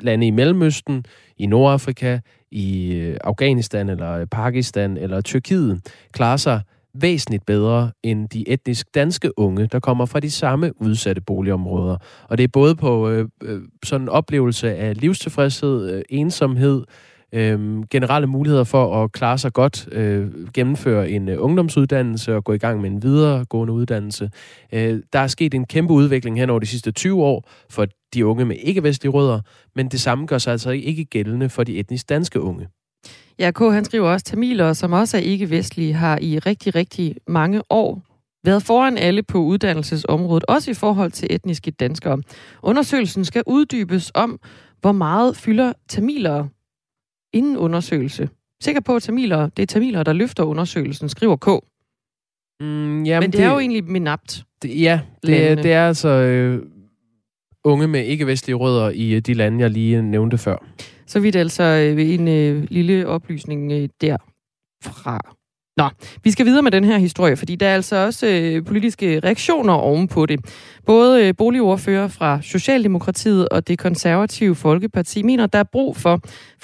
lande 0.01 0.27
i 0.27 0.31
Mellemøsten, 0.31 1.05
i 1.37 1.47
Nordafrika, 1.47 2.19
i 2.51 2.95
øh, 2.95 3.17
Afghanistan 3.25 3.89
eller 3.89 4.13
øh, 4.13 4.27
Pakistan 4.27 4.97
eller 4.97 5.21
Tyrkiet 5.21 5.81
klarer 6.13 6.37
sig 6.37 6.61
væsentligt 6.95 7.47
bedre 7.47 7.91
end 8.03 8.29
de 8.29 8.49
etnisk 8.49 8.95
danske 8.95 9.39
unge, 9.39 9.67
der 9.67 9.81
kommer 9.81 10.07
fra 10.07 10.21
de 10.21 10.31
samme 10.31 10.83
udsatte 10.83 11.23
boligområder. 11.23 11.97
Og 12.29 12.39
det 12.39 12.45
er 12.45 12.49
både 12.49 12.77
på 12.77 13.09
øh, 13.09 13.29
øh, 13.43 13.61
sådan 13.85 14.03
en 14.05 14.09
oplevelse 14.09 14.77
af 14.77 15.01
livstilfredshed, 15.01 15.91
øh, 15.91 16.03
ensomhed, 16.09 16.85
øh, 17.33 17.83
generelle 17.91 18.27
muligheder 18.27 18.64
for 18.64 19.05
at 19.05 19.12
klare 19.12 19.38
sig 19.38 19.53
godt, 19.53 19.88
øh, 19.93 20.49
gennemføre 20.55 21.11
en 21.11 21.29
øh, 21.29 21.37
ungdomsuddannelse 21.38 22.37
og 22.37 22.45
gå 22.45 22.53
i 22.53 22.59
gang 22.59 22.81
med 22.81 22.91
en 22.91 23.03
videregående 23.03 23.73
uddannelse. 23.73 24.31
Øh, 24.73 25.03
der 25.12 25.19
er 25.19 25.27
sket 25.27 25.55
en 25.55 25.64
kæmpe 25.64 25.93
udvikling 25.93 26.38
hen 26.38 26.51
over 26.51 26.61
de 26.61 26.67
sidste 26.67 26.91
20 26.93 27.25
år 27.25 27.49
for 27.71 27.87
de 28.14 28.27
unge 28.27 28.45
med 28.45 28.57
ikke-vestlige 28.62 29.12
rødder, 29.12 29.41
men 29.75 29.88
det 29.88 30.01
samme 30.01 30.27
gør 30.27 30.38
sig 30.38 30.53
altså 30.53 30.71
ikke 30.71 31.05
gældende 31.05 31.49
for 31.49 31.64
de 31.64 31.79
etnisk 31.79 32.09
danske 32.09 32.41
unge. 32.41 32.69
Ja, 33.38 33.51
K. 33.51 33.59
han 33.59 33.85
skriver 33.85 34.09
også, 34.09 34.25
tamiler, 34.25 34.73
som 34.73 34.93
også 34.93 35.17
er 35.17 35.21
ikke-vestlige, 35.21 35.93
har 35.93 36.19
i 36.23 36.38
rigtig, 36.38 36.75
rigtig 36.75 37.17
mange 37.27 37.62
år 37.71 38.03
været 38.45 38.62
foran 38.62 38.99
alle 38.99 39.23
på 39.23 39.38
uddannelsesområdet, 39.38 40.45
også 40.45 40.71
i 40.71 40.75
forhold 40.75 41.11
til 41.11 41.29
etniske 41.31 41.71
danskere. 41.71 42.19
Undersøgelsen 42.62 43.25
skal 43.25 43.43
uddybes 43.47 44.12
om, 44.14 44.41
hvor 44.81 44.93
meget 44.93 45.37
fylder 45.37 45.73
tamilere 45.88 46.49
inden 47.33 47.57
undersøgelse. 47.57 48.29
Sikker 48.62 48.81
på, 48.81 48.97
at 48.97 49.03
tamilere, 49.03 49.51
det 49.57 49.62
er 49.62 49.67
tamilere, 49.67 50.05
der 50.05 50.12
løfter 50.12 50.45
undersøgelsen, 50.45 51.09
skriver 51.09 51.37
K. 51.37 51.64
Mm, 52.61 53.05
jamen 53.05 53.21
Men 53.21 53.33
det, 53.33 53.38
det 53.38 53.45
er 53.47 53.53
jo 53.53 53.59
egentlig 53.59 53.85
minapt. 53.85 54.45
Det, 54.62 54.83
ja, 54.83 55.01
det, 55.27 55.59
det 55.59 55.73
er 55.73 55.88
altså 55.88 56.09
øh, 56.09 56.62
unge 57.64 57.88
med 57.88 58.05
ikke-vestlige 58.05 58.57
rødder 58.57 58.91
i 58.91 59.14
øh, 59.14 59.21
de 59.21 59.35
lande, 59.35 59.61
jeg 59.61 59.71
lige 59.71 60.03
nævnte 60.03 60.38
før. 60.38 60.57
Så 61.07 61.21
vidt 61.21 61.37
altså 61.37 61.62
øh, 61.62 62.11
en 62.11 62.29
øh, 62.29 62.67
lille 62.71 63.07
oplysning 63.07 63.73
øh, 63.73 63.88
derfra. 64.01 65.38
Nå, 65.81 65.88
vi 66.25 66.31
skal 66.31 66.47
videre 66.47 66.62
med 66.62 66.71
den 66.71 66.85
her 66.85 66.99
historie, 66.99 67.37
fordi 67.37 67.57
der 67.57 67.69
er 67.69 67.75
altså 67.75 67.97
også 67.97 68.27
øh, 68.27 68.67
politiske 68.67 69.21
reaktioner 69.25 69.75
ovenpå 69.75 70.27
det. 70.27 70.38
Både 70.87 71.29
øh, 71.29 71.35
boligordfører 71.38 72.09
fra 72.19 72.43
Socialdemokratiet 72.43 73.49
og 73.49 73.69
det 73.69 73.79
konservative 73.79 74.55
Folkeparti 74.55 75.23
mener, 75.23 75.47
der 75.47 75.59
er 75.59 75.71
brug 75.73 75.97
for 75.97 76.14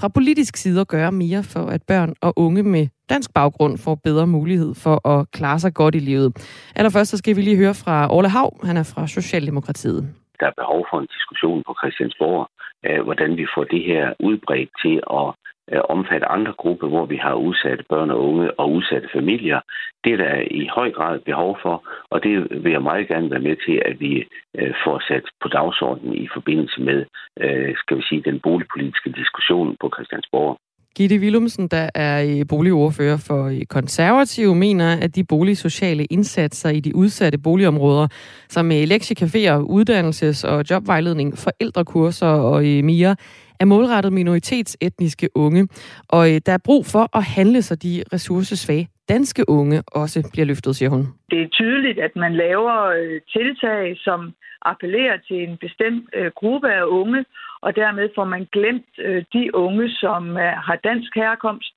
fra 0.00 0.08
politisk 0.08 0.56
side 0.56 0.80
at 0.80 0.88
gøre 0.88 1.12
mere 1.12 1.42
for, 1.42 1.66
at 1.66 1.82
børn 1.88 2.14
og 2.20 2.32
unge 2.36 2.62
med 2.62 2.86
dansk 3.08 3.34
baggrund 3.34 3.78
får 3.78 3.94
bedre 3.94 4.26
mulighed 4.26 4.74
for 4.74 5.08
at 5.08 5.30
klare 5.30 5.58
sig 5.58 5.74
godt 5.74 5.94
i 5.94 5.98
livet. 5.98 6.28
Allerførst 6.76 7.10
så 7.10 7.16
skal 7.16 7.36
vi 7.36 7.42
lige 7.42 7.56
høre 7.56 7.74
fra 7.74 8.14
Orle 8.14 8.28
Hav, 8.28 8.66
han 8.66 8.76
er 8.76 8.92
fra 8.94 9.06
Socialdemokratiet. 9.06 10.02
Der 10.40 10.46
er 10.46 10.56
behov 10.56 10.86
for 10.90 10.98
en 11.00 11.08
diskussion 11.16 11.62
på 11.66 11.74
Christiansborg, 11.80 12.48
øh, 12.86 13.02
hvordan 13.04 13.36
vi 13.36 13.46
får 13.54 13.64
det 13.64 13.82
her 13.90 14.04
udbredt 14.20 14.70
til 14.82 14.96
at 15.20 15.26
Øh, 15.72 15.80
omfatte 15.88 16.26
andre 16.36 16.52
grupper, 16.52 16.88
hvor 16.88 17.06
vi 17.06 17.16
har 17.16 17.34
udsatte 17.34 17.84
børn 17.88 18.10
og 18.10 18.28
unge 18.28 18.60
og 18.60 18.72
udsatte 18.72 19.08
familier. 19.12 19.60
Det 20.04 20.12
er 20.12 20.16
der 20.16 20.34
i 20.50 20.68
høj 20.74 20.90
grad 20.92 21.20
behov 21.20 21.58
for, 21.62 21.76
og 22.10 22.22
det 22.22 22.64
vil 22.64 22.72
jeg 22.72 22.82
meget 22.82 23.08
gerne 23.08 23.30
være 23.30 23.46
med 23.48 23.56
til, 23.66 23.82
at 23.84 24.00
vi 24.00 24.24
øh, 24.58 24.74
får 24.84 25.02
sat 25.08 25.26
på 25.42 25.48
dagsordenen 25.48 26.14
i 26.14 26.28
forbindelse 26.34 26.80
med, 26.80 27.04
øh, 27.40 27.72
skal 27.76 27.96
vi 27.96 28.02
sige, 28.08 28.22
den 28.30 28.40
boligpolitiske 28.40 29.10
diskussion 29.12 29.76
på 29.80 29.90
Christiansborg. 29.94 30.58
Gitte 30.96 31.16
Willumsen, 31.16 31.68
der 31.68 31.90
er 31.94 32.44
boligordfører 32.48 33.16
for 33.16 33.52
konservative, 33.68 34.54
mener, 34.54 34.96
at 34.96 35.16
de 35.16 35.24
boligsociale 35.24 36.04
indsatser 36.04 36.70
i 36.70 36.80
de 36.80 36.96
udsatte 36.96 37.38
boligområder, 37.38 38.08
som 38.48 38.70
lektiecaféer, 38.70 39.56
uddannelses- 39.76 40.48
og 40.48 40.64
jobvejledning, 40.70 41.38
forældrekurser 41.38 42.26
og 42.26 42.62
mere, 42.62 43.16
er 43.64 43.68
målrettet 43.74 44.12
minoritetsetniske 44.12 45.28
unge, 45.44 45.62
og 46.08 46.22
øh, 46.30 46.40
der 46.46 46.52
er 46.52 46.66
brug 46.68 46.82
for 46.94 47.04
at 47.18 47.24
handle, 47.36 47.62
så 47.62 47.74
de 47.86 47.92
ressourcesvage 48.12 48.88
danske 49.08 49.42
unge 49.48 49.82
også 50.02 50.18
bliver 50.32 50.46
løftet, 50.46 50.76
siger 50.76 50.90
hun. 50.94 51.02
Det 51.30 51.40
er 51.42 51.48
tydeligt, 51.60 51.98
at 52.06 52.16
man 52.16 52.32
laver 52.44 52.76
øh, 53.00 53.20
tiltag, 53.36 53.96
som 54.06 54.20
appellerer 54.62 55.18
til 55.28 55.38
en 55.48 55.56
bestemt 55.56 56.04
øh, 56.18 56.30
gruppe 56.40 56.68
af 56.72 56.84
unge, 57.00 57.24
og 57.60 57.76
dermed 57.76 58.08
får 58.14 58.24
man 58.34 58.42
glemt 58.56 58.92
de 59.32 59.54
unge, 59.54 59.86
som 60.02 60.22
har 60.66 60.78
dansk 60.84 61.10
herkomst 61.14 61.72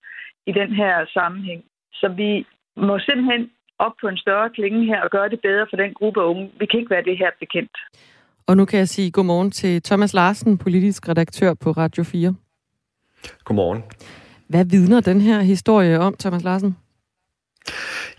i 0.49 0.51
den 0.51 0.71
her 0.81 0.93
sammenhæng. 1.13 1.61
Så 1.93 2.07
vi 2.07 2.45
må 2.77 2.99
simpelthen 2.99 3.49
op 3.79 3.95
på 4.01 4.07
en 4.07 4.17
større 4.17 4.49
klinge 4.49 4.85
her 4.85 5.01
og 5.01 5.09
gøre 5.09 5.29
det 5.29 5.41
bedre 5.41 5.65
for 5.69 5.77
den 5.77 5.93
gruppe 5.93 6.21
unge. 6.23 6.51
Vi 6.59 6.65
kan 6.65 6.79
ikke 6.79 6.95
være 6.95 7.09
det 7.09 7.17
her 7.17 7.31
bekendt. 7.39 7.77
Og 8.47 8.57
nu 8.57 8.65
kan 8.65 8.79
jeg 8.79 8.89
sige 8.89 9.11
godmorgen 9.11 9.51
til 9.51 9.81
Thomas 9.81 10.13
Larsen, 10.13 10.57
politisk 10.57 11.09
redaktør 11.09 11.53
på 11.53 11.71
Radio 11.71 12.03
4. 12.03 12.35
Godmorgen. 13.43 13.83
Hvad 14.47 14.65
vidner 14.65 15.01
den 15.01 15.21
her 15.21 15.41
historie 15.41 15.99
om, 15.99 16.15
Thomas 16.19 16.43
Larsen? 16.43 16.77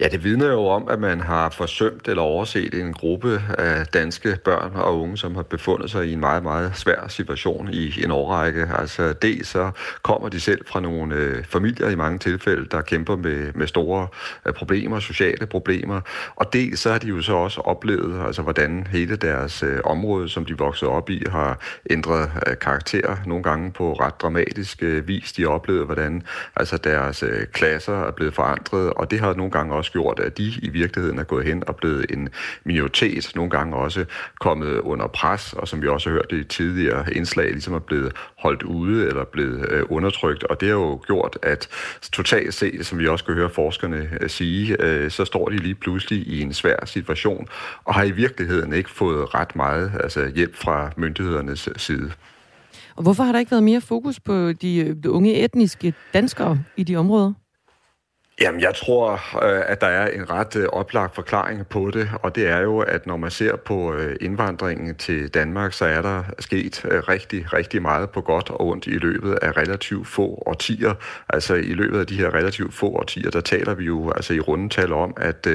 Ja, 0.01 0.09
det 0.09 0.25
vidner 0.25 0.47
jo 0.47 0.67
om, 0.67 0.89
at 0.89 1.01
man 1.01 1.21
har 1.21 1.51
forsømt 1.51 2.09
eller 2.09 2.23
overset 2.23 2.75
en 2.75 2.93
gruppe 2.93 3.43
af 3.59 3.87
danske 3.87 4.39
børn 4.45 4.73
og 4.75 5.01
unge, 5.01 5.19
som 5.19 5.35
har 5.35 5.43
befundet 5.43 5.91
sig 5.91 6.07
i 6.07 6.13
en 6.13 6.21
meget, 6.21 6.43
meget 6.43 6.73
svær 6.77 7.09
situation 7.09 7.69
i 7.73 8.05
en 8.05 8.11
årrække. 8.11 8.71
Altså 8.79 9.13
dels 9.13 9.49
så 9.49 9.71
kommer 10.03 10.29
de 10.29 10.41
selv 10.41 10.67
fra 10.67 10.81
nogle 10.81 11.15
øh, 11.15 11.45
familier 11.45 11.89
i 11.89 11.95
mange 11.95 12.19
tilfælde, 12.19 12.67
der 12.71 12.81
kæmper 12.81 13.17
med, 13.17 13.53
med 13.55 13.67
store 13.67 14.09
øh, 14.47 14.53
problemer, 14.53 15.01
sociale 15.01 15.47
problemer, 15.47 16.01
og 16.37 16.53
dels 16.53 16.81
så 16.81 16.91
har 16.93 16.99
de 16.99 17.07
jo 17.07 17.23
så 17.23 17.33
også 17.33 17.61
oplevet, 17.61 18.27
altså 18.27 18.43
hvordan 18.43 18.87
hele 18.91 19.17
deres 19.17 19.63
øh, 19.63 19.81
område, 19.85 20.29
som 20.29 20.45
de 20.45 20.59
voksede 20.59 20.91
op 20.91 21.11
i, 21.11 21.23
har 21.31 21.59
ændret 21.91 22.31
øh, 22.47 22.59
karakter 22.59 23.17
nogle 23.27 23.43
gange 23.43 23.73
på 23.73 23.93
ret 23.93 24.21
dramatisk 24.23 24.83
øh, 24.83 25.09
vis. 25.09 25.33
De 25.33 25.43
har 25.43 25.49
oplevet, 25.49 25.87
hvordan 25.87 26.23
altså 26.57 26.77
deres 26.77 27.23
øh, 27.23 27.47
klasser 27.47 28.05
er 28.05 28.11
blevet 28.11 28.35
forandret, 28.35 28.93
og 28.93 29.11
det 29.11 29.21
har 29.21 29.35
nogle 29.39 29.51
gange 29.53 29.75
også 29.75 29.93
gjort, 29.93 30.21
at 30.21 30.39
de 30.39 30.53
i 30.63 30.69
virkeligheden 30.69 31.19
er 31.19 31.25
gået 31.25 31.45
hen 31.45 31.63
og 31.67 31.77
blevet 31.77 32.07
en 32.11 32.29
minoritet, 32.65 33.33
nogle 33.35 33.51
gange 33.51 33.77
også 33.77 34.05
kommet 34.41 34.79
under 34.79 35.07
pres, 35.07 35.53
og 35.53 35.69
som 35.69 35.83
vi 35.83 35.89
også 35.89 36.11
har 36.11 36.15
hørt 36.15 36.33
i 36.33 36.45
tidligere 36.45 37.15
indslag, 37.15 37.51
ligesom 37.51 37.75
er 37.75 37.79
blevet 37.79 38.13
holdt 38.39 38.63
ude 38.63 39.07
eller 39.07 39.25
blevet 39.25 39.73
øh, 39.73 39.83
undertrykt, 39.89 40.45
og 40.45 40.61
det 40.61 40.69
har 40.69 40.77
jo 40.77 41.01
gjort, 41.07 41.39
at 41.43 41.69
totalt 42.13 42.55
set, 42.55 42.87
som 42.87 42.99
vi 42.99 43.09
også 43.09 43.25
kan 43.25 43.35
høre 43.35 43.51
forskerne 43.51 44.09
øh, 44.21 44.31
sige, 44.31 44.83
øh, 44.83 45.11
så 45.11 45.25
står 45.25 45.49
de 45.49 45.57
lige 45.57 45.75
pludselig 45.75 46.27
i 46.27 46.41
en 46.41 46.53
svær 46.53 46.87
situation, 46.87 47.49
og 47.85 47.95
har 47.95 48.05
i 48.05 48.11
virkeligheden 48.11 48.73
ikke 48.73 48.91
fået 48.91 49.35
ret 49.35 49.57
meget 49.57 49.93
altså 50.03 50.33
hjælp 50.35 50.57
fra 50.57 50.91
myndighedernes 50.97 51.69
side. 51.77 52.13
Og 52.97 53.03
hvorfor 53.03 53.23
har 53.25 53.33
der 53.33 53.39
ikke 53.39 53.51
været 53.51 53.63
mere 53.63 53.81
fokus 53.81 54.21
på 54.21 54.53
de 54.53 54.79
øh, 54.79 54.97
unge 55.09 55.35
etniske 55.45 55.95
danskere 56.15 56.59
i 56.77 56.85
de 56.85 56.97
områder? 56.97 57.33
Jamen, 58.41 58.61
jeg 58.61 58.75
tror, 58.75 59.13
øh, 59.45 59.63
at 59.67 59.81
der 59.81 59.87
er 59.87 60.09
en 60.11 60.31
ret 60.31 60.57
øh, 60.57 60.67
oplagt 60.73 61.15
forklaring 61.15 61.67
på 61.67 61.91
det, 61.91 62.11
og 62.23 62.35
det 62.35 62.49
er 62.49 62.59
jo, 62.59 62.79
at 62.79 63.07
når 63.07 63.17
man 63.17 63.31
ser 63.31 63.57
på 63.57 63.95
øh, 63.95 64.17
indvandringen 64.21 64.95
til 64.95 65.29
Danmark, 65.29 65.73
så 65.73 65.85
er 65.85 66.03
der 66.03 66.23
sket 66.39 66.85
rigtig, 66.85 67.53
rigtig 67.53 67.83
meget 67.83 68.11
på 68.11 68.21
godt 68.21 68.51
og 68.51 68.61
ondt 68.61 68.87
i 68.87 68.91
løbet 68.91 69.35
af 69.43 69.57
relativt 69.57 70.09
få 70.09 70.43
årtier. 70.47 70.95
Altså 71.29 71.55
i 71.55 71.73
løbet 71.73 72.01
af 72.01 72.07
de 72.07 72.17
her 72.17 72.35
relativt 72.35 72.75
få 72.75 72.87
årtier, 72.87 73.31
der 73.31 73.41
taler 73.41 73.75
vi 73.75 73.85
jo 73.85 74.11
altså 74.11 74.35
i 74.35 74.41
rundetal 74.41 74.93
om, 74.93 75.15
at, 75.17 75.47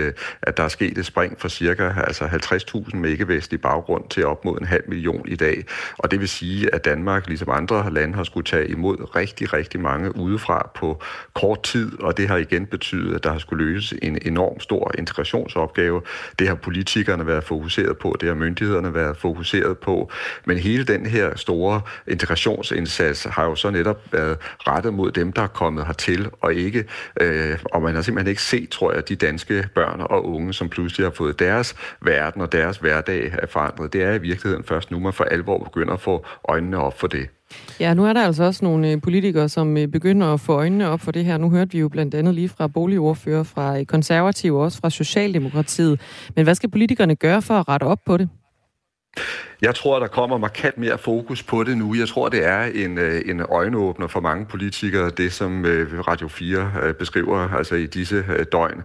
at 0.42 0.58
der 0.58 0.64
er 0.64 0.68
sket 0.68 0.98
et 0.98 1.06
spring 1.06 1.42
fra 1.42 1.50
cirka 1.50 1.92
altså 1.98 2.26
50.000 2.26 2.96
med 2.98 3.10
ikke-vestlig 3.10 3.62
baggrund 3.62 4.10
til 4.10 4.26
op 4.26 4.46
mod 4.46 4.60
en 4.60 4.66
halv 4.66 4.84
million 4.88 5.28
i 5.28 5.36
dag. 5.36 5.64
Og 5.98 6.12
det 6.12 6.20
vil 6.20 6.30
sige, 6.30 6.76
at 6.76 6.86
Danmark, 6.86 7.28
ligesom 7.28 7.50
andre 7.52 7.94
lande, 7.94 8.16
har 8.16 8.24
skulle 8.24 8.46
tage 8.46 8.68
imod 8.68 9.16
rigtig, 9.16 9.54
rigtig 9.54 9.80
mange 9.80 10.16
udefra 10.16 10.72
på 10.76 11.02
kort 11.34 11.64
tid, 11.64 12.00
og 12.02 12.18
det 12.18 12.28
har 12.28 12.38
igen 12.38 12.68
betydet, 12.74 13.16
at 13.16 13.24
der 13.24 13.32
har 13.32 13.40
skulle 13.40 13.66
løses 13.66 13.94
en 14.02 14.18
enorm 14.22 14.60
stor 14.60 14.92
integrationsopgave. 14.98 16.02
Det 16.40 16.48
har 16.48 16.56
politikerne 16.56 17.28
været 17.28 17.44
fokuseret 17.44 17.98
på, 17.98 18.16
det 18.20 18.28
har 18.28 18.36
myndighederne 18.36 18.94
været 18.94 19.18
fokuseret 19.18 19.78
på. 19.78 20.12
Men 20.46 20.58
hele 20.58 20.84
den 20.84 21.06
her 21.06 21.36
store 21.36 21.82
integrationsindsats 22.08 23.24
har 23.24 23.44
jo 23.44 23.56
så 23.56 23.70
netop 23.70 24.14
været 24.14 24.38
rettet 24.68 24.94
mod 24.94 25.12
dem, 25.12 25.32
der 25.34 25.42
er 25.42 25.48
kommet 25.48 25.86
hertil, 25.86 26.30
og 26.42 26.54
ikke, 26.54 26.86
øh, 27.22 27.58
og 27.74 27.82
man 27.82 27.96
har 27.96 28.02
simpelthen 28.02 28.30
ikke 28.30 28.42
set, 28.42 28.70
tror 28.70 28.94
jeg, 28.94 29.10
de 29.10 29.16
danske 29.16 29.68
børn 29.76 30.02
og 30.02 30.26
unge, 30.26 30.54
som 30.54 30.70
pludselig 30.70 31.06
har 31.06 31.12
fået 31.12 31.40
deres 31.40 31.76
verden 32.02 32.42
og 32.42 32.52
deres 32.52 32.78
hverdag 32.78 33.34
forandret. 33.50 33.94
Det 33.94 34.04
er 34.04 34.14
i 34.14 34.22
virkeligheden 34.22 34.64
først 34.64 34.92
nu, 34.92 35.00
man 35.00 35.14
for 35.14 35.24
alvor 35.24 35.64
begynder 35.64 35.94
at 35.94 36.02
få 36.02 36.26
øjnene 36.50 36.78
op 36.78 37.00
for 37.00 37.08
det. 37.08 37.30
Ja, 37.80 37.94
nu 37.94 38.06
er 38.06 38.14
der 38.14 38.26
altså 38.26 38.44
også 38.44 38.66
nogle 38.66 38.92
øh, 38.92 39.02
politikere, 39.02 39.50
som 39.50 39.78
øh, 39.78 39.88
begynder 39.88 40.34
at 40.34 40.40
få 40.40 40.54
øjnene 40.54 40.90
op 40.90 41.02
for 41.02 41.12
det 41.12 41.26
her. 41.26 41.38
Nu 41.38 41.50
hørte 41.50 41.72
vi 41.72 41.80
jo 41.80 41.90
blandt 41.90 42.16
andet 42.16 42.36
lige 42.36 42.50
fra 42.50 42.68
boligordfører 42.68 43.44
fra 43.44 43.80
øh, 43.80 43.86
konservative 43.86 44.58
og 44.58 44.64
også 44.64 44.80
fra 44.80 44.90
Socialdemokratiet. 44.90 46.02
Men 46.36 46.44
hvad 46.44 46.56
skal 46.56 46.70
politikerne 46.70 47.16
gøre 47.16 47.42
for 47.42 47.54
at 47.54 47.68
rette 47.68 47.84
op 47.84 48.00
på 48.06 48.18
det? 48.18 48.30
Jeg 49.64 49.76
tror, 49.76 50.00
der 50.00 50.08
kommer 50.08 50.38
markant 50.38 50.78
mere 50.78 50.98
fokus 50.98 51.44
på 51.44 51.64
det 51.64 51.78
nu. 51.78 51.96
Jeg 51.96 52.08
tror, 52.08 52.30
det 52.30 52.46
er 52.46 52.64
en, 52.64 52.98
øh, 52.98 53.22
en 53.26 53.42
øjenåbner 53.50 54.08
for 54.08 54.20
mange 54.20 54.46
politikere, 54.46 55.10
det 55.10 55.34
som 55.34 55.66
øh, 55.66 56.00
Radio 56.00 56.28
4 56.28 56.72
øh, 56.84 56.94
beskriver 56.94 57.50
altså 57.58 57.76
i 57.76 57.86
disse 57.86 58.24
døgn. 58.52 58.84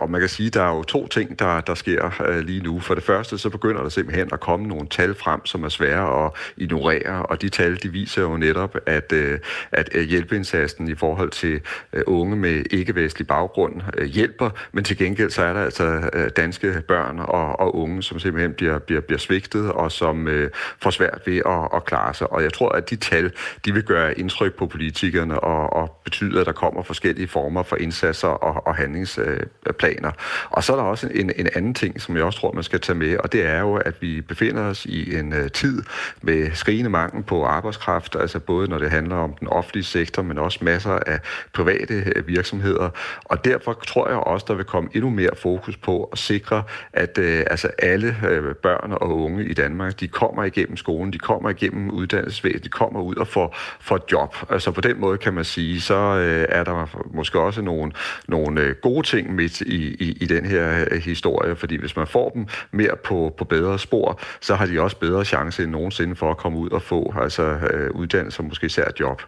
Og 0.00 0.10
man 0.10 0.20
kan 0.20 0.28
sige, 0.28 0.50
der 0.50 0.62
er 0.62 0.76
jo 0.76 0.82
to 0.82 1.06
ting, 1.06 1.38
der, 1.38 1.60
der 1.60 1.74
sker 1.74 2.40
lige 2.42 2.62
nu. 2.62 2.80
For 2.80 2.94
det 2.94 3.04
første, 3.04 3.38
så 3.38 3.50
begynder 3.50 3.82
der 3.82 3.88
simpelthen 3.88 4.28
at 4.32 4.40
komme 4.40 4.66
nogle 4.66 4.88
tal 4.88 5.14
frem, 5.14 5.46
som 5.46 5.64
er 5.64 5.68
svære 5.68 6.24
at 6.24 6.32
ignorere, 6.56 7.26
og 7.26 7.42
de 7.42 7.48
tal, 7.48 7.82
de 7.82 7.88
viser 7.88 8.22
jo 8.22 8.36
netop, 8.36 8.76
at, 8.86 9.12
at 9.72 10.06
hjælpeindsatsen 10.08 10.88
i 10.88 10.94
forhold 10.94 11.30
til 11.30 11.60
unge 12.06 12.36
med 12.36 12.64
ikke-vestlig 12.70 13.26
baggrund 13.26 13.80
hjælper, 14.06 14.50
men 14.72 14.84
til 14.84 14.96
gengæld 14.98 15.30
så 15.30 15.42
er 15.42 15.52
der 15.52 15.60
altså 15.60 16.10
danske 16.36 16.82
børn 16.88 17.18
og, 17.18 17.60
og 17.60 17.76
unge, 17.76 18.02
som 18.02 18.18
simpelthen 18.18 18.54
bliver, 18.54 18.78
bliver, 18.78 19.00
bliver 19.00 19.18
svigtet 19.18 19.72
og 19.72 19.92
som 20.02 20.28
øh, 20.28 20.50
får 20.82 20.90
svært 20.90 21.20
ved 21.26 21.38
at, 21.46 21.76
at 21.76 21.84
klare 21.84 22.14
sig. 22.14 22.32
Og 22.32 22.42
jeg 22.42 22.52
tror, 22.52 22.68
at 22.68 22.90
de 22.90 22.96
tal, 22.96 23.32
de 23.64 23.72
vil 23.72 23.82
gøre 23.82 24.18
indtryk 24.18 24.54
på 24.54 24.66
politikerne 24.66 25.40
og, 25.40 25.72
og 25.72 26.00
betyde, 26.04 26.40
at 26.40 26.46
der 26.46 26.52
kommer 26.52 26.82
forskellige 26.82 27.28
former 27.28 27.62
for 27.62 27.76
indsatser 27.76 28.28
og, 28.28 28.66
og 28.66 28.74
handlingsplaner. 28.74 30.12
Og 30.50 30.64
så 30.64 30.72
er 30.72 30.76
der 30.76 30.84
også 30.84 31.08
en, 31.14 31.32
en 31.36 31.48
anden 31.56 31.74
ting, 31.74 32.00
som 32.00 32.16
jeg 32.16 32.24
også 32.24 32.38
tror, 32.38 32.52
man 32.52 32.62
skal 32.62 32.80
tage 32.80 32.98
med, 32.98 33.16
og 33.16 33.32
det 33.32 33.46
er 33.46 33.60
jo, 33.60 33.74
at 33.74 33.94
vi 34.00 34.20
befinder 34.20 34.62
os 34.62 34.86
i 34.86 35.18
en 35.18 35.32
øh, 35.32 35.50
tid 35.50 35.82
med 36.22 36.50
skrigende 36.54 36.90
mangel 36.90 37.22
på 37.22 37.44
arbejdskraft, 37.44 38.16
altså 38.16 38.38
både 38.38 38.68
når 38.68 38.78
det 38.78 38.90
handler 38.90 39.16
om 39.16 39.32
den 39.40 39.48
offentlige 39.48 39.84
sektor, 39.84 40.22
men 40.22 40.38
også 40.38 40.58
masser 40.62 40.98
af 41.06 41.20
private 41.52 41.94
øh, 42.16 42.28
virksomheder. 42.28 42.88
Og 43.24 43.44
derfor 43.44 43.72
tror 43.86 44.08
jeg 44.08 44.18
også, 44.18 44.46
der 44.48 44.54
vil 44.54 44.64
komme 44.64 44.88
endnu 44.94 45.10
mere 45.10 45.36
fokus 45.36 45.76
på 45.76 46.04
at 46.12 46.18
sikre, 46.18 46.62
at 46.92 47.18
øh, 47.18 47.44
altså 47.50 47.68
alle 47.78 48.16
øh, 48.28 48.54
børn 48.54 48.92
og 48.92 49.18
unge 49.18 49.44
i 49.44 49.54
Danmark, 49.54 49.81
de 49.90 50.08
kommer 50.08 50.44
igennem 50.44 50.76
skolen, 50.76 51.12
de 51.12 51.18
kommer 51.18 51.50
igennem 51.50 51.90
uddannelsesvæsenet, 51.90 52.64
de 52.64 52.68
kommer 52.68 53.00
ud 53.00 53.14
og 53.14 53.26
får, 53.26 53.56
får 53.80 54.00
job. 54.12 54.36
Altså 54.50 54.70
på 54.70 54.80
den 54.80 55.00
måde 55.00 55.18
kan 55.18 55.34
man 55.34 55.44
sige, 55.44 55.80
så 55.80 55.94
øh, 55.94 56.46
er 56.48 56.64
der 56.64 57.06
måske 57.14 57.40
også 57.40 57.62
nogle, 57.62 57.92
nogle 58.28 58.60
øh, 58.60 58.74
gode 58.82 59.06
ting 59.06 59.34
midt 59.34 59.60
i, 59.60 59.94
i, 59.94 60.18
i 60.20 60.26
den 60.26 60.46
her 60.46 60.84
øh, 60.90 61.02
historie, 61.02 61.56
fordi 61.56 61.76
hvis 61.76 61.96
man 61.96 62.06
får 62.06 62.30
dem 62.30 62.46
mere 62.70 62.96
på, 63.04 63.34
på 63.38 63.44
bedre 63.44 63.78
spor, 63.78 64.20
så 64.40 64.54
har 64.54 64.66
de 64.66 64.80
også 64.80 64.96
bedre 64.96 65.24
chance 65.24 65.62
end 65.62 65.70
nogensinde 65.70 66.16
for 66.16 66.30
at 66.30 66.36
komme 66.36 66.58
ud 66.58 66.70
og 66.70 66.82
få 66.82 67.14
altså, 67.20 67.42
øh, 67.42 67.90
uddannelse 67.90 68.40
og 68.40 68.44
måske 68.44 68.66
især 68.66 68.88
job. 69.00 69.22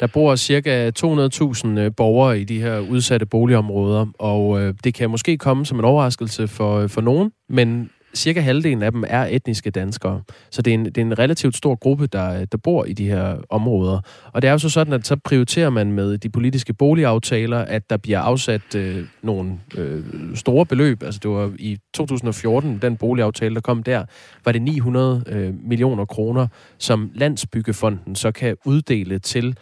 Der 0.00 0.06
bor 0.06 0.36
cirka 0.36 0.90
200.000 0.98 1.68
øh, 1.68 1.90
borgere 1.96 2.40
i 2.40 2.44
de 2.44 2.60
her 2.60 2.78
udsatte 2.78 3.26
boligområder, 3.26 4.06
og 4.18 4.74
det 4.84 4.94
kan 4.94 5.10
måske 5.10 5.38
komme 5.38 5.66
som 5.66 5.78
en 5.78 5.84
overraskelse 5.84 6.48
for, 6.48 6.86
for 6.86 7.00
nogen, 7.00 7.32
men 7.48 7.90
cirka 8.18 8.40
halvdelen 8.40 8.82
af 8.82 8.92
dem 8.92 9.04
er 9.06 9.26
etniske 9.30 9.70
danskere. 9.70 10.22
Så 10.50 10.62
det 10.62 10.70
er 10.70 10.74
en, 10.74 10.84
det 10.84 10.98
er 10.98 11.02
en 11.02 11.18
relativt 11.18 11.56
stor 11.56 11.74
gruppe, 11.74 12.06
der, 12.06 12.44
der 12.44 12.58
bor 12.58 12.84
i 12.84 12.92
de 12.92 13.08
her 13.08 13.36
områder. 13.50 14.00
Og 14.32 14.42
det 14.42 14.48
er 14.48 14.52
jo 14.52 14.58
så 14.58 14.68
sådan, 14.68 14.92
at 14.92 15.06
så 15.06 15.16
prioriterer 15.16 15.70
man 15.70 15.92
med 15.92 16.18
de 16.18 16.28
politiske 16.28 16.74
boligaftaler, 16.74 17.58
at 17.58 17.90
der 17.90 17.96
bliver 17.96 18.20
afsat 18.20 18.74
øh, 18.74 19.04
nogle 19.22 19.58
øh, 19.76 20.04
store 20.34 20.66
beløb. 20.66 21.02
Altså 21.02 21.20
det 21.22 21.30
var 21.30 21.52
i 21.58 21.78
2014, 21.94 22.78
den 22.82 22.96
boligaftale, 22.96 23.54
der 23.54 23.60
kom 23.60 23.82
der, 23.82 24.04
var 24.44 24.52
det 24.52 24.62
900 24.62 25.24
øh, 25.26 25.54
millioner 25.64 26.04
kroner, 26.04 26.46
som 26.78 27.10
Landsbyggefonden 27.14 28.14
så 28.14 28.30
kan 28.30 28.56
uddele 28.64 29.18
til 29.18 29.56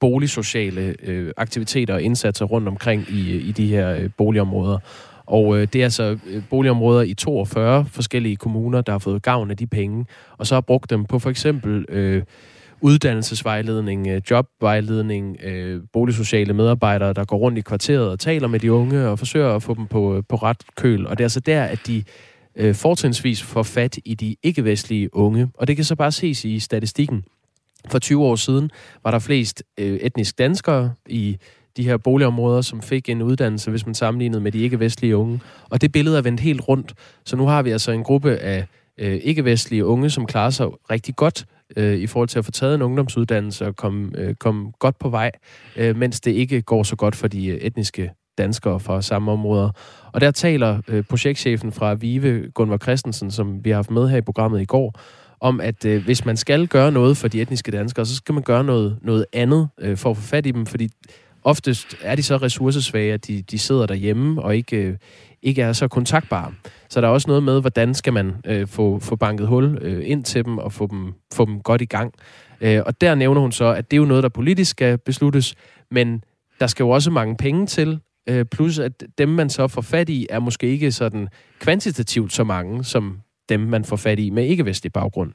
boligsociale 0.00 0.94
øh, 1.02 1.32
aktiviteter 1.36 1.94
og 1.94 2.02
indsatser 2.02 2.44
rundt 2.44 2.68
omkring 2.68 3.06
i, 3.10 3.36
i 3.36 3.52
de 3.52 3.66
her 3.66 3.94
øh, 3.94 4.10
boligområder. 4.16 4.78
Og 5.32 5.58
øh, 5.58 5.68
det 5.72 5.80
er 5.80 5.84
altså 5.84 6.18
øh, 6.26 6.42
boligområder 6.50 7.02
i 7.02 7.14
42 7.14 7.84
forskellige 7.84 8.36
kommuner, 8.36 8.80
der 8.80 8.92
har 8.92 8.98
fået 8.98 9.22
gavn 9.22 9.50
af 9.50 9.56
de 9.56 9.66
penge, 9.66 10.06
og 10.38 10.46
så 10.46 10.54
har 10.54 10.60
brugt 10.60 10.90
dem 10.90 11.04
på 11.04 11.18
for 11.18 11.30
eksempel 11.30 11.84
øh, 11.88 12.22
uddannelsesvejledning, 12.80 14.08
øh, 14.08 14.22
jobvejledning, 14.30 15.36
øh, 15.44 15.82
boligsociale 15.92 16.52
medarbejdere, 16.52 17.12
der 17.12 17.24
går 17.24 17.36
rundt 17.36 17.58
i 17.58 17.60
kvarteret 17.60 18.10
og 18.10 18.20
taler 18.20 18.48
med 18.48 18.60
de 18.60 18.72
unge 18.72 19.08
og 19.08 19.18
forsøger 19.18 19.56
at 19.56 19.62
få 19.62 19.74
dem 19.74 19.86
på, 19.86 20.16
øh, 20.16 20.22
på 20.28 20.36
ret 20.36 20.62
køl. 20.76 21.06
Og 21.06 21.18
det 21.18 21.24
er 21.24 21.26
altså 21.26 21.40
der, 21.40 21.62
at 21.62 21.86
de 21.86 22.04
øh, 22.56 22.74
fortrinsvis 22.74 23.42
får 23.42 23.62
fat 23.62 23.98
i 24.04 24.14
de 24.14 24.36
ikke-vestlige 24.42 25.16
unge. 25.16 25.48
Og 25.54 25.68
det 25.68 25.76
kan 25.76 25.84
så 25.84 25.96
bare 25.96 26.12
ses 26.12 26.44
i 26.44 26.58
statistikken. 26.58 27.24
For 27.90 27.98
20 27.98 28.24
år 28.24 28.36
siden 28.36 28.70
var 29.04 29.10
der 29.10 29.18
flest 29.18 29.62
øh, 29.78 29.96
etnisk 29.96 30.38
danskere 30.38 30.92
i 31.08 31.36
de 31.76 31.84
her 31.84 31.96
boligområder, 31.96 32.60
som 32.60 32.82
fik 32.82 33.08
en 33.08 33.22
uddannelse, 33.22 33.70
hvis 33.70 33.86
man 33.86 33.94
sammenlignede 33.94 34.40
med 34.40 34.52
de 34.52 34.58
ikke-vestlige 34.58 35.16
unge. 35.16 35.40
Og 35.70 35.80
det 35.80 35.92
billede 35.92 36.18
er 36.18 36.22
vendt 36.22 36.40
helt 36.40 36.68
rundt. 36.68 36.94
Så 37.24 37.36
nu 37.36 37.46
har 37.46 37.62
vi 37.62 37.70
altså 37.70 37.92
en 37.92 38.04
gruppe 38.04 38.36
af 38.36 38.66
øh, 38.98 39.20
ikke-vestlige 39.22 39.84
unge, 39.84 40.10
som 40.10 40.26
klarer 40.26 40.50
sig 40.50 40.66
rigtig 40.90 41.16
godt 41.16 41.46
øh, 41.76 41.94
i 41.94 42.06
forhold 42.06 42.28
til 42.28 42.38
at 42.38 42.44
få 42.44 42.50
taget 42.50 42.74
en 42.74 42.82
ungdomsuddannelse 42.82 43.66
og 43.66 43.76
komme, 43.76 44.10
øh, 44.18 44.34
komme 44.34 44.72
godt 44.78 44.98
på 44.98 45.08
vej, 45.08 45.30
øh, 45.76 45.96
mens 45.96 46.20
det 46.20 46.30
ikke 46.30 46.62
går 46.62 46.82
så 46.82 46.96
godt 46.96 47.16
for 47.16 47.28
de 47.28 47.46
øh, 47.46 47.56
etniske 47.56 48.12
danskere 48.38 48.80
fra 48.80 49.02
samme 49.02 49.32
områder. 49.32 49.70
Og 50.12 50.20
der 50.20 50.30
taler 50.30 50.80
øh, 50.88 51.04
projektchefen 51.04 51.72
fra 51.72 51.94
Vive, 51.94 52.50
Gunvar 52.54 52.78
Christensen, 52.78 53.30
som 53.30 53.64
vi 53.64 53.70
har 53.70 53.76
haft 53.76 53.90
med 53.90 54.08
her 54.08 54.16
i 54.16 54.20
programmet 54.20 54.60
i 54.60 54.64
går, 54.64 55.00
om, 55.40 55.60
at 55.60 55.84
øh, 55.84 56.04
hvis 56.04 56.24
man 56.24 56.36
skal 56.36 56.66
gøre 56.66 56.92
noget 56.92 57.16
for 57.16 57.28
de 57.28 57.40
etniske 57.40 57.72
danskere, 57.72 58.06
så 58.06 58.16
skal 58.16 58.32
man 58.32 58.42
gøre 58.42 58.64
noget, 58.64 58.98
noget 59.02 59.26
andet 59.32 59.68
øh, 59.80 59.96
for 59.96 60.10
at 60.10 60.16
få 60.16 60.22
fat 60.22 60.46
i 60.46 60.50
dem, 60.50 60.66
fordi 60.66 60.88
oftest 61.44 61.96
er 62.02 62.14
de 62.14 62.22
så 62.22 62.36
ressourcesvage, 62.36 63.12
at 63.12 63.26
de, 63.26 63.42
de 63.42 63.58
sidder 63.58 63.86
derhjemme 63.86 64.42
og 64.42 64.56
ikke, 64.56 64.76
øh, 64.76 64.96
ikke 65.42 65.62
er 65.62 65.72
så 65.72 65.88
kontaktbare. 65.88 66.52
Så 66.88 67.00
der 67.00 67.08
er 67.08 67.12
også 67.12 67.28
noget 67.28 67.42
med, 67.42 67.60
hvordan 67.60 67.94
skal 67.94 68.12
man 68.12 68.34
øh, 68.46 68.68
få, 68.68 68.98
få 68.98 69.16
banket 69.16 69.46
hul 69.46 69.78
øh, 69.80 70.10
ind 70.10 70.24
til 70.24 70.44
dem 70.44 70.58
og 70.58 70.72
få 70.72 70.86
dem, 70.86 71.12
få 71.34 71.44
dem 71.44 71.60
godt 71.60 71.82
i 71.82 71.84
gang. 71.84 72.14
Øh, 72.60 72.82
og 72.86 73.00
der 73.00 73.14
nævner 73.14 73.40
hun 73.40 73.52
så, 73.52 73.64
at 73.64 73.90
det 73.90 73.96
er 73.96 73.98
jo 73.98 74.04
noget, 74.04 74.22
der 74.22 74.28
politisk 74.28 74.70
skal 74.70 74.98
besluttes, 74.98 75.54
men 75.90 76.24
der 76.60 76.66
skal 76.66 76.84
jo 76.84 76.90
også 76.90 77.10
mange 77.10 77.36
penge 77.36 77.66
til, 77.66 78.00
øh, 78.28 78.44
plus 78.44 78.78
at 78.78 79.04
dem, 79.18 79.28
man 79.28 79.50
så 79.50 79.68
får 79.68 79.82
fat 79.82 80.08
i, 80.08 80.26
er 80.30 80.38
måske 80.38 80.66
ikke 80.66 80.92
sådan 80.92 81.28
kvantitativt 81.60 82.32
så 82.32 82.44
mange, 82.44 82.84
som 82.84 83.18
dem, 83.48 83.60
man 83.60 83.84
får 83.84 83.96
fat 83.96 84.18
i 84.18 84.30
med 84.30 84.46
ikke-vestlig 84.46 84.92
baggrund. 84.92 85.32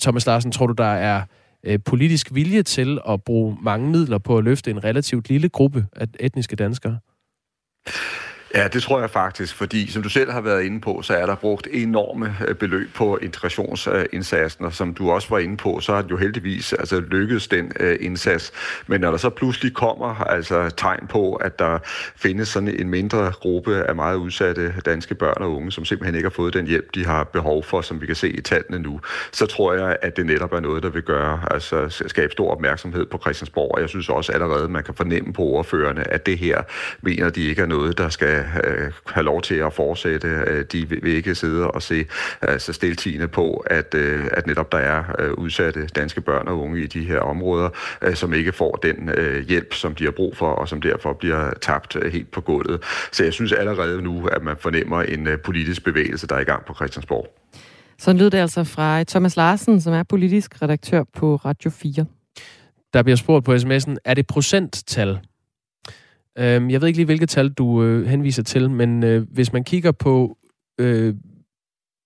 Thomas 0.00 0.26
Larsen, 0.26 0.52
tror 0.52 0.66
du, 0.66 0.72
der 0.72 0.84
er 0.84 1.22
øh, 1.64 1.78
politisk 1.84 2.34
vilje 2.34 2.62
til 2.62 2.98
at 3.08 3.22
bruge 3.24 3.58
mange 3.62 3.90
midler 3.90 4.18
på 4.18 4.38
at 4.38 4.44
løfte 4.44 4.70
en 4.70 4.84
relativt 4.84 5.28
lille 5.28 5.48
gruppe 5.48 5.86
af 5.96 6.06
etniske 6.20 6.56
danskere? 6.56 6.98
Ja, 8.54 8.68
det 8.68 8.82
tror 8.82 9.00
jeg 9.00 9.10
faktisk, 9.10 9.54
fordi 9.54 9.90
som 9.90 10.02
du 10.02 10.08
selv 10.08 10.30
har 10.30 10.40
været 10.40 10.62
inde 10.62 10.80
på, 10.80 11.02
så 11.02 11.14
er 11.14 11.26
der 11.26 11.34
brugt 11.34 11.68
enorme 11.70 12.36
øh, 12.48 12.54
beløb 12.54 12.94
på 12.94 13.16
integrationsindsatsen, 13.16 14.64
og 14.64 14.72
som 14.72 14.94
du 14.94 15.10
også 15.10 15.28
var 15.30 15.38
inde 15.38 15.56
på, 15.56 15.80
så 15.80 15.94
har 15.94 16.02
det 16.02 16.10
jo 16.10 16.16
heldigvis 16.16 16.72
altså, 16.72 17.00
lykkedes 17.00 17.48
den 17.48 17.72
uh, 17.80 17.86
indsats. 18.00 18.52
Men 18.86 19.00
når 19.00 19.10
der 19.10 19.18
så 19.18 19.30
pludselig 19.30 19.74
kommer 19.74 20.14
altså, 20.14 20.70
tegn 20.76 21.06
på, 21.06 21.34
at 21.34 21.58
der 21.58 21.78
findes 22.16 22.48
sådan 22.48 22.80
en 22.80 22.88
mindre 22.88 23.32
gruppe 23.40 23.84
af 23.84 23.94
meget 23.94 24.16
udsatte 24.16 24.74
danske 24.84 25.14
børn 25.14 25.42
og 25.42 25.54
unge, 25.56 25.72
som 25.72 25.84
simpelthen 25.84 26.14
ikke 26.14 26.26
har 26.26 26.34
fået 26.34 26.54
den 26.54 26.66
hjælp, 26.66 26.94
de 26.94 27.06
har 27.06 27.24
behov 27.24 27.64
for, 27.64 27.80
som 27.80 28.00
vi 28.00 28.06
kan 28.06 28.16
se 28.16 28.28
i 28.30 28.40
tallene 28.40 28.78
nu, 28.78 29.00
så 29.32 29.46
tror 29.46 29.74
jeg, 29.74 29.96
at 30.02 30.16
det 30.16 30.26
netop 30.26 30.52
er 30.52 30.60
noget, 30.60 30.82
der 30.82 30.90
vil 30.90 31.02
gøre, 31.02 31.40
altså 31.50 32.04
skabe 32.06 32.32
stor 32.32 32.50
opmærksomhed 32.50 33.06
på 33.06 33.18
Christiansborg. 33.18 33.74
Og 33.74 33.80
jeg 33.80 33.88
synes 33.88 34.08
også 34.08 34.32
allerede, 34.32 34.68
man 34.68 34.84
kan 34.84 34.94
fornemme 34.94 35.32
på 35.32 35.42
ordførende, 35.42 36.02
at 36.02 36.26
det 36.26 36.38
her 36.38 36.62
mener 37.00 37.30
de 37.30 37.48
ikke 37.48 37.62
er 37.62 37.66
noget, 37.66 37.98
der 37.98 38.08
skal 38.08 38.37
øh, 38.64 38.92
have 39.06 39.24
lov 39.24 39.42
til 39.42 39.54
at 39.54 39.72
fortsætte. 39.72 40.28
Øh, 40.28 40.64
de 40.72 40.88
vil 40.88 41.06
ikke 41.06 41.34
sidde 41.34 41.70
og 41.70 41.82
se 41.82 42.06
altså 42.42 42.72
stiltigende 42.72 43.28
på, 43.28 43.64
at, 43.66 43.94
øh, 43.94 44.24
at 44.32 44.46
netop 44.46 44.72
der 44.72 44.78
er 44.78 45.04
øh, 45.18 45.32
udsatte 45.32 45.86
danske 45.86 46.20
børn 46.20 46.48
og 46.48 46.60
unge 46.60 46.82
i 46.82 46.86
de 46.86 47.04
her 47.04 47.20
områder, 47.20 47.68
øh, 48.02 48.14
som 48.14 48.34
ikke 48.34 48.52
får 48.52 48.76
den 48.76 49.08
øh, 49.08 49.48
hjælp, 49.48 49.74
som 49.74 49.94
de 49.94 50.04
har 50.04 50.10
brug 50.10 50.36
for, 50.36 50.50
og 50.50 50.68
som 50.68 50.80
derfor 50.80 51.12
bliver 51.12 51.50
tabt 51.60 51.96
øh, 51.96 52.12
helt 52.12 52.30
på 52.30 52.40
gulvet. 52.40 52.82
Så 53.12 53.24
jeg 53.24 53.32
synes 53.32 53.52
allerede 53.52 54.02
nu, 54.02 54.26
at 54.26 54.42
man 54.42 54.56
fornemmer 54.60 55.02
en 55.02 55.26
øh, 55.26 55.38
politisk 55.38 55.84
bevægelse, 55.84 56.26
der 56.26 56.36
er 56.36 56.40
i 56.40 56.44
gang 56.44 56.64
på 56.64 56.74
Christiansborg. 56.74 57.26
Så 57.98 58.12
lød 58.12 58.30
det 58.30 58.38
altså 58.38 58.64
fra 58.64 59.04
Thomas 59.04 59.36
Larsen, 59.36 59.80
som 59.80 59.92
er 59.92 60.02
politisk 60.02 60.62
redaktør 60.62 61.04
på 61.16 61.36
Radio 61.36 61.70
4. 61.70 62.06
Der 62.92 63.02
bliver 63.02 63.16
spurgt 63.16 63.44
på 63.44 63.54
sms'en, 63.54 63.96
er 64.04 64.14
det 64.14 64.26
procenttal, 64.26 65.18
Øhm, 66.38 66.70
jeg 66.70 66.80
ved 66.80 66.88
ikke 66.88 66.98
lige, 66.98 67.06
hvilket 67.06 67.28
tal 67.28 67.48
du 67.50 67.82
øh, 67.82 68.06
henviser 68.06 68.42
til, 68.42 68.70
men 68.70 69.02
øh, 69.04 69.26
hvis 69.30 69.52
man 69.52 69.64
kigger 69.64 69.92
på 69.92 70.36
øh, 70.80 71.14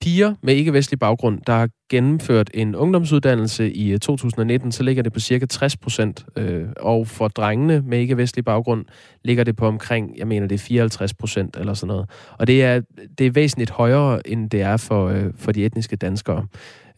piger 0.02 0.34
med 0.42 0.54
ikke-vestlig 0.54 0.98
baggrund, 0.98 1.40
der 1.46 1.52
har 1.52 1.68
gennemført 1.92 2.50
en 2.54 2.74
ungdomsuddannelse 2.74 3.72
i 3.72 3.92
øh, 3.92 3.98
2019, 3.98 4.72
så 4.72 4.82
ligger 4.82 5.02
det 5.02 5.12
på 5.12 5.20
cirka 5.20 5.46
60 5.46 5.76
procent. 5.76 6.26
Øh, 6.36 6.64
og 6.80 7.06
for 7.06 7.28
drengene 7.28 7.82
med 7.86 7.98
ikke-vestlig 7.98 8.44
baggrund 8.44 8.84
ligger 9.24 9.44
det 9.44 9.56
på 9.56 9.66
omkring, 9.66 10.18
jeg 10.18 10.26
mener 10.26 10.46
det 10.46 10.54
er 10.54 10.58
54 10.58 11.14
procent 11.14 11.56
eller 11.56 11.74
sådan 11.74 11.88
noget. 11.88 12.10
Og 12.38 12.46
det 12.46 12.64
er, 12.64 12.80
det 13.18 13.26
er 13.26 13.30
væsentligt 13.30 13.70
højere, 13.70 14.28
end 14.28 14.50
det 14.50 14.62
er 14.62 14.76
for, 14.76 15.08
øh, 15.08 15.24
for 15.36 15.52
de 15.52 15.64
etniske 15.64 15.96
danskere 15.96 16.46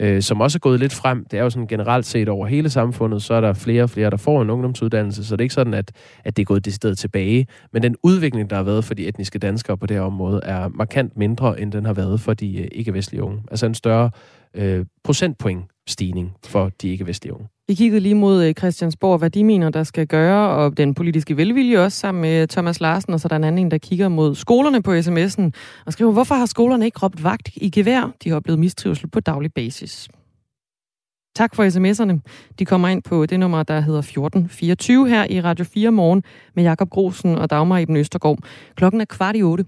øh, 0.00 0.22
som 0.22 0.40
også 0.40 0.58
er 0.58 0.60
gået 0.60 0.80
lidt 0.80 0.94
frem. 0.94 1.26
Det 1.30 1.38
er 1.38 1.42
jo 1.42 1.50
sådan 1.50 1.66
generelt 1.66 2.06
set 2.06 2.28
over 2.28 2.46
hele 2.46 2.70
samfundet, 2.70 3.22
så 3.22 3.34
er 3.34 3.40
der 3.40 3.52
flere 3.52 3.82
og 3.82 3.90
flere, 3.90 4.10
der 4.10 4.16
får 4.16 4.42
en 4.42 4.50
ungdomsuddannelse, 4.50 5.24
så 5.24 5.36
det 5.36 5.40
er 5.40 5.44
ikke 5.44 5.54
sådan, 5.54 5.74
at, 5.74 5.92
at 6.24 6.36
det 6.36 6.42
er 6.42 6.46
gået 6.46 6.64
det 6.64 6.74
sted 6.74 6.94
tilbage. 6.94 7.46
Men 7.72 7.82
den 7.82 7.96
udvikling, 8.02 8.50
der 8.50 8.56
har 8.56 8.62
været 8.62 8.84
for 8.84 8.94
de 8.94 9.06
etniske 9.06 9.38
danskere 9.38 9.76
på 9.76 9.86
det 9.86 9.96
her 9.96 10.04
område, 10.04 10.40
er 10.42 10.68
markant 10.68 11.16
mindre, 11.16 11.60
end 11.60 11.72
den 11.72 11.86
har 11.86 11.92
været 11.92 12.20
for 12.20 12.34
de 12.34 12.58
øh, 12.58 12.68
ikke-vestlige 12.72 13.22
unge. 13.22 13.42
Altså 13.50 13.66
en 13.66 13.74
større 13.74 14.10
øh, 14.54 14.86
procentpoint 15.04 15.64
stigning 15.86 16.32
for 16.46 16.70
de 16.82 16.88
ikke-vestlige 16.88 17.34
unge. 17.34 17.48
Vi 17.68 17.74
kiggede 17.74 18.00
lige 18.00 18.14
mod 18.14 18.44
øh, 18.44 18.54
Christiansborg, 18.54 19.18
hvad 19.18 19.30
de 19.30 19.44
mener, 19.44 19.70
der 19.70 19.84
skal 19.84 20.06
gøre, 20.06 20.48
og 20.48 20.76
den 20.76 20.94
politiske 20.94 21.36
velvilje 21.36 21.78
også 21.78 21.98
sammen 21.98 22.22
med 22.22 22.42
øh, 22.42 22.48
Thomas 22.48 22.80
Larsen, 22.80 23.12
og 23.12 23.20
så 23.20 23.26
er 23.26 23.28
der 23.28 23.36
en 23.36 23.44
anden, 23.44 23.70
der 23.70 23.78
kigger 23.78 24.08
mod 24.08 24.34
skolerne 24.34 24.82
på 24.82 24.92
sms'en 24.94 25.50
og 25.86 25.92
skriver, 25.92 26.12
hvorfor 26.12 26.34
har 26.34 26.46
skolerne 26.46 26.84
ikke 26.84 26.98
råbt 27.02 27.24
vagt 27.24 27.50
i 27.56 27.70
gevær? 27.70 28.14
De 28.24 28.28
har 28.28 28.36
oplevet 28.36 28.58
mistrivsel 28.58 29.08
på 29.10 29.20
daglig 29.20 29.54
basis. 29.54 30.08
Tak 31.36 31.54
for 31.54 31.64
sms'erne. 31.64 32.20
De 32.58 32.64
kommer 32.64 32.88
ind 32.88 33.02
på 33.02 33.26
det 33.26 33.40
nummer, 33.40 33.62
der 33.62 33.80
hedder 33.80 33.98
1424 33.98 35.08
her 35.08 35.26
i 35.30 35.40
Radio 35.40 35.64
4 35.64 35.90
morgen 35.90 36.22
med 36.54 36.64
Jakob 36.64 36.90
Grosen 36.90 37.34
og 37.34 37.50
Dagmar 37.50 37.78
Eben 37.78 37.96
Østergaard. 37.96 38.38
Klokken 38.76 39.00
er 39.00 39.04
kvart 39.04 39.36
i 39.36 39.42
otte. 39.42 39.64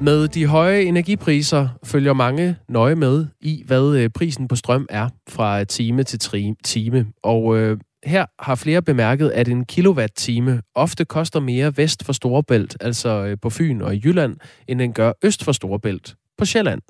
Med 0.00 0.28
de 0.28 0.46
høje 0.46 0.80
energipriser 0.80 1.68
følger 1.84 2.12
mange 2.12 2.56
nøje 2.68 2.94
med 2.94 3.26
i, 3.40 3.62
hvad 3.66 3.96
øh, 3.96 4.10
prisen 4.10 4.48
på 4.48 4.56
strøm 4.56 4.86
er 4.90 5.08
fra 5.28 5.64
time 5.64 6.02
til 6.02 6.54
time. 6.64 7.06
Og 7.22 7.58
øh, 7.58 7.78
her 8.04 8.26
har 8.38 8.54
flere 8.54 8.82
bemærket, 8.82 9.30
at 9.30 9.48
en 9.48 9.64
kilowatt-time 9.64 10.62
ofte 10.74 11.04
koster 11.04 11.40
mere 11.40 11.76
vest 11.76 12.04
for 12.04 12.12
Storebælt, 12.12 12.76
altså 12.80 13.08
øh, 13.08 13.36
på 13.42 13.50
Fyn 13.50 13.80
og 13.80 13.94
i 13.94 14.00
Jylland, 14.04 14.36
end 14.68 14.78
den 14.78 14.92
gør 14.92 15.12
øst 15.24 15.44
for 15.44 15.52
Storebælt, 15.52 16.14
på 16.38 16.44
Sjælland 16.44 16.82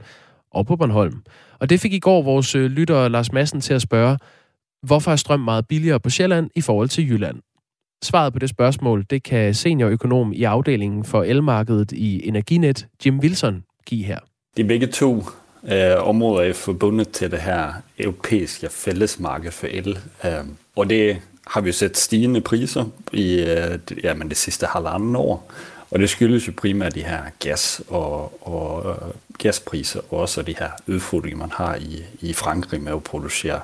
og 0.50 0.66
på 0.66 0.76
Bornholm. 0.76 1.22
Og 1.60 1.70
det 1.70 1.80
fik 1.80 1.92
i 1.92 1.98
går 1.98 2.22
vores 2.22 2.54
øh, 2.54 2.70
lytter 2.70 3.08
Lars 3.08 3.32
Madsen 3.32 3.60
til 3.60 3.74
at 3.74 3.82
spørge, 3.82 4.18
hvorfor 4.82 5.12
er 5.12 5.16
strøm 5.16 5.40
meget 5.40 5.68
billigere 5.68 6.00
på 6.00 6.10
Sjælland 6.10 6.50
i 6.54 6.60
forhold 6.60 6.88
til 6.88 7.10
Jylland? 7.10 7.36
Svaret 8.04 8.32
på 8.32 8.38
det 8.38 8.50
spørgsmål, 8.50 9.04
det 9.10 9.22
kan 9.22 9.54
seniorøkonom 9.54 10.32
i 10.32 10.44
afdelingen 10.44 11.04
for 11.04 11.22
elmarkedet 11.22 11.92
i 11.92 12.28
Energinet, 12.28 12.86
Jim 13.06 13.18
Wilson, 13.18 13.64
give 13.86 14.04
her. 14.04 14.18
De 14.56 14.64
begge 14.64 14.86
to 14.86 15.24
øh, 15.68 16.08
områder 16.08 16.48
er 16.48 16.52
forbundet 16.52 17.08
til 17.08 17.30
det 17.30 17.40
her 17.40 17.72
europæiske 17.98 18.68
fællesmarked 18.70 19.50
for 19.50 19.66
el. 19.70 19.98
Øh, 20.24 20.30
og 20.76 20.90
det 20.90 21.16
har 21.46 21.60
vi 21.60 21.72
set 21.72 21.96
stigende 21.96 22.40
priser 22.40 22.84
i 23.12 23.40
øh, 23.40 23.78
jamen 24.04 24.28
det 24.28 24.36
sidste 24.36 24.66
halvanden 24.66 25.16
år. 25.16 25.52
Og 25.90 25.98
det 25.98 26.10
skyldes 26.10 26.48
jo 26.48 26.52
primært 26.56 26.94
de 26.94 27.04
her 27.04 27.22
gas- 27.38 27.82
og, 27.88 28.48
og 28.48 28.90
øh, 28.90 29.14
gaspriser, 29.38 30.00
og 30.10 30.18
også 30.20 30.42
de 30.42 30.54
her 30.58 30.70
udfordringer, 30.86 31.38
man 31.38 31.50
har 31.52 31.74
i, 31.74 32.02
i 32.20 32.32
Frankrig 32.32 32.80
med 32.80 32.92
at 32.92 33.02
producere, 33.02 33.60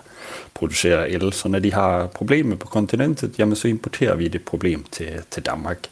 producerer 0.62 1.06
el. 1.10 1.32
Så 1.32 1.48
når 1.48 1.58
de 1.58 1.72
har 1.72 2.06
problemer 2.06 2.56
på 2.56 2.66
kontinentet, 2.66 3.38
jamen 3.38 3.56
så 3.56 3.68
importerer 3.68 4.14
vi 4.16 4.28
det 4.28 4.44
problem 4.44 4.84
til, 4.90 5.10
til 5.30 5.42
Danmark. 5.42 5.88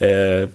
Øh, 0.00 0.48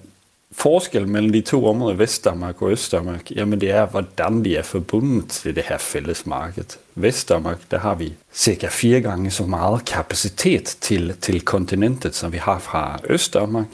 forskel 0.51 1.07
mellem 1.07 1.31
de 1.31 1.41
to 1.41 1.65
områder, 1.65 1.95
Vestdanmark 1.95 2.61
og 2.61 2.71
Østdanmark, 2.71 3.31
jamen 3.31 3.61
det 3.61 3.71
er, 3.71 3.85
hvordan 3.85 4.43
de 4.45 4.57
er 4.57 4.63
forbundet 4.63 5.29
til 5.29 5.55
det 5.55 5.63
her 5.63 5.77
fælles 5.77 6.25
marked. 6.25 6.77
Vestdanmark, 6.95 7.59
der 7.71 7.79
har 7.79 7.95
vi 7.95 8.13
cirka 8.33 8.67
fire 8.67 9.01
gange 9.01 9.31
så 9.31 9.43
meget 9.43 9.85
kapacitet 9.85 10.77
til, 10.81 11.13
til 11.21 11.41
kontinentet, 11.41 12.15
som 12.15 12.31
vi 12.31 12.37
har 12.37 12.59
fra 12.59 12.99
Østdanmark. 13.09 13.67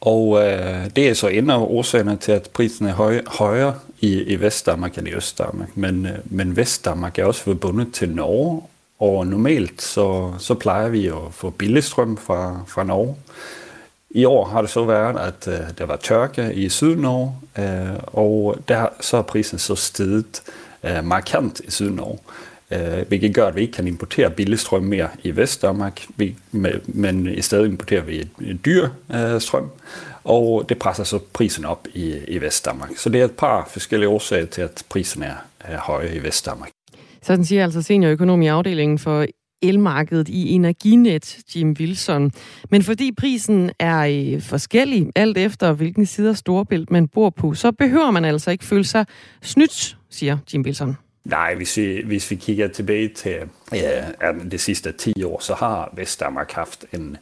Og 0.00 0.42
øh, 0.42 0.90
det 0.96 1.08
er 1.08 1.14
så 1.14 1.28
en 1.28 1.50
af 1.50 1.58
årsagerne 1.58 2.16
til, 2.16 2.32
at 2.32 2.50
prisen 2.54 2.86
er 2.86 2.92
høj, 2.92 3.22
højere 3.26 3.74
i, 4.00 4.22
i 4.22 4.40
Vestdanmark 4.40 4.98
end 4.98 5.08
i 5.08 5.14
Østdanmark. 5.14 5.76
Men, 5.76 6.06
øh, 6.06 6.18
men 6.24 6.56
Vestdanmark 6.56 7.18
er 7.18 7.24
også 7.24 7.42
forbundet 7.42 7.92
til 7.92 8.10
Norge, 8.10 8.62
og 9.04 9.26
normalt 9.26 9.82
så, 9.82 10.32
så 10.38 10.54
plejer 10.54 10.88
vi 10.88 11.06
at 11.06 11.30
få 11.30 11.50
billig 11.50 11.84
strøm 11.84 12.16
fra, 12.16 12.60
fra 12.66 12.84
Norge. 12.84 13.16
I 14.10 14.24
år 14.24 14.44
har 14.44 14.60
det 14.60 14.70
så 14.70 14.84
været, 14.84 15.18
at 15.20 15.48
øh, 15.48 15.78
der 15.78 15.86
var 15.86 15.96
tørke 15.96 16.54
i 16.54 16.68
Sydnorge, 16.68 17.32
øh, 17.58 17.98
og 18.06 18.56
der 18.68 18.86
så 19.00 19.16
er 19.16 19.22
prisen 19.22 19.58
så 19.58 19.74
steget 19.74 20.42
øh, 20.84 21.04
markant 21.04 21.60
i 21.60 21.70
Sydnorge. 21.70 22.18
Øh, 22.70 23.08
hvilket 23.08 23.34
gør, 23.34 23.46
at 23.46 23.56
vi 23.56 23.60
ikke 23.60 23.72
kan 23.72 23.86
importere 23.86 24.30
billig 24.30 24.58
strøm 24.58 24.82
mere 24.82 25.08
i 25.22 25.36
Vestdanmark, 25.36 26.06
vi, 26.16 26.36
med, 26.52 26.80
men 26.86 27.26
i 27.26 27.42
stedet 27.42 27.66
importerer 27.66 28.02
vi 28.02 28.18
et 28.40 28.58
dyr 28.64 28.88
øh, 29.14 29.40
strøm, 29.40 29.70
og 30.24 30.68
det 30.68 30.78
presser 30.78 31.04
så 31.04 31.18
prisen 31.32 31.64
op 31.64 31.86
i, 31.94 32.18
i 32.28 32.40
Vestdanmark. 32.40 32.90
Så 32.96 33.08
det 33.08 33.20
er 33.20 33.24
et 33.24 33.36
par 33.36 33.68
forskellige 33.72 34.08
årsager 34.08 34.46
til, 34.46 34.62
at 34.62 34.84
prisen 34.88 35.22
er, 35.22 35.36
er 35.60 35.78
høje 35.78 36.14
i 36.14 36.22
Vestdanmark. 36.22 36.70
Sådan 37.24 37.44
siger 37.44 37.64
altså 37.64 37.82
seniorøkonom 37.82 38.42
i 38.42 38.46
afdelingen 38.46 38.98
for 38.98 39.26
elmarkedet 39.62 40.28
i 40.28 40.50
Energinet, 40.50 41.38
Jim 41.56 41.76
Wilson. 41.80 42.32
Men 42.70 42.82
fordi 42.82 43.12
prisen 43.12 43.70
er 43.78 44.32
øh, 44.34 44.42
forskellig, 44.42 45.10
alt 45.16 45.38
efter 45.38 45.72
hvilken 45.72 46.06
side 46.06 46.28
af 46.28 46.36
Storebælt 46.36 46.90
man 46.90 47.08
bor 47.08 47.30
på, 47.30 47.54
så 47.54 47.72
behøver 47.72 48.10
man 48.10 48.24
altså 48.24 48.50
ikke 48.50 48.64
føle 48.64 48.84
sig 48.84 49.06
snydt, 49.42 49.96
siger 50.10 50.38
Jim 50.54 50.62
Wilson. 50.62 50.96
Nej, 51.24 51.54
hvis 51.54 51.76
vi, 51.76 52.02
hvis 52.04 52.30
vi 52.30 52.36
kigger 52.36 52.68
tilbage 52.68 53.08
til 53.08 53.36
ja, 53.72 54.04
de 54.50 54.58
sidste 54.58 54.92
10 54.92 55.22
år, 55.22 55.40
så 55.40 55.54
har 55.54 55.92
Vestdanmark 55.96 56.52
haft 56.52 56.84
en, 56.92 57.16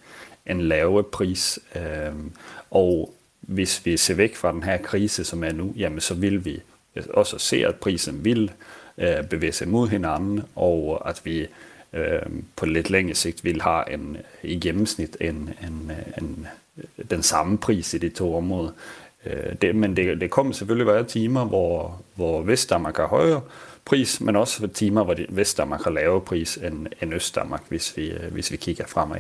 en 0.47 0.61
lave 0.61 1.03
pris. 1.03 1.59
Øh, 1.77 2.13
og 2.71 3.15
hvis 3.41 3.87
vi 3.87 3.97
ser 3.97 4.15
væk 4.15 4.37
fra 4.37 4.53
den 4.53 4.63
her 4.63 4.77
krise, 4.77 5.25
som 5.25 5.45
er 5.45 5.53
nu, 5.53 5.75
jamen 5.77 6.01
så 6.01 6.15
vil 6.15 6.45
vi 6.45 6.61
også 7.11 7.39
se, 7.39 7.67
at 7.67 7.75
prisen 7.75 8.25
vil 8.25 8.51
øh, 8.99 9.25
bevæge 9.31 9.53
sig 9.53 9.69
mod 9.69 9.89
hinanden, 9.89 10.43
og 10.57 11.03
at 11.09 11.21
vi 11.25 11.47
øh, 11.93 12.23
på 12.57 12.67
lidt 12.67 12.91
længere 12.91 13.15
sigt 13.15 13.45
vil 13.45 13.63
have 13.63 13.93
en, 13.93 14.17
i 14.43 14.61
gennemsnit 14.61 15.17
en, 15.21 15.51
en, 15.63 15.93
en, 16.19 16.47
den 17.11 17.23
samme 17.23 17.59
pris 17.59 17.95
i 17.95 17.99
de 17.99 18.09
to 18.09 18.37
områder. 18.37 18.71
Øh, 19.27 19.55
det, 19.63 19.77
men 19.77 19.97
det, 19.97 20.21
det 20.21 20.31
kommer 20.31 20.53
selvfølgelig 20.53 20.87
være 20.87 21.05
timer, 21.05 21.45
hvor, 21.45 22.01
hvor 22.15 22.43
Vestdanmark 22.43 22.99
er 22.99 23.07
højere 23.07 23.41
pris, 23.85 24.21
men 24.21 24.37
også 24.37 24.67
timer, 24.67 25.05
hvor 25.05 25.17
Vestdanmark 25.29 25.85
har 25.85 25.91
lavere 25.91 26.21
pris 26.21 26.57
end, 26.57 26.87
end 27.03 27.15
Østdanmark, 27.15 27.63
hvis 27.69 27.97
vi, 27.97 28.11
øh, 28.11 28.33
hvis 28.33 28.51
vi 28.51 28.57
kigger 28.57 28.87
fremad. 28.87 29.19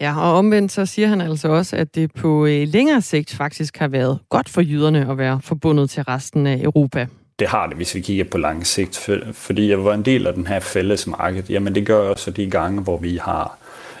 Ja, 0.00 0.20
og 0.20 0.34
omvendt 0.34 0.72
så 0.72 0.86
siger 0.86 1.08
han 1.08 1.20
altså 1.20 1.48
også, 1.48 1.76
at 1.76 1.94
det 1.94 2.14
på 2.14 2.46
øh, 2.46 2.68
længere 2.68 3.02
sigt 3.02 3.34
faktisk 3.34 3.76
har 3.76 3.88
været 3.88 4.18
godt 4.28 4.48
for 4.48 4.60
jyderne 4.60 5.10
at 5.10 5.18
være 5.18 5.40
forbundet 5.42 5.90
til 5.90 6.02
resten 6.02 6.46
af 6.46 6.60
Europa 6.62 7.06
det 7.40 7.48
har 7.48 7.66
det, 7.66 7.76
hvis 7.76 7.94
vi 7.94 8.00
kigger 8.00 8.24
på 8.24 8.38
lang 8.38 8.66
sigt. 8.66 8.96
For, 8.96 9.18
fordi 9.32 9.70
jeg 9.70 9.84
var 9.84 9.94
en 9.94 10.04
del 10.04 10.26
af 10.26 10.34
den 10.34 10.46
her 10.46 10.60
fælles 10.60 11.06
marked, 11.06 11.42
jamen 11.48 11.74
det 11.74 11.86
gør 11.86 12.08
også 12.08 12.30
de 12.30 12.50
gange, 12.50 12.82
hvor 12.82 12.96
vi 12.96 13.16
har 13.16 13.58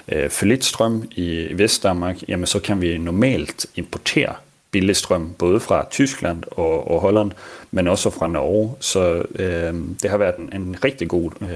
øh, 0.08 0.30
for 0.30 0.46
lidt 0.46 0.64
strøm 0.64 1.04
i 1.10 1.48
Vestdanmark, 1.52 2.16
jamen 2.28 2.46
så 2.46 2.60
kan 2.60 2.80
vi 2.80 2.98
normalt 2.98 3.66
importere 3.76 4.34
billig 4.70 4.96
strøm, 4.96 5.34
både 5.38 5.60
fra 5.60 5.86
Tyskland 5.90 6.42
og, 6.50 6.90
og 6.90 7.00
Holland, 7.00 7.30
men 7.70 7.88
også 7.88 8.10
fra 8.10 8.28
Norge. 8.28 8.74
Så 8.80 9.22
øh, 9.34 9.74
det 10.02 10.10
har 10.10 10.16
været 10.16 10.36
en, 10.36 10.50
en 10.52 10.76
rigtig 10.84 11.08
god 11.08 11.30
øh, 11.40 11.48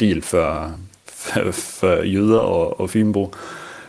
deal 0.00 0.22
for, 0.22 0.72
for, 1.06 1.50
for 1.50 2.02
jøder 2.02 2.38
og, 2.38 2.80
og 2.80 2.90
Fynbo 2.90 3.34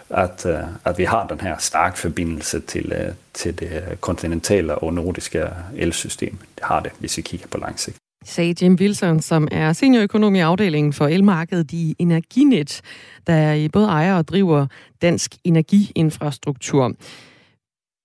at, 0.10 0.46
øh, 0.46 0.60
at 0.86 0.98
vi 0.98 1.04
har 1.04 1.28
den 1.28 1.42
her 1.42 1.58
stærke 1.58 2.00
forbindelse 2.00 2.60
til, 2.60 2.92
øh, 2.92 3.14
til 3.34 3.60
det 3.60 3.98
kontinentale 4.02 4.76
og 4.76 4.94
nordiske 4.94 5.50
elsystem. 5.76 6.38
Det 6.56 6.64
har 6.64 6.80
det, 6.80 6.92
hvis 7.00 7.18
vi 7.18 7.22
kigger 7.22 7.48
på 7.48 7.58
lang 7.58 7.80
sigt 7.80 7.98
sagde 8.26 8.56
Jim 8.62 8.74
Wilson, 8.74 9.20
som 9.20 9.48
er 9.52 9.74
seniorøkonom 9.74 10.36
i 10.36 10.40
afdelingen 10.40 10.94
for 10.94 11.08
elmarkedet 11.08 11.72
i 11.72 11.96
Energinet, 12.00 12.82
der 13.28 13.70
både 13.74 13.88
ejer 13.88 14.16
og 14.16 14.28
driver 14.28 14.68
dansk 15.02 15.36
energiinfrastruktur. 15.44 16.94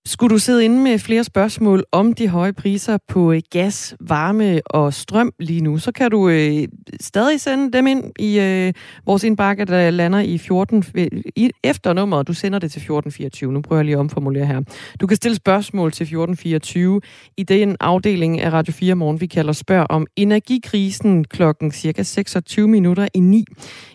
Skulle 0.06 0.30
du 0.30 0.38
sidde 0.38 0.64
inde 0.64 0.82
med 0.82 0.98
flere 0.98 1.24
spørgsmål 1.24 1.84
om 1.92 2.12
de 2.12 2.28
høje 2.28 2.52
priser 2.52 2.98
på 3.08 3.32
øh, 3.32 3.42
gas, 3.50 3.96
varme 4.00 4.60
og 4.66 4.94
strøm 4.94 5.32
lige 5.38 5.60
nu, 5.60 5.78
så 5.78 5.92
kan 5.92 6.10
du 6.10 6.28
øh, 6.28 6.68
stadig 7.00 7.40
sende 7.40 7.72
dem 7.72 7.86
ind 7.86 8.04
i 8.18 8.40
øh, 8.40 8.72
vores 9.06 9.24
indbakke, 9.24 9.64
der 9.64 9.90
lander 9.90 10.20
i 10.20 10.38
14, 10.38 10.84
øh, 10.94 11.06
i, 11.36 11.50
efter 11.64 11.92
nummeret. 11.92 12.28
Du 12.28 12.32
sender 12.32 12.58
det 12.58 12.72
til 12.72 12.78
1424. 12.78 13.52
Nu 13.52 13.60
prøver 13.60 13.80
jeg 13.80 13.84
lige 13.84 13.94
at 13.94 14.00
omformulere 14.00 14.46
her. 14.46 14.60
Du 15.00 15.06
kan 15.06 15.16
stille 15.16 15.34
spørgsmål 15.34 15.92
til 15.92 16.04
1424 16.04 17.00
i 17.36 17.42
den 17.42 17.76
afdeling 17.80 18.40
af 18.40 18.52
Radio 18.52 18.72
4 18.72 18.94
Morgen, 18.94 19.20
vi 19.20 19.26
kalder 19.26 19.52
Spørg 19.52 19.86
om 19.90 20.06
energikrisen 20.16 21.24
klokken 21.24 21.70
cirka 21.70 22.02
26 22.02 22.68
minutter 22.68 23.08
i 23.14 23.20
9. 23.20 23.44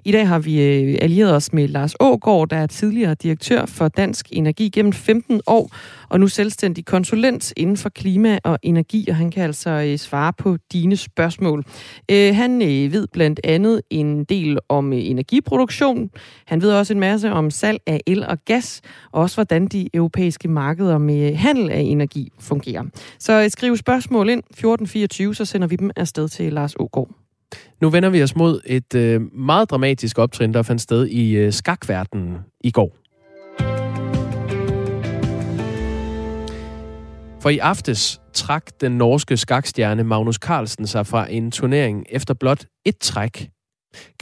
I 0.05 0.11
dag 0.11 0.27
har 0.27 0.39
vi 0.39 0.61
øh, 0.61 0.97
allieret 1.01 1.35
os 1.35 1.53
med 1.53 1.67
Lars 1.67 1.95
Ågård, 1.99 2.49
der 2.49 2.57
er 2.57 2.67
tidligere 2.67 3.15
direktør 3.15 3.65
for 3.65 3.87
Dansk 3.87 4.27
Energi 4.31 4.69
gennem 4.69 4.93
15 4.93 5.41
år, 5.47 5.71
og 6.09 6.19
nu 6.19 6.27
selvstændig 6.27 6.85
konsulent 6.85 7.53
inden 7.57 7.77
for 7.77 7.89
klima 7.89 8.39
og 8.43 8.59
energi, 8.61 9.05
og 9.09 9.15
han 9.15 9.31
kan 9.31 9.43
altså 9.43 9.69
øh, 9.69 9.97
svare 9.97 10.33
på 10.33 10.57
dine 10.73 10.95
spørgsmål. 10.95 11.63
Øh, 12.11 12.35
han 12.35 12.61
øh, 12.61 12.91
ved 12.91 13.07
blandt 13.13 13.39
andet 13.43 13.81
en 13.89 14.23
del 14.23 14.57
om 14.69 14.93
energiproduktion. 14.93 16.09
Han 16.45 16.61
ved 16.61 16.71
også 16.71 16.93
en 16.93 16.99
masse 16.99 17.31
om 17.31 17.51
salg 17.51 17.79
af 17.87 18.01
el 18.07 18.23
og 18.23 18.37
gas, 18.45 18.81
og 19.11 19.21
også 19.21 19.35
hvordan 19.35 19.67
de 19.67 19.89
europæiske 19.93 20.47
markeder 20.47 20.97
med 20.97 21.35
handel 21.35 21.71
af 21.71 21.79
energi 21.79 22.31
fungerer. 22.39 22.83
Så 23.19 23.49
skriv 23.49 23.77
spørgsmål 23.77 24.29
ind 24.29 24.39
1424, 24.39 25.35
så 25.35 25.45
sender 25.45 25.67
vi 25.67 25.75
dem 25.75 25.91
afsted 25.95 26.29
til 26.29 26.53
Lars 26.53 26.75
Ågaard. 26.79 27.09
Nu 27.81 27.89
vender 27.89 28.09
vi 28.09 28.23
os 28.23 28.35
mod 28.35 28.61
et 28.65 28.95
øh, 28.95 29.21
meget 29.33 29.69
dramatisk 29.69 30.17
optrin, 30.17 30.53
der 30.53 30.61
fandt 30.61 30.81
sted 30.81 31.07
i 31.07 31.31
øh, 31.31 31.53
skakverdenen 31.53 32.37
i 32.61 32.71
går. 32.71 32.95
For 37.41 37.49
i 37.49 37.57
aftes 37.57 38.21
trak 38.33 38.63
den 38.81 38.91
norske 38.91 39.37
skakstjerne 39.37 40.03
Magnus 40.03 40.35
Carlsen 40.35 40.87
sig 40.87 41.07
fra 41.07 41.31
en 41.31 41.51
turnering 41.51 42.05
efter 42.09 42.33
blot 42.33 42.65
et 42.85 42.97
træk. 42.97 43.49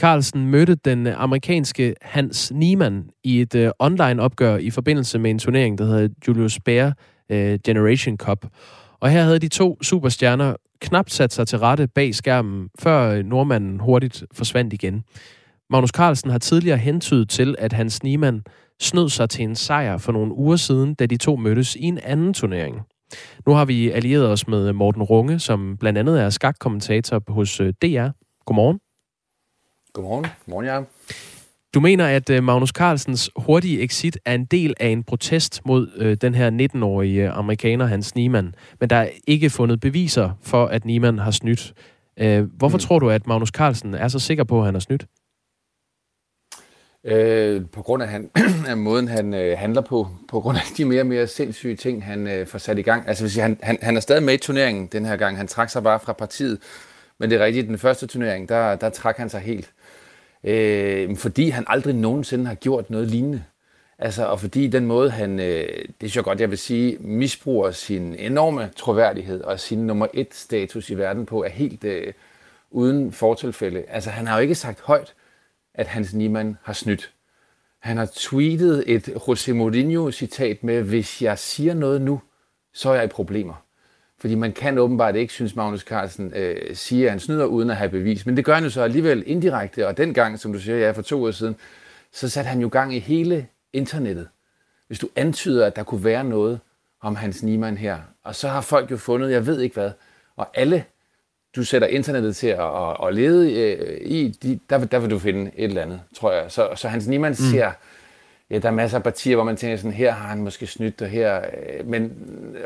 Carlsen 0.00 0.46
mødte 0.46 0.74
den 0.74 1.06
amerikanske 1.06 1.94
Hans 2.02 2.52
Niemann 2.54 3.10
i 3.24 3.40
et 3.40 3.54
uh, 3.54 3.68
online-opgør 3.78 4.56
i 4.56 4.70
forbindelse 4.70 5.18
med 5.18 5.30
en 5.30 5.38
turnering, 5.38 5.78
der 5.78 5.84
hedder 5.84 6.08
Julius 6.28 6.58
Baer 6.64 6.92
uh, 7.30 7.36
Generation 7.64 8.16
Cup. 8.16 8.46
Og 9.00 9.10
her 9.10 9.22
havde 9.22 9.38
de 9.38 9.48
to 9.48 9.82
superstjerner 9.82 10.54
knapt 10.80 11.12
sat 11.12 11.32
sig 11.32 11.48
til 11.48 11.58
rette 11.58 11.88
bag 11.88 12.14
skærmen, 12.14 12.68
før 12.78 13.10
øh, 13.10 13.24
nordmanden 13.24 13.80
hurtigt 13.80 14.24
forsvandt 14.32 14.72
igen. 14.72 15.02
Magnus 15.70 15.90
Carlsen 15.90 16.30
har 16.30 16.38
tidligere 16.38 16.78
hentydet 16.78 17.28
til, 17.28 17.54
at 17.58 17.72
Hans 17.72 18.02
Niemann 18.02 18.42
snød 18.80 19.08
sig 19.08 19.30
til 19.30 19.44
en 19.44 19.54
sejr 19.54 19.96
for 19.96 20.12
nogle 20.12 20.34
uger 20.34 20.56
siden, 20.56 20.94
da 20.94 21.06
de 21.06 21.16
to 21.16 21.36
mødtes 21.36 21.76
i 21.76 21.82
en 21.82 21.98
anden 21.98 22.34
turnering. 22.34 22.76
Nu 23.46 23.52
har 23.52 23.64
vi 23.64 23.90
allieret 23.90 24.28
os 24.28 24.48
med 24.48 24.72
Morten 24.72 25.02
Runge, 25.02 25.38
som 25.38 25.76
blandt 25.80 25.98
andet 25.98 26.20
er 26.20 26.30
skakkommentator 26.30 27.22
hos 27.28 27.60
øh, 27.60 27.72
DR. 27.82 28.08
Godmorgen. 28.46 28.78
Godmorgen. 29.92 30.26
Godmorgen, 30.46 30.66
ja. 30.66 30.80
Du 31.74 31.80
mener, 31.80 32.06
at 32.06 32.30
øh, 32.30 32.42
Magnus 32.42 32.70
Carlsens 32.70 33.30
hurtige 33.36 33.82
exit 33.82 34.18
er 34.24 34.34
en 34.34 34.44
del 34.44 34.74
af 34.80 34.88
en 34.88 35.04
protest 35.04 35.60
mod 35.66 35.90
øh, 35.96 36.16
den 36.20 36.34
her 36.34 36.68
19-årige 36.74 37.30
amerikaner, 37.30 37.86
Hans 37.86 38.14
Niemann, 38.14 38.54
men 38.80 38.90
der 38.90 38.96
er 38.96 39.08
ikke 39.26 39.50
fundet 39.50 39.80
beviser 39.80 40.30
for, 40.42 40.66
at 40.66 40.84
Niemann 40.84 41.18
har 41.18 41.30
snydt. 41.30 41.72
Øh, 42.18 42.44
hvorfor 42.56 42.78
mm. 42.78 42.80
tror 42.80 42.98
du, 42.98 43.10
at 43.10 43.26
Magnus 43.26 43.48
Carlsen 43.48 43.94
er 43.94 44.08
så 44.08 44.18
sikker 44.18 44.44
på, 44.44 44.58
at 44.58 44.64
han 44.64 44.74
har 44.74 44.80
snydt? 44.80 45.06
Øh, 47.04 47.62
på 47.72 47.82
grund 47.82 48.02
af, 48.02 48.08
han, 48.08 48.30
af 48.68 48.76
måden, 48.76 49.08
han 49.08 49.34
øh, 49.34 49.58
handler 49.58 49.80
på, 49.80 50.08
på 50.28 50.40
grund 50.40 50.56
af 50.56 50.62
de 50.76 50.84
mere 50.84 51.00
og 51.00 51.06
mere 51.06 51.26
sindssyge 51.26 51.76
ting, 51.76 52.04
han 52.04 52.26
øh, 52.26 52.46
får 52.46 52.58
sat 52.58 52.78
i 52.78 52.82
gang. 52.82 53.08
Altså, 53.08 53.24
hvis 53.24 53.36
han, 53.36 53.58
han, 53.62 53.78
han 53.82 53.96
er 53.96 54.00
stadig 54.00 54.22
med 54.22 54.34
i 54.34 54.36
turneringen 54.36 54.86
den 54.86 55.06
her 55.06 55.16
gang. 55.16 55.36
Han 55.36 55.46
trak 55.46 55.70
sig 55.70 55.82
bare 55.82 56.00
fra 56.00 56.12
partiet. 56.12 56.58
Men 57.18 57.30
det 57.30 57.40
er 57.40 57.44
rigtigt, 57.44 57.68
den 57.68 57.78
første 57.78 58.06
turnering, 58.06 58.48
der, 58.48 58.76
der 58.76 58.90
trak 58.90 59.16
han 59.16 59.30
sig 59.30 59.40
helt. 59.40 59.70
Øh, 60.44 61.16
fordi 61.16 61.48
han 61.48 61.64
aldrig 61.66 61.94
nogensinde 61.94 62.46
har 62.46 62.54
gjort 62.54 62.90
noget 62.90 63.08
lignende. 63.08 63.44
Altså, 63.98 64.26
og 64.26 64.40
fordi 64.40 64.66
den 64.66 64.86
måde, 64.86 65.10
han, 65.10 65.40
øh, 65.40 65.68
det 66.00 66.06
er 66.06 66.12
jo 66.16 66.22
godt, 66.24 66.40
jeg 66.40 66.50
vil 66.50 66.58
sige, 66.58 66.96
misbruger 67.00 67.70
sin 67.70 68.14
enorme 68.14 68.70
troværdighed 68.76 69.40
og 69.40 69.60
sin 69.60 69.78
nummer 69.78 70.06
et 70.14 70.34
status 70.34 70.90
i 70.90 70.94
verden 70.94 71.26
på, 71.26 71.44
er 71.44 71.48
helt 71.48 71.84
øh, 71.84 72.12
uden 72.70 73.12
fortilfælde. 73.12 73.84
Altså, 73.88 74.10
han 74.10 74.26
har 74.26 74.36
jo 74.36 74.42
ikke 74.42 74.54
sagt 74.54 74.80
højt, 74.80 75.14
at 75.78 75.86
Hans 75.86 76.14
Niemann 76.14 76.56
har 76.62 76.72
snydt. 76.72 77.12
Han 77.78 77.96
har 77.96 78.08
tweetet 78.14 78.84
et 78.86 79.08
José 79.08 79.52
Mourinho-citat 79.52 80.64
med, 80.64 80.82
hvis 80.82 81.22
jeg 81.22 81.38
siger 81.38 81.74
noget 81.74 82.02
nu, 82.02 82.20
så 82.72 82.90
er 82.90 82.94
jeg 82.94 83.04
i 83.04 83.08
problemer. 83.08 83.64
Fordi 84.20 84.34
man 84.34 84.52
kan 84.52 84.78
åbenbart 84.78 85.16
ikke, 85.16 85.32
synes 85.32 85.56
Magnus 85.56 85.80
Carlsen, 85.80 86.32
øh, 86.34 86.76
sige, 86.76 87.04
at 87.04 87.10
han 87.10 87.20
snyder 87.20 87.44
uden 87.44 87.70
at 87.70 87.76
have 87.76 87.90
bevis. 87.90 88.26
Men 88.26 88.36
det 88.36 88.44
gør 88.44 88.54
han 88.54 88.64
jo 88.64 88.70
så 88.70 88.82
alligevel 88.82 89.22
indirekte, 89.26 89.86
og 89.86 89.96
dengang, 89.96 90.38
som 90.38 90.52
du 90.52 90.58
siger, 90.58 90.78
ja, 90.78 90.90
for 90.90 91.02
to 91.02 91.24
år 91.24 91.30
siden, 91.30 91.56
så 92.12 92.28
satte 92.28 92.48
han 92.48 92.60
jo 92.60 92.68
gang 92.72 92.94
i 92.94 92.98
hele 92.98 93.46
internettet. 93.72 94.28
Hvis 94.86 94.98
du 94.98 95.08
antyder, 95.16 95.66
at 95.66 95.76
der 95.76 95.82
kunne 95.82 96.04
være 96.04 96.24
noget 96.24 96.60
om 97.00 97.16
Hans 97.16 97.42
Niemann 97.42 97.76
her, 97.76 97.98
og 98.24 98.34
så 98.34 98.48
har 98.48 98.60
folk 98.60 98.90
jo 98.90 98.96
fundet, 98.96 99.30
jeg 99.30 99.46
ved 99.46 99.60
ikke 99.60 99.74
hvad, 99.74 99.90
og 100.36 100.48
alle, 100.54 100.84
du 101.58 101.64
sætter 101.64 101.88
internettet 101.88 102.36
til 102.36 102.46
at, 102.46 102.60
at, 102.60 102.96
at 103.06 103.14
lede 103.14 103.52
øh, 103.52 103.98
i, 104.00 104.28
de, 104.42 104.58
der, 104.70 104.84
der 104.84 104.98
vil 104.98 105.10
du 105.10 105.18
finde 105.18 105.50
et 105.56 105.64
eller 105.64 105.82
andet, 105.82 106.00
tror 106.16 106.32
jeg. 106.32 106.44
Så, 106.48 106.68
så 106.76 106.88
Hans 106.88 107.06
Niemann 107.06 107.32
mm. 107.32 107.50
ser, 107.50 107.70
ja, 108.50 108.58
der 108.58 108.68
er 108.68 108.72
masser 108.72 108.98
af 108.98 109.04
partier, 109.04 109.36
hvor 109.36 109.44
man 109.44 109.56
tænker 109.56 109.76
sådan, 109.76 109.92
her 109.92 110.12
har 110.12 110.28
han 110.28 110.38
måske 110.42 110.66
snydt, 110.66 111.02
og 111.02 111.08
her, 111.08 111.38
øh, 111.38 111.86
men, 111.86 112.12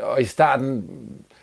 og 0.01 0.21
i 0.21 0.25
starten 0.25 0.89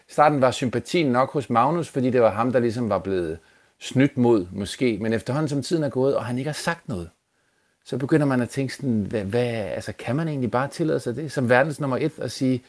starten 0.08 0.40
var 0.40 0.50
sympatien 0.50 1.06
nok 1.06 1.32
hos 1.32 1.50
Magnus, 1.50 1.88
fordi 1.88 2.10
det 2.10 2.22
var 2.22 2.30
ham, 2.30 2.52
der 2.52 2.60
ligesom 2.60 2.88
var 2.88 2.98
blevet 2.98 3.38
snydt 3.80 4.16
mod, 4.16 4.46
måske. 4.52 4.98
Men 5.00 5.12
efterhånden 5.12 5.48
som 5.48 5.62
tiden 5.62 5.82
er 5.82 5.88
gået, 5.88 6.16
og 6.16 6.24
han 6.24 6.38
ikke 6.38 6.48
har 6.48 6.54
sagt 6.54 6.88
noget, 6.88 7.10
så 7.84 7.96
begynder 7.96 8.26
man 8.26 8.40
at 8.40 8.48
tænke 8.48 8.74
sådan, 8.74 9.06
hvad, 9.08 9.24
hvad, 9.24 9.46
altså 9.52 9.92
kan 9.92 10.16
man 10.16 10.28
egentlig 10.28 10.50
bare 10.50 10.68
tillade 10.68 11.00
sig 11.00 11.16
det, 11.16 11.32
som 11.32 11.48
verdens 11.48 11.80
nummer 11.80 11.96
et, 11.96 12.12
at 12.18 12.32
sige, 12.32 12.62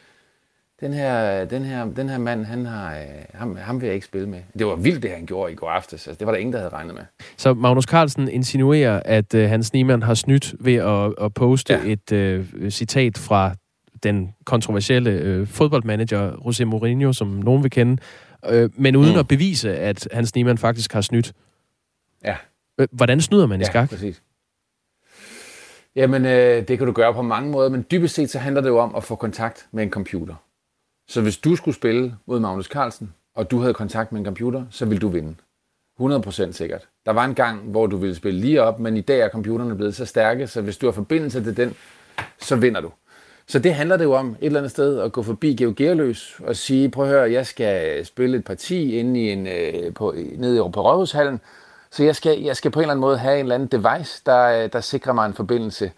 den 0.82 0.92
her, 0.92 1.44
den 1.44 1.64
her, 1.64 1.84
den 1.84 2.08
her 2.08 2.18
mand, 2.18 2.44
han 2.44 2.66
har, 2.66 2.94
øh, 2.94 3.04
ham, 3.34 3.56
ham 3.56 3.80
vil 3.80 3.86
jeg 3.86 3.94
ikke 3.94 4.06
spille 4.06 4.28
med. 4.28 4.40
Det 4.58 4.66
var 4.66 4.76
vildt, 4.76 5.02
det 5.02 5.10
han 5.10 5.26
gjorde 5.26 5.52
i 5.52 5.54
går 5.54 5.70
aftes. 5.70 6.08
Altså, 6.08 6.18
det 6.18 6.26
var 6.26 6.32
der 6.32 6.38
ingen, 6.38 6.52
der 6.52 6.58
havde 6.58 6.72
regnet 6.72 6.94
med. 6.94 7.02
Så 7.36 7.54
Magnus 7.54 7.84
Carlsen 7.84 8.28
insinuerer, 8.28 9.02
at 9.04 9.34
uh, 9.34 9.40
Hans 9.40 9.72
Niemann 9.72 10.02
har 10.02 10.14
snydt 10.14 10.54
ved 10.60 10.74
at, 10.74 11.24
at 11.24 11.34
poste 11.34 11.74
ja. 11.74 11.96
et 12.12 12.40
uh, 12.62 12.68
citat 12.68 13.18
fra 13.18 13.54
den 14.02 14.34
kontroversielle 14.44 15.10
øh, 15.10 15.46
fodboldmanager 15.46 16.32
José 16.32 16.64
Mourinho, 16.64 17.12
som 17.12 17.28
nogen 17.28 17.62
vil 17.62 17.70
kende, 17.70 18.02
øh, 18.48 18.70
men 18.76 18.96
uden 18.96 19.12
mm. 19.12 19.18
at 19.18 19.28
bevise, 19.28 19.76
at 19.76 20.08
Hans 20.12 20.34
Niemann 20.34 20.58
faktisk 20.58 20.92
har 20.92 21.00
snydt. 21.00 21.32
Ja. 22.24 22.36
Hvordan 22.92 23.20
snyder 23.20 23.46
man 23.46 23.60
i 23.60 23.64
ja, 23.64 23.70
skak? 23.70 23.88
præcis. 23.88 24.22
Jamen, 25.96 26.24
øh, 26.26 26.68
det 26.68 26.78
kan 26.78 26.86
du 26.86 26.92
gøre 26.92 27.14
på 27.14 27.22
mange 27.22 27.50
måder, 27.50 27.68
men 27.68 27.86
dybest 27.90 28.14
set 28.14 28.30
så 28.30 28.38
handler 28.38 28.60
det 28.60 28.68
jo 28.68 28.78
om 28.78 28.94
at 28.94 29.04
få 29.04 29.14
kontakt 29.14 29.66
med 29.72 29.82
en 29.82 29.90
computer. 29.90 30.34
Så 31.08 31.20
hvis 31.20 31.38
du 31.38 31.56
skulle 31.56 31.74
spille 31.74 32.16
mod 32.26 32.40
Magnus 32.40 32.66
Carlsen, 32.66 33.14
og 33.34 33.50
du 33.50 33.60
havde 33.60 33.74
kontakt 33.74 34.12
med 34.12 34.20
en 34.20 34.24
computer, 34.24 34.64
så 34.70 34.86
vil 34.86 35.00
du 35.00 35.08
vinde. 35.08 35.34
100% 36.00 36.52
sikkert. 36.52 36.88
Der 37.06 37.12
var 37.12 37.24
en 37.24 37.34
gang, 37.34 37.60
hvor 37.60 37.86
du 37.86 37.96
ville 37.96 38.14
spille 38.14 38.40
lige 38.40 38.62
op, 38.62 38.80
men 38.80 38.96
i 38.96 39.00
dag 39.00 39.20
er 39.20 39.28
computerne 39.28 39.76
blevet 39.76 39.96
så 39.96 40.06
stærke, 40.06 40.46
så 40.46 40.60
hvis 40.60 40.76
du 40.76 40.86
har 40.86 40.92
forbindelse 40.92 41.44
til 41.44 41.56
den, 41.56 41.74
så 42.38 42.56
vinder 42.56 42.80
du. 42.80 42.90
Så 43.46 43.58
det 43.58 43.74
handler 43.74 43.96
det 43.96 44.04
jo 44.04 44.12
om 44.12 44.30
et 44.30 44.46
eller 44.46 44.60
andet 44.60 44.70
sted 44.70 45.00
at 45.00 45.12
gå 45.12 45.22
forbi 45.22 45.54
Georg 45.54 45.74
Gerløs 45.74 46.40
og 46.44 46.56
sige, 46.56 46.90
prøv 46.90 47.04
at 47.04 47.10
høre, 47.10 47.32
jeg 47.32 47.46
skal 47.46 48.06
spille 48.06 48.38
et 48.38 48.44
parti 48.44 48.96
inde 48.98 49.20
i 49.20 49.30
en, 49.30 49.46
øh, 49.46 49.94
på, 49.94 50.14
nede 50.36 50.70
på 50.72 50.90
Rådhushallen, 50.90 51.40
så 51.90 52.04
jeg 52.04 52.16
skal, 52.16 52.40
jeg 52.40 52.56
skal 52.56 52.70
på 52.70 52.80
en 52.80 52.82
eller 52.82 52.92
anden 52.92 53.00
måde 53.00 53.18
have 53.18 53.34
en 53.34 53.44
eller 53.44 53.54
anden 53.54 53.68
device, 53.68 54.22
der, 54.26 54.64
øh, 54.64 54.72
der 54.72 54.80
sikrer 54.80 55.12
mig 55.12 55.26
en 55.26 55.34
forbindelse 55.34 55.92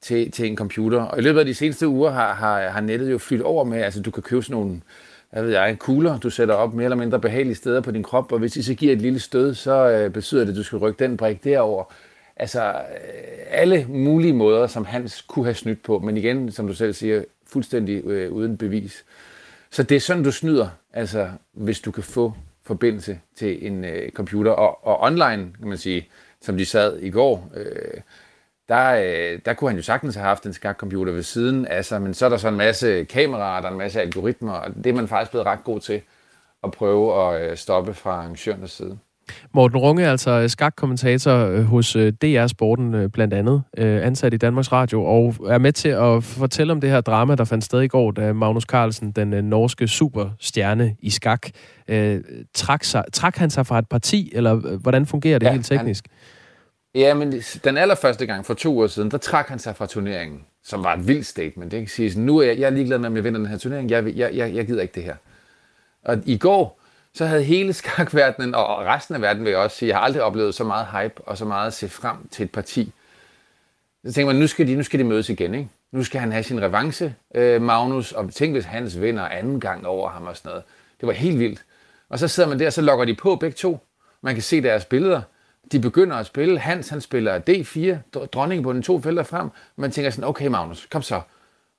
til, 0.00 0.30
til 0.30 0.46
en 0.46 0.56
computer. 0.56 1.02
Og 1.02 1.18
i 1.18 1.20
løbet 1.20 1.40
af 1.40 1.46
de 1.46 1.54
seneste 1.54 1.88
uger 1.88 2.10
har, 2.10 2.34
har, 2.34 2.68
har 2.68 2.80
nettet 2.80 3.12
jo 3.12 3.18
fyldt 3.18 3.42
over 3.42 3.64
med, 3.64 3.82
altså 3.82 4.02
du 4.02 4.10
kan 4.10 4.22
købe 4.22 4.42
sådan 4.42 4.56
nogle, 4.56 4.80
hvad 5.30 5.42
ved 5.42 5.52
jeg, 5.52 5.76
kugler, 5.78 6.18
du 6.18 6.30
sætter 6.30 6.54
op 6.54 6.74
mere 6.74 6.84
eller 6.84 6.96
mindre 6.96 7.20
behagelige 7.20 7.54
steder 7.54 7.80
på 7.80 7.90
din 7.90 8.02
krop, 8.02 8.32
og 8.32 8.38
hvis 8.38 8.52
de 8.52 8.62
så 8.62 8.74
giver 8.74 8.92
et 8.92 9.02
lille 9.02 9.18
stød, 9.18 9.54
så 9.54 9.88
øh, 9.88 10.10
betyder 10.10 10.44
det, 10.44 10.50
at 10.50 10.56
du 10.56 10.62
skal 10.62 10.78
rykke 10.78 11.04
den 11.04 11.16
brik 11.16 11.44
derover 11.44 11.84
altså 12.38 12.68
øh, 12.68 13.38
alle 13.50 13.86
mulige 13.88 14.32
måder, 14.32 14.66
som 14.66 14.84
Hans 14.84 15.22
kunne 15.22 15.44
have 15.44 15.54
snydt 15.54 15.82
på, 15.82 15.98
men 15.98 16.16
igen, 16.16 16.52
som 16.52 16.66
du 16.66 16.74
selv 16.74 16.92
siger, 16.92 17.24
fuldstændig 17.46 18.04
øh, 18.04 18.32
uden 18.32 18.56
bevis. 18.56 19.04
Så 19.70 19.82
det 19.82 19.96
er 19.96 20.00
sådan, 20.00 20.22
du 20.22 20.32
snyder, 20.32 20.68
altså 20.92 21.30
hvis 21.52 21.80
du 21.80 21.90
kan 21.90 22.02
få 22.02 22.34
forbindelse 22.64 23.20
til 23.36 23.66
en 23.66 23.84
øh, 23.84 24.10
computer. 24.10 24.50
Og, 24.50 24.86
og 24.86 25.00
online, 25.00 25.52
kan 25.58 25.68
man 25.68 25.78
sige, 25.78 26.08
som 26.40 26.56
de 26.56 26.64
sad 26.64 26.98
i 26.98 27.10
går, 27.10 27.50
øh, 27.54 28.00
der, 28.68 28.94
øh, 28.94 29.38
der 29.44 29.52
kunne 29.52 29.70
han 29.70 29.76
jo 29.76 29.82
sagtens 29.82 30.14
have 30.14 30.26
haft 30.26 30.46
en 30.46 30.52
skakcomputer 30.52 31.12
ved 31.12 31.22
siden, 31.22 31.66
altså, 31.66 31.98
men 31.98 32.14
så 32.14 32.24
er 32.24 32.28
der 32.28 32.36
så 32.36 32.48
en 32.48 32.56
masse 32.56 33.04
kameraer, 33.04 33.60
der 33.60 33.68
er 33.68 33.72
en 33.72 33.78
masse 33.78 34.00
algoritmer, 34.00 34.52
og 34.52 34.74
det 34.74 34.86
er 34.86 34.94
man 34.94 35.08
faktisk 35.08 35.30
blevet 35.30 35.46
ret 35.46 35.64
god 35.64 35.80
til 35.80 36.00
at 36.64 36.70
prøve 36.70 37.34
at 37.34 37.50
øh, 37.50 37.56
stoppe 37.56 37.94
fra 37.94 38.10
arrangørernes 38.10 38.70
side. 38.70 38.98
Morten 39.54 39.78
Runge 39.78 40.04
er 40.04 40.10
altså 40.10 40.48
skakkommentator 40.48 41.32
øh, 41.32 41.64
hos 41.64 41.96
øh, 41.96 42.12
DR 42.12 42.46
Sporten 42.46 43.10
blandt 43.10 43.34
andet, 43.34 43.62
ansat 43.76 44.34
i 44.34 44.36
Danmarks 44.36 44.72
Radio, 44.72 45.04
og 45.04 45.34
er 45.48 45.58
med 45.58 45.72
til 45.72 45.88
at 45.88 46.24
fortælle 46.24 46.72
om 46.72 46.80
det 46.80 46.90
her 46.90 47.00
drama, 47.00 47.34
der 47.34 47.44
fandt 47.44 47.64
sted 47.64 47.80
i 47.80 47.88
går, 47.88 48.10
da 48.10 48.32
Magnus 48.32 48.62
Carlsen, 48.62 49.12
den 49.12 49.28
norske 49.28 49.88
superstjerne 49.88 50.96
i 51.00 51.10
skak, 51.10 51.48
trak, 52.54 52.84
sig, 52.84 53.04
trak 53.12 53.36
han 53.36 53.50
sig 53.50 53.66
fra 53.66 53.78
et 53.78 53.88
parti, 53.88 54.32
eller 54.34 54.76
hvordan 54.76 55.06
fungerer 55.06 55.38
det 55.38 55.46
ja, 55.46 55.52
helt 55.52 55.66
teknisk? 55.66 56.04
Han, 56.10 56.37
ja, 56.98 57.14
men 57.14 57.42
den 57.64 57.76
allerførste 57.76 58.26
gang 58.26 58.46
for 58.46 58.54
to 58.54 58.80
år 58.80 58.86
siden, 58.86 59.10
der 59.10 59.18
trak 59.18 59.48
han 59.48 59.58
sig 59.58 59.76
fra 59.76 59.86
turneringen, 59.86 60.44
som 60.64 60.84
var 60.84 60.94
et 60.94 61.08
vildt 61.08 61.26
statement. 61.26 61.72
Det 61.72 61.80
kan 61.80 61.88
sige, 61.88 62.20
nu 62.20 62.38
er 62.38 62.46
jeg, 62.46 62.58
jeg 62.58 62.66
er 62.66 62.70
ligeglad 62.70 62.98
med, 62.98 63.08
om 63.08 63.16
jeg 63.16 63.24
vinder 63.24 63.38
den 63.40 63.48
her 63.48 63.58
turnering. 63.58 63.90
Jeg, 63.90 64.16
jeg, 64.16 64.34
jeg, 64.34 64.54
jeg 64.54 64.66
gider 64.66 64.82
ikke 64.82 64.94
det 64.94 65.02
her. 65.02 65.16
Og 66.04 66.18
i 66.26 66.38
går, 66.38 66.80
så 67.14 67.26
havde 67.26 67.42
hele 67.42 67.72
skakverdenen, 67.82 68.54
og 68.54 68.78
resten 68.78 69.14
af 69.14 69.22
verden 69.22 69.44
vil 69.44 69.50
jeg 69.50 69.58
også 69.58 69.76
sige, 69.76 69.88
jeg 69.88 69.96
har 69.96 70.02
aldrig 70.02 70.22
oplevet 70.22 70.54
så 70.54 70.64
meget 70.64 70.86
hype 70.86 71.22
og 71.26 71.38
så 71.38 71.44
meget 71.44 71.66
at 71.66 71.74
se 71.74 71.88
frem 71.88 72.16
til 72.30 72.44
et 72.44 72.52
parti. 72.52 72.92
Så 74.06 74.12
tænker 74.12 74.32
man, 74.32 74.40
nu 74.40 74.46
skal 74.46 74.66
de, 74.66 74.74
nu 74.74 74.82
skal 74.82 74.98
de 74.98 75.04
mødes 75.04 75.28
igen, 75.28 75.54
ikke? 75.54 75.68
Nu 75.92 76.04
skal 76.04 76.20
han 76.20 76.32
have 76.32 76.42
sin 76.42 76.62
revanche, 76.62 77.14
øh, 77.34 77.62
Magnus, 77.62 78.12
og 78.12 78.34
tænk 78.34 78.52
hvis 78.52 78.64
hans 78.64 79.00
vinder 79.00 79.28
anden 79.28 79.60
gang 79.60 79.86
over 79.86 80.10
ham 80.10 80.26
og 80.26 80.36
sådan 80.36 80.48
noget. 80.48 80.64
Det 81.00 81.06
var 81.06 81.12
helt 81.12 81.38
vildt. 81.38 81.64
Og 82.08 82.18
så 82.18 82.28
sidder 82.28 82.48
man 82.48 82.58
der, 82.58 82.66
og 82.66 82.72
så 82.72 82.82
logger 82.82 83.04
de 83.04 83.14
på 83.14 83.36
begge 83.36 83.54
to. 83.54 83.78
Man 84.22 84.34
kan 84.34 84.42
se 84.42 84.62
deres 84.62 84.84
billeder. 84.84 85.22
De 85.72 85.80
begynder 85.80 86.16
at 86.16 86.26
spille. 86.26 86.58
Hans, 86.58 86.88
han 86.88 87.00
spiller 87.00 87.38
D4, 87.38 88.18
dronningen 88.26 88.62
på 88.62 88.72
den 88.72 88.82
to 88.82 89.00
felter 89.00 89.22
frem. 89.22 89.48
Man 89.76 89.90
tænker 89.90 90.10
sådan, 90.10 90.28
okay 90.28 90.46
Magnus, 90.46 90.86
kom 90.90 91.02
så. 91.02 91.20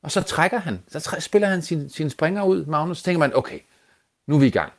Og 0.03 0.11
så 0.11 0.21
trækker 0.21 0.57
han. 0.57 0.79
Så 0.87 1.15
spiller 1.19 1.47
han 1.47 1.61
sin, 1.61 1.89
sin 1.89 2.09
springer 2.09 2.43
ud, 2.43 2.65
Magnus. 2.65 2.97
Så 2.97 3.03
tænker 3.03 3.19
man, 3.19 3.35
okay, 3.35 3.59
nu 4.27 4.35
er 4.35 4.39
vi 4.39 4.47
i 4.47 4.49
gang. 4.49 4.73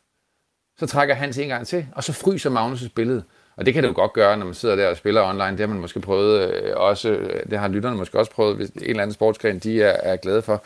Så 0.79 0.87
trækker 0.87 1.15
Hans 1.15 1.39
en 1.39 1.49
gang 1.49 1.67
til, 1.67 1.87
og 1.93 2.05
så 2.05 2.13
fryser 2.13 2.51
Magnus' 2.51 2.89
billede. 2.95 3.23
Og 3.57 3.67
det 3.67 3.75
kan 3.75 3.83
det 3.83 3.89
jo 3.89 3.95
godt 3.95 4.13
gøre, 4.13 4.37
når 4.37 4.45
man 4.45 4.55
sidder 4.55 4.77
der 4.77 4.89
og 4.89 4.97
spiller 4.97 5.23
online. 5.23 5.51
Det 5.51 5.61
har 5.61 5.67
man 5.67 5.79
måske 5.79 6.01
prøvet 6.01 6.55
øh, 6.55 6.73
også, 6.77 7.09
øh, 7.11 7.51
det 7.51 7.59
har 7.59 7.69
lytterne 7.69 7.97
måske 7.97 8.19
også 8.19 8.31
prøvet, 8.31 8.57
hvis 8.57 8.71
en 8.71 8.83
eller 8.83 9.03
anden 9.03 9.15
sportsgren, 9.15 9.59
de 9.59 9.83
er, 9.83 9.97
er 10.03 10.17
glade 10.17 10.43
for. 10.43 10.63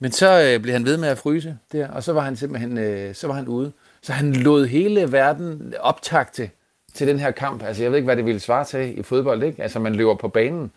Men 0.00 0.12
så 0.12 0.42
øh, 0.42 0.60
blev 0.60 0.72
han 0.72 0.84
ved 0.84 0.96
med 0.96 1.08
at 1.08 1.18
fryse 1.18 1.58
der, 1.72 1.88
og 1.88 2.02
så 2.02 2.12
var 2.12 2.20
han 2.20 2.36
simpelthen 2.36 2.78
øh, 2.78 3.14
så 3.14 3.26
var 3.26 3.34
han 3.34 3.48
ude. 3.48 3.72
Så 4.02 4.12
han 4.12 4.32
lod 4.32 4.66
hele 4.66 5.12
verden 5.12 5.74
optagte 5.80 6.50
til 6.94 7.08
den 7.08 7.18
her 7.18 7.30
kamp. 7.30 7.62
Altså 7.62 7.82
jeg 7.82 7.90
ved 7.90 7.98
ikke, 7.98 8.06
hvad 8.06 8.16
det 8.16 8.26
ville 8.26 8.40
svare 8.40 8.64
til 8.64 8.98
i 8.98 9.02
fodbold, 9.02 9.42
ikke? 9.42 9.62
Altså 9.62 9.78
man 9.78 9.94
løber 9.94 10.14
på 10.14 10.28
banen, 10.28 10.72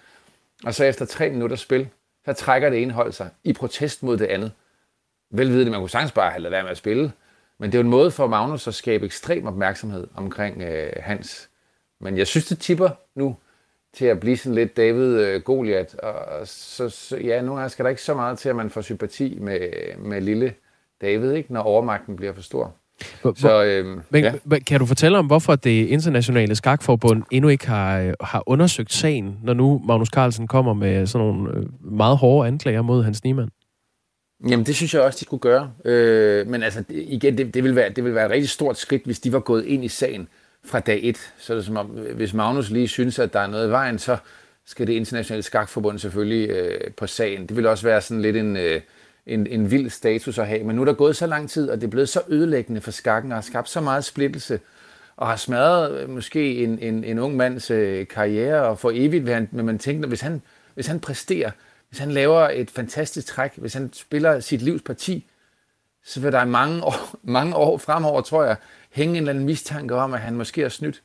og 0.65 0.74
så 0.74 0.86
efter 0.86 1.05
tre 1.05 1.30
minutter 1.30 1.55
spil, 1.55 1.89
så 2.26 2.34
trækker 2.34 2.70
det 2.70 2.82
ene 2.82 2.93
hold 2.93 3.11
sig 3.11 3.30
i 3.43 3.53
protest 3.53 4.03
mod 4.03 4.18
det 4.18 4.26
andet. 4.26 4.51
Velvidende, 5.30 5.72
man 5.72 5.80
kunne 5.80 5.89
sagtens 5.89 6.11
bare 6.11 6.32
have 6.32 6.51
være 6.51 6.63
med 6.63 6.72
at 6.72 6.78
spille. 6.78 7.11
Men 7.57 7.72
det 7.72 7.78
er 7.78 7.80
jo 7.80 7.84
en 7.84 7.89
måde 7.89 8.11
for 8.11 8.28
Magnus 8.28 8.68
at 8.68 8.74
skabe 8.74 9.05
ekstrem 9.05 9.47
opmærksomhed 9.47 10.07
omkring 10.15 10.61
øh, 10.61 10.93
Hans. 10.97 11.49
Men 11.99 12.18
jeg 12.18 12.28
synes, 12.28 12.45
det 12.45 12.59
tipper 12.59 12.89
nu 13.15 13.38
til 13.93 14.05
at 14.05 14.20
blive 14.20 14.38
sådan 14.38 14.55
lidt 14.55 14.78
David 14.78 15.20
øh, 15.20 15.41
Goliath. 15.41 15.95
Og 16.03 16.47
så, 16.47 16.89
så, 16.89 17.18
ja, 17.18 17.41
nogle 17.41 17.59
gange 17.59 17.70
skal 17.70 17.86
der 17.86 17.89
ikke 17.89 18.01
så 18.01 18.13
meget 18.13 18.39
til, 18.39 18.49
at 18.49 18.55
man 18.55 18.70
får 18.70 18.82
sympati 18.82 19.38
med, 19.41 19.59
med 19.97 20.22
lille 20.22 20.53
David, 21.01 21.32
ikke? 21.32 21.53
når 21.53 21.61
overmagten 21.61 22.15
bliver 22.15 22.34
for 22.34 22.41
stor. 22.41 22.76
Så, 23.36 23.63
øhm, 23.63 24.01
Men, 24.09 24.24
ja. 24.24 24.59
Kan 24.68 24.80
du 24.80 24.86
fortælle 24.86 25.18
om, 25.18 25.26
hvorfor 25.26 25.55
det 25.55 25.88
internationale 25.88 26.55
skakforbund 26.55 27.24
endnu 27.32 27.49
ikke 27.49 27.68
har, 27.68 28.13
har 28.22 28.43
undersøgt 28.45 28.93
sagen, 28.93 29.38
når 29.43 29.53
nu 29.53 29.82
Magnus 29.88 30.07
Carlsen 30.07 30.47
kommer 30.47 30.74
med 30.74 31.07
sådan 31.07 31.28
nogle 31.28 31.51
øh, 31.57 31.65
meget 31.97 32.18
hårde 32.18 32.47
anklager 32.47 32.82
mod 32.82 33.03
Hans 33.03 33.24
Niemann? 33.24 33.49
Jamen, 34.49 34.65
det 34.65 34.76
synes 34.76 34.93
jeg 34.93 35.01
også, 35.01 35.18
de 35.20 35.26
skulle 35.26 35.41
gøre. 35.41 35.72
Øh, 35.86 36.47
men 36.47 36.63
altså, 36.63 36.84
igen, 36.89 37.38
det, 37.38 37.53
det, 37.53 37.63
vil 37.63 37.76
være, 37.76 37.89
det 37.89 38.03
vil 38.03 38.15
være 38.15 38.26
et 38.26 38.32
rigtig 38.32 38.49
stort 38.49 38.78
skridt, 38.78 39.05
hvis 39.05 39.20
de 39.20 39.34
var 39.34 39.39
gået 39.39 39.65
ind 39.65 39.86
i 39.86 39.88
sagen 39.88 40.28
fra 40.65 40.80
dag 40.80 40.99
et. 41.03 41.34
Så 41.38 41.53
er 41.53 41.57
det 41.57 41.65
som 41.65 41.78
om, 41.78 41.86
hvis 42.15 42.34
Magnus 42.34 42.70
lige 42.70 42.88
synes, 42.88 43.20
at 43.20 43.34
der 43.34 43.39
er 43.39 43.47
noget 43.47 43.68
i 43.68 43.72
vejen, 43.72 43.99
så 43.99 44.18
skal 44.65 44.88
det 44.88 44.93
internationale 44.93 45.43
skakforbund 45.43 45.99
selvfølgelig 45.99 46.49
øh, 46.49 46.91
på 46.97 47.07
sagen. 47.07 47.47
Det 47.47 47.57
vil 47.57 47.65
også 47.65 47.84
være 47.84 48.01
sådan 48.01 48.22
lidt 48.22 48.36
en, 48.36 48.57
øh, 48.57 48.82
en, 49.28 49.48
en 49.48 49.72
vild 49.72 49.90
status 49.90 50.38
at 50.38 50.48
have. 50.48 50.64
Men 50.64 50.76
nu 50.76 50.82
er 50.82 50.86
der 50.86 50.94
gået 50.94 51.16
så 51.16 51.28
lang 51.28 51.50
tid, 51.50 51.70
og 51.70 51.78
det 51.78 51.84
er 51.84 51.92
blevet 51.92 52.10
så 52.10 52.22
ødelæggende 52.28 52.82
for 52.82 52.92
skakken, 52.92 53.32
og 53.32 53.36
har 53.36 53.42
skabt 53.42 53.70
så 53.70 53.82
meget 53.82 54.06
splittelse, 54.06 54.60
og 55.18 55.28
har 55.28 55.36
smadret 55.36 56.00
øh, 56.00 56.10
måske 56.10 56.64
en, 56.64 56.80
en, 56.80 57.04
en 57.04 57.20
ung 57.20 57.36
mands 57.36 57.72
øh, 57.72 58.08
karriere, 58.08 58.64
og 58.64 58.80
for 58.80 58.92
evigt 58.94 59.26
vil 59.26 59.34
han, 59.34 59.50
men 59.52 59.66
man 59.66 59.80
tænker, 59.80 60.08
hvis 60.08 60.22
han, 60.22 60.42
hvis 60.74 60.88
han 60.88 61.00
præsterer, 61.00 61.52
hvis 61.90 62.00
han 62.00 62.12
laver 62.12 62.50
et 62.50 62.72
fantastisk 62.72 63.28
træk, 63.28 63.52
hvis 63.58 63.74
han 63.74 63.94
spiller 63.94 64.40
sit 64.40 64.62
livs 64.62 64.82
parti, 64.82 65.26
så 66.06 66.20
vil 66.20 66.32
der 66.32 66.44
i 66.44 66.48
mange 66.48 66.84
år, 66.84 67.16
mange 67.38 67.56
år 67.56 67.78
fremover, 67.78 68.22
tror 68.22 68.44
jeg, 68.44 68.56
hænge 68.92 69.12
en 69.12 69.18
eller 69.18 69.30
anden 69.30 69.46
mistanke 69.46 69.96
om, 69.96 70.14
at 70.14 70.20
han 70.20 70.36
måske 70.36 70.62
har 70.62 70.70
snydt. 70.70 71.02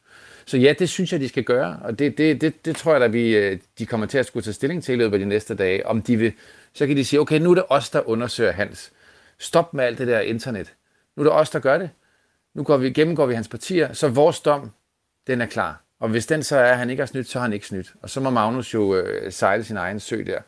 Så 0.47 0.57
ja, 0.57 0.75
det 0.79 0.89
synes 0.89 1.13
jeg, 1.13 1.21
de 1.21 1.29
skal 1.29 1.45
gøre, 1.45 1.79
og 1.83 1.99
det, 1.99 2.19
det, 2.19 2.41
det, 2.41 2.65
det 2.65 2.77
tror 2.77 2.93
jeg, 2.95 3.03
at 3.03 3.13
vi, 3.13 3.37
øh, 3.37 3.59
de 3.79 3.87
kommer 3.87 4.07
til 4.07 4.19
at 4.19 4.27
skulle 4.27 4.45
tage 4.45 4.55
stilling 4.55 4.85
til 4.85 4.93
i 4.93 4.97
løbet 4.97 5.13
af 5.13 5.19
de 5.19 5.27
næste 5.27 5.55
dage. 5.55 5.87
Om 5.87 6.03
de 6.03 6.17
vil, 6.17 6.33
så 6.75 6.87
kan 6.87 6.97
de 6.97 7.05
sige, 7.05 7.21
okay, 7.21 7.39
nu 7.39 7.51
er 7.51 7.55
det 7.55 7.65
os, 7.69 7.91
der 7.91 8.09
undersøger 8.09 8.53
Hans. 8.53 8.93
Stop 9.39 9.75
med 9.75 9.85
alt 9.85 9.99
det 9.99 10.07
der 10.07 10.21
internet. 10.21 10.75
Nu 11.17 11.23
er 11.23 11.25
det 11.25 11.33
os, 11.33 11.51
der 11.51 11.59
gør 11.59 11.79
det. 11.79 11.91
Nu 12.55 12.63
går 12.63 12.77
vi, 12.77 12.91
gennemgår 12.91 13.27
vi 13.27 13.35
hans 13.35 13.49
partier, 13.49 13.93
så 13.93 14.09
vores 14.09 14.41
dom, 14.41 14.71
den 15.27 15.41
er 15.41 15.47
klar. 15.47 15.83
Og 16.01 16.09
hvis 16.09 16.27
den 16.27 16.43
så 16.43 16.57
er, 16.57 16.73
at 16.73 16.79
han 16.79 16.91
ikke 16.91 17.01
har 17.01 17.07
snydt, 17.07 17.29
så 17.29 17.39
har 17.39 17.43
han 17.43 17.53
ikke 17.53 17.67
snydt. 17.67 17.93
Og 18.03 18.11
så 18.11 18.21
må 18.21 18.31
Magnus 18.31 18.75
jo 18.75 18.95
øh, 18.95 19.33
sejle 19.33 19.65
sin 19.65 19.77
egen 19.77 20.01
sø 20.01 20.23
der. 20.27 20.39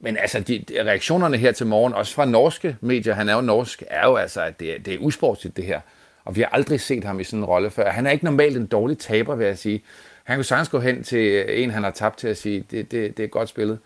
Men 0.00 0.16
altså, 0.16 0.40
de, 0.40 0.64
de, 0.68 0.82
reaktionerne 0.84 1.36
her 1.36 1.52
til 1.52 1.66
morgen, 1.66 1.94
også 1.94 2.14
fra 2.14 2.24
norske 2.24 2.76
medier, 2.80 3.14
han 3.14 3.28
er 3.28 3.34
jo 3.34 3.40
norsk, 3.40 3.82
er 3.86 4.06
jo 4.08 4.16
altså, 4.16 4.42
at 4.42 4.60
det, 4.60 4.86
det 4.86 4.94
er 4.94 4.98
usportsligt 4.98 5.56
det 5.56 5.64
her. 5.64 5.80
Og 6.24 6.36
vi 6.36 6.40
har 6.40 6.48
aldrig 6.48 6.80
set 6.80 7.04
ham 7.04 7.20
i 7.20 7.24
sådan 7.24 7.38
en 7.38 7.44
rolle 7.44 7.70
før. 7.70 7.90
Han 7.90 8.06
er 8.06 8.10
ikke 8.10 8.24
normalt 8.24 8.56
en 8.56 8.66
dårlig 8.66 8.98
taber, 8.98 9.34
vil 9.34 9.46
jeg 9.46 9.58
sige. 9.58 9.82
Han 10.24 10.36
kunne 10.36 10.44
sagtens 10.44 10.68
gå 10.68 10.80
hen 10.80 11.02
til 11.02 11.44
en, 11.62 11.70
han 11.70 11.82
har 11.82 11.90
tabt 11.90 12.18
til 12.18 12.28
at 12.28 12.36
sige, 12.36 12.64
det, 12.70 12.90
det, 12.90 13.16
det 13.16 13.24
er 13.24 13.28
godt 13.28 13.48
spillet. 13.48 13.78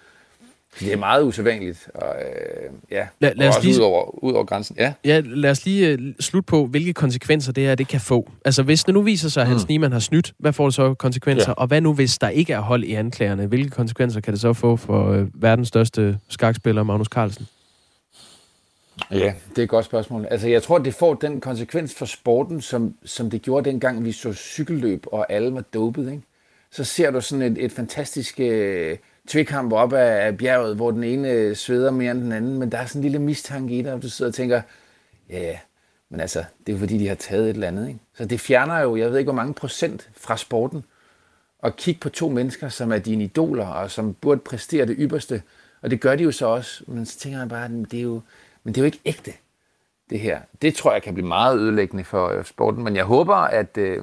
Det 0.80 0.92
er 0.92 0.96
meget 0.96 1.22
usædvanligt. 1.24 1.88
Og, 1.94 2.14
øh, 2.16 2.70
ja, 2.90 3.06
Lad- 3.20 3.34
lad 3.34 3.46
og 3.46 3.50
os 3.50 3.56
også 3.56 3.68
lige- 3.68 3.78
ud, 3.80 3.84
over, 3.84 4.24
ud 4.24 4.32
over 4.32 4.44
grænsen. 4.44 4.76
Ja. 4.78 4.92
Ja, 5.04 5.20
lad 5.24 5.50
os 5.50 5.64
lige 5.64 5.88
øh, 5.88 5.98
slutte 6.20 6.46
på, 6.46 6.66
hvilke 6.66 6.92
konsekvenser 6.92 7.52
det 7.52 7.64
her 7.64 7.74
det 7.74 7.88
kan 7.88 8.00
få. 8.00 8.30
Altså, 8.44 8.62
hvis 8.62 8.84
det 8.84 8.94
nu 8.94 9.02
viser 9.02 9.28
sig, 9.28 9.40
at 9.42 9.48
Hans 9.48 9.62
Mm. 9.62 9.66
Niemann 9.68 9.92
har 9.92 10.00
snydt, 10.00 10.32
hvad 10.38 10.52
får 10.52 10.64
det 10.64 10.74
så 10.74 10.94
konsekvenser? 10.94 11.48
Ja. 11.48 11.52
Og 11.52 11.66
hvad 11.66 11.80
nu, 11.80 11.92
hvis 11.94 12.18
der 12.18 12.28
ikke 12.28 12.52
er 12.52 12.60
hold 12.60 12.84
i 12.84 12.94
anklagerne? 12.94 13.46
Hvilke 13.46 13.70
konsekvenser 13.70 14.20
kan 14.20 14.32
det 14.32 14.40
så 14.40 14.52
få 14.52 14.76
for 14.76 15.10
øh, 15.12 15.26
verdens 15.34 15.68
største 15.68 16.18
skakspiller, 16.28 16.82
Magnus 16.82 17.06
Carlsen? 17.06 17.46
Ja, 19.10 19.32
det 19.50 19.58
er 19.58 19.62
et 19.62 19.68
godt 19.68 19.84
spørgsmål. 19.84 20.26
Altså, 20.30 20.48
jeg 20.48 20.62
tror, 20.62 20.78
det 20.78 20.94
får 20.94 21.14
den 21.14 21.40
konsekvens 21.40 21.94
for 21.94 22.04
sporten, 22.06 22.60
som, 22.60 22.94
som 23.04 23.30
det 23.30 23.42
gjorde 23.42 23.70
dengang, 23.70 24.04
vi 24.04 24.12
så 24.12 24.32
cykelløb, 24.32 25.04
og 25.06 25.32
alle 25.32 25.54
var 25.54 25.60
dopet, 25.60 26.10
ikke? 26.12 26.22
Så 26.72 26.84
ser 26.84 27.10
du 27.10 27.20
sådan 27.20 27.52
et, 27.56 27.64
et 27.64 27.72
fantastisk 27.72 28.40
øh, 28.40 28.96
tvekamp 29.28 29.72
op 29.72 29.92
af, 29.92 30.26
af 30.26 30.38
bjerget, 30.38 30.76
hvor 30.76 30.90
den 30.90 31.04
ene 31.04 31.30
øh, 31.30 31.56
sveder 31.56 31.90
mere 31.90 32.10
end 32.10 32.20
den 32.20 32.32
anden, 32.32 32.58
men 32.58 32.72
der 32.72 32.78
er 32.78 32.86
sådan 32.86 32.98
en 32.98 33.02
lille 33.02 33.18
mistanke 33.18 33.78
i 33.78 33.82
dig, 33.82 33.92
og 33.92 34.02
du 34.02 34.10
sidder 34.10 34.30
og 34.30 34.34
tænker, 34.34 34.62
ja, 35.30 35.42
yeah, 35.42 35.56
men 36.10 36.20
altså, 36.20 36.38
det 36.38 36.72
er 36.72 36.72
jo 36.72 36.78
fordi, 36.78 36.98
de 36.98 37.08
har 37.08 37.14
taget 37.14 37.44
et 37.44 37.54
eller 37.54 37.68
andet, 37.68 37.88
ikke? 37.88 38.00
Så 38.14 38.24
det 38.24 38.40
fjerner 38.40 38.80
jo, 38.80 38.96
jeg 38.96 39.10
ved 39.10 39.18
ikke, 39.18 39.26
hvor 39.26 39.42
mange 39.42 39.54
procent 39.54 40.10
fra 40.16 40.36
sporten, 40.36 40.84
at 41.62 41.76
kigge 41.76 42.00
på 42.00 42.08
to 42.08 42.28
mennesker, 42.28 42.68
som 42.68 42.92
er 42.92 42.98
dine 42.98 43.24
idoler, 43.24 43.66
og 43.66 43.90
som 43.90 44.14
burde 44.14 44.40
præstere 44.40 44.86
det 44.86 44.96
ypperste. 44.98 45.42
Og 45.82 45.90
det 45.90 46.00
gør 46.00 46.16
de 46.16 46.24
jo 46.24 46.32
så 46.32 46.46
også. 46.46 46.84
Men 46.86 47.06
så 47.06 47.18
tænker 47.18 47.38
jeg 47.38 47.48
bare, 47.48 47.68
men 47.68 47.84
det 47.84 47.98
er 47.98 48.02
jo, 48.02 48.20
men 48.64 48.74
det 48.74 48.80
er 48.80 48.82
jo 48.82 48.86
ikke 48.86 49.00
ægte, 49.04 49.32
det 50.10 50.20
her. 50.20 50.40
Det 50.62 50.74
tror 50.74 50.92
jeg 50.92 51.02
kan 51.02 51.14
blive 51.14 51.28
meget 51.28 51.58
ødelæggende 51.58 52.04
for 52.04 52.28
øh, 52.28 52.44
sporten, 52.44 52.84
men 52.84 52.96
jeg 52.96 53.04
håber, 53.04 53.34
at, 53.34 53.78
øh, 53.78 54.02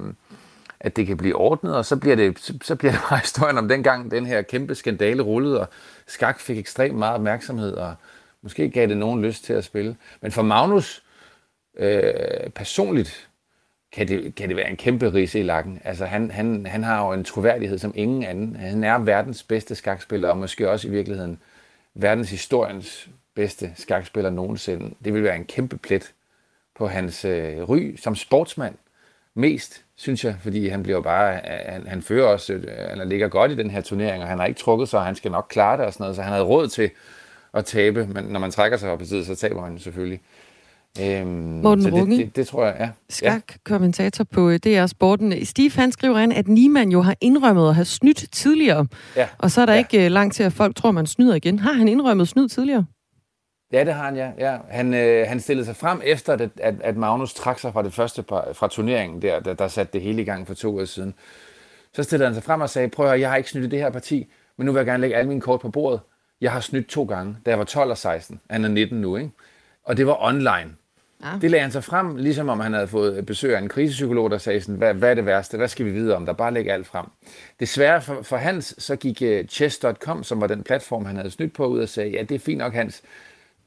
at 0.83 0.95
det 0.95 1.07
kan 1.07 1.17
blive 1.17 1.35
ordnet, 1.35 1.75
og 1.75 1.85
så 1.85 1.95
bliver 1.95 2.15
det, 2.15 2.39
så, 2.39 2.53
så 2.61 2.75
bliver 2.75 2.91
det 2.91 3.01
bare 3.09 3.19
historien 3.19 3.57
om 3.57 3.67
dengang 3.67 4.11
den 4.11 4.25
her 4.25 4.41
kæmpe 4.41 4.75
skandale 4.75 5.23
rullede, 5.23 5.59
og 5.59 5.67
skak 6.07 6.39
fik 6.39 6.57
ekstremt 6.57 6.97
meget 6.97 7.15
opmærksomhed, 7.15 7.73
og 7.73 7.95
måske 8.41 8.69
gav 8.69 8.87
det 8.87 8.97
nogen 8.97 9.21
lyst 9.21 9.43
til 9.43 9.53
at 9.53 9.63
spille. 9.63 9.95
Men 10.21 10.31
for 10.31 10.41
Magnus 10.41 11.03
øh, 11.77 12.49
personligt, 12.55 13.29
kan 13.91 14.07
det, 14.07 14.35
kan 14.35 14.49
det 14.49 14.57
være 14.57 14.69
en 14.69 14.77
kæmpe 14.77 15.13
rise 15.13 15.39
i 15.39 15.43
lakken. 15.43 15.81
Altså, 15.83 16.05
han, 16.05 16.31
han, 16.31 16.65
han 16.65 16.83
har 16.83 17.05
jo 17.05 17.13
en 17.13 17.23
troværdighed 17.23 17.77
som 17.77 17.93
ingen 17.95 18.23
anden. 18.23 18.55
Han 18.55 18.83
er 18.83 18.97
verdens 18.97 19.43
bedste 19.43 19.75
skakspiller, 19.75 20.29
og 20.29 20.37
måske 20.37 20.69
også 20.69 20.87
i 20.87 20.91
virkeligheden 20.91 21.39
verdens 21.93 22.29
historiens 22.29 23.09
bedste 23.35 23.71
skakspiller 23.75 24.29
nogensinde. 24.29 24.95
Det 25.05 25.13
vil 25.13 25.23
være 25.23 25.35
en 25.35 25.45
kæmpe 25.45 25.77
plet 25.77 26.13
på 26.75 26.87
hans 26.87 27.25
øh, 27.25 27.69
ry 27.69 27.95
som 27.95 28.15
sportsmand. 28.15 28.75
Mest, 29.33 29.83
synes 30.01 30.25
jeg, 30.25 30.35
fordi 30.41 30.67
han 30.67 30.83
bliver 30.83 31.01
bare, 31.01 31.39
han, 31.65 31.87
han 31.87 32.01
fører 32.01 32.27
også, 32.27 32.59
han 32.97 33.09
ligger 33.09 33.27
godt 33.27 33.51
i 33.51 33.55
den 33.55 33.71
her 33.71 33.81
turnering, 33.81 34.23
og 34.23 34.29
han 34.29 34.39
har 34.39 34.45
ikke 34.45 34.59
trukket 34.59 34.89
sig, 34.89 34.99
og 34.99 35.05
han 35.05 35.15
skal 35.15 35.31
nok 35.31 35.47
klare 35.49 35.77
det 35.77 35.85
og 35.85 35.93
sådan 35.93 36.03
noget, 36.03 36.15
så 36.15 36.21
han 36.21 36.31
havde 36.31 36.45
råd 36.45 36.67
til 36.67 36.89
at 37.53 37.65
tabe, 37.65 38.07
men 38.13 38.23
når 38.23 38.39
man 38.39 38.51
trækker 38.51 38.77
sig 38.77 38.91
op 38.91 39.01
i 39.01 39.05
tid, 39.05 39.25
så 39.25 39.35
taber 39.35 39.61
man 39.61 39.79
selvfølgelig. 39.79 40.19
Øhm, 41.01 41.27
Morten 41.27 41.83
så 41.83 41.89
det, 41.89 41.99
Runge. 41.99 42.17
det, 42.17 42.35
det, 42.35 42.47
tror 42.47 42.65
jeg, 42.65 42.75
ja. 42.79 42.83
ja. 42.85 42.91
Skak-kommentator 43.09 44.23
på 44.23 44.49
øh, 44.49 44.59
DR 44.59 44.85
Sporten. 44.85 45.45
Steve, 45.45 45.71
han 45.75 45.91
skriver 45.91 46.19
ind, 46.19 46.33
at 46.33 46.47
Niemann 46.47 46.91
jo 46.91 47.01
har 47.01 47.15
indrømmet 47.21 47.69
at 47.69 47.75
have 47.75 47.85
snydt 47.85 48.25
tidligere. 48.31 48.87
Ja. 49.15 49.27
Og 49.37 49.51
så 49.51 49.61
er 49.61 49.65
der 49.65 49.73
ja. 49.73 49.79
ikke 49.79 50.05
øh, 50.05 50.11
langt 50.11 50.35
til, 50.35 50.43
at 50.43 50.53
folk 50.53 50.75
tror, 50.75 50.91
man 50.91 51.05
snyder 51.05 51.35
igen. 51.35 51.59
Har 51.59 51.73
han 51.73 51.87
indrømmet 51.87 52.27
snyd 52.27 52.47
tidligere? 52.47 52.85
Ja, 53.71 53.83
det 53.83 53.93
har 53.93 54.05
han, 54.05 54.15
ja. 54.15 54.31
ja. 54.37 54.57
Han, 54.69 54.93
øh, 54.93 55.27
han 55.27 55.39
stillede 55.39 55.65
sig 55.65 55.75
frem 55.75 56.01
efter, 56.03 56.33
at, 56.33 56.41
at, 56.41 56.75
at 56.81 56.97
Magnus 56.97 57.33
trak 57.33 57.59
sig 57.59 57.73
fra 57.73 57.83
det 57.83 57.93
første 57.93 58.23
par, 58.23 58.49
fra 58.53 58.67
turneringen, 58.67 59.21
der, 59.21 59.39
der, 59.39 59.53
der 59.53 59.67
satte 59.67 59.93
det 59.93 60.01
hele 60.01 60.21
i 60.21 60.25
gang 60.25 60.47
for 60.47 60.53
to 60.53 60.77
år 60.77 60.85
siden. 60.85 61.13
Så 61.93 62.03
stillede 62.03 62.27
han 62.27 62.33
sig 62.33 62.43
frem 62.43 62.61
og 62.61 62.69
sagde, 62.69 62.89
prøv 62.89 63.05
at 63.05 63.09
høre, 63.09 63.19
jeg 63.19 63.29
har 63.29 63.37
ikke 63.37 63.49
snydt 63.49 63.71
det 63.71 63.79
her 63.79 63.89
parti, 63.89 64.27
men 64.57 64.65
nu 64.65 64.71
vil 64.71 64.79
jeg 64.79 64.85
gerne 64.85 65.01
lægge 65.01 65.15
alle 65.15 65.27
mine 65.27 65.41
kort 65.41 65.59
på 65.59 65.69
bordet. 65.69 65.99
Jeg 66.41 66.51
har 66.51 66.59
snydt 66.59 66.89
to 66.89 67.03
gange, 67.03 67.37
da 67.45 67.49
jeg 67.49 67.59
var 67.59 67.65
12 67.65 67.91
og 67.91 67.97
16. 67.97 68.39
Han 68.49 68.65
er 68.65 68.69
19 68.69 69.01
nu, 69.01 69.17
ikke? 69.17 69.31
Og 69.83 69.97
det 69.97 70.07
var 70.07 70.25
online. 70.25 70.75
Ja. 71.23 71.29
Det 71.41 71.51
lagde 71.51 71.61
han 71.61 71.71
sig 71.71 71.83
frem, 71.83 72.15
ligesom 72.15 72.49
om 72.49 72.59
han 72.59 72.73
havde 72.73 72.87
fået 72.87 73.25
besøg 73.25 73.55
af 73.55 73.59
en 73.59 73.69
krisepsykolog, 73.69 74.31
der 74.31 74.37
sagde 74.37 74.61
sådan, 74.61 74.75
hvad, 74.75 74.93
hvad 74.93 75.09
er 75.09 75.13
det 75.13 75.25
værste? 75.25 75.57
Hvad 75.57 75.67
skal 75.67 75.85
vi 75.85 75.91
vide 75.91 76.15
om? 76.15 76.25
Der 76.25 76.33
bare 76.33 76.53
lægge 76.53 76.73
alt 76.73 76.87
frem. 76.87 77.05
Desværre 77.59 78.01
for, 78.01 78.21
for 78.21 78.37
Hans, 78.37 78.75
så 78.77 78.95
gik 78.95 79.21
uh, 79.21 79.47
chess.com, 79.47 80.23
som 80.23 80.41
var 80.41 80.47
den 80.47 80.63
platform, 80.63 81.05
han 81.05 81.15
havde 81.15 81.31
snydt 81.31 81.53
på, 81.53 81.65
ud 81.65 81.79
og 81.79 81.89
sagde, 81.89 82.09
ja, 82.09 82.23
det 82.23 82.35
er 82.35 82.39
fint 82.39 82.57
nok, 82.57 82.73
Hans. 82.73 83.01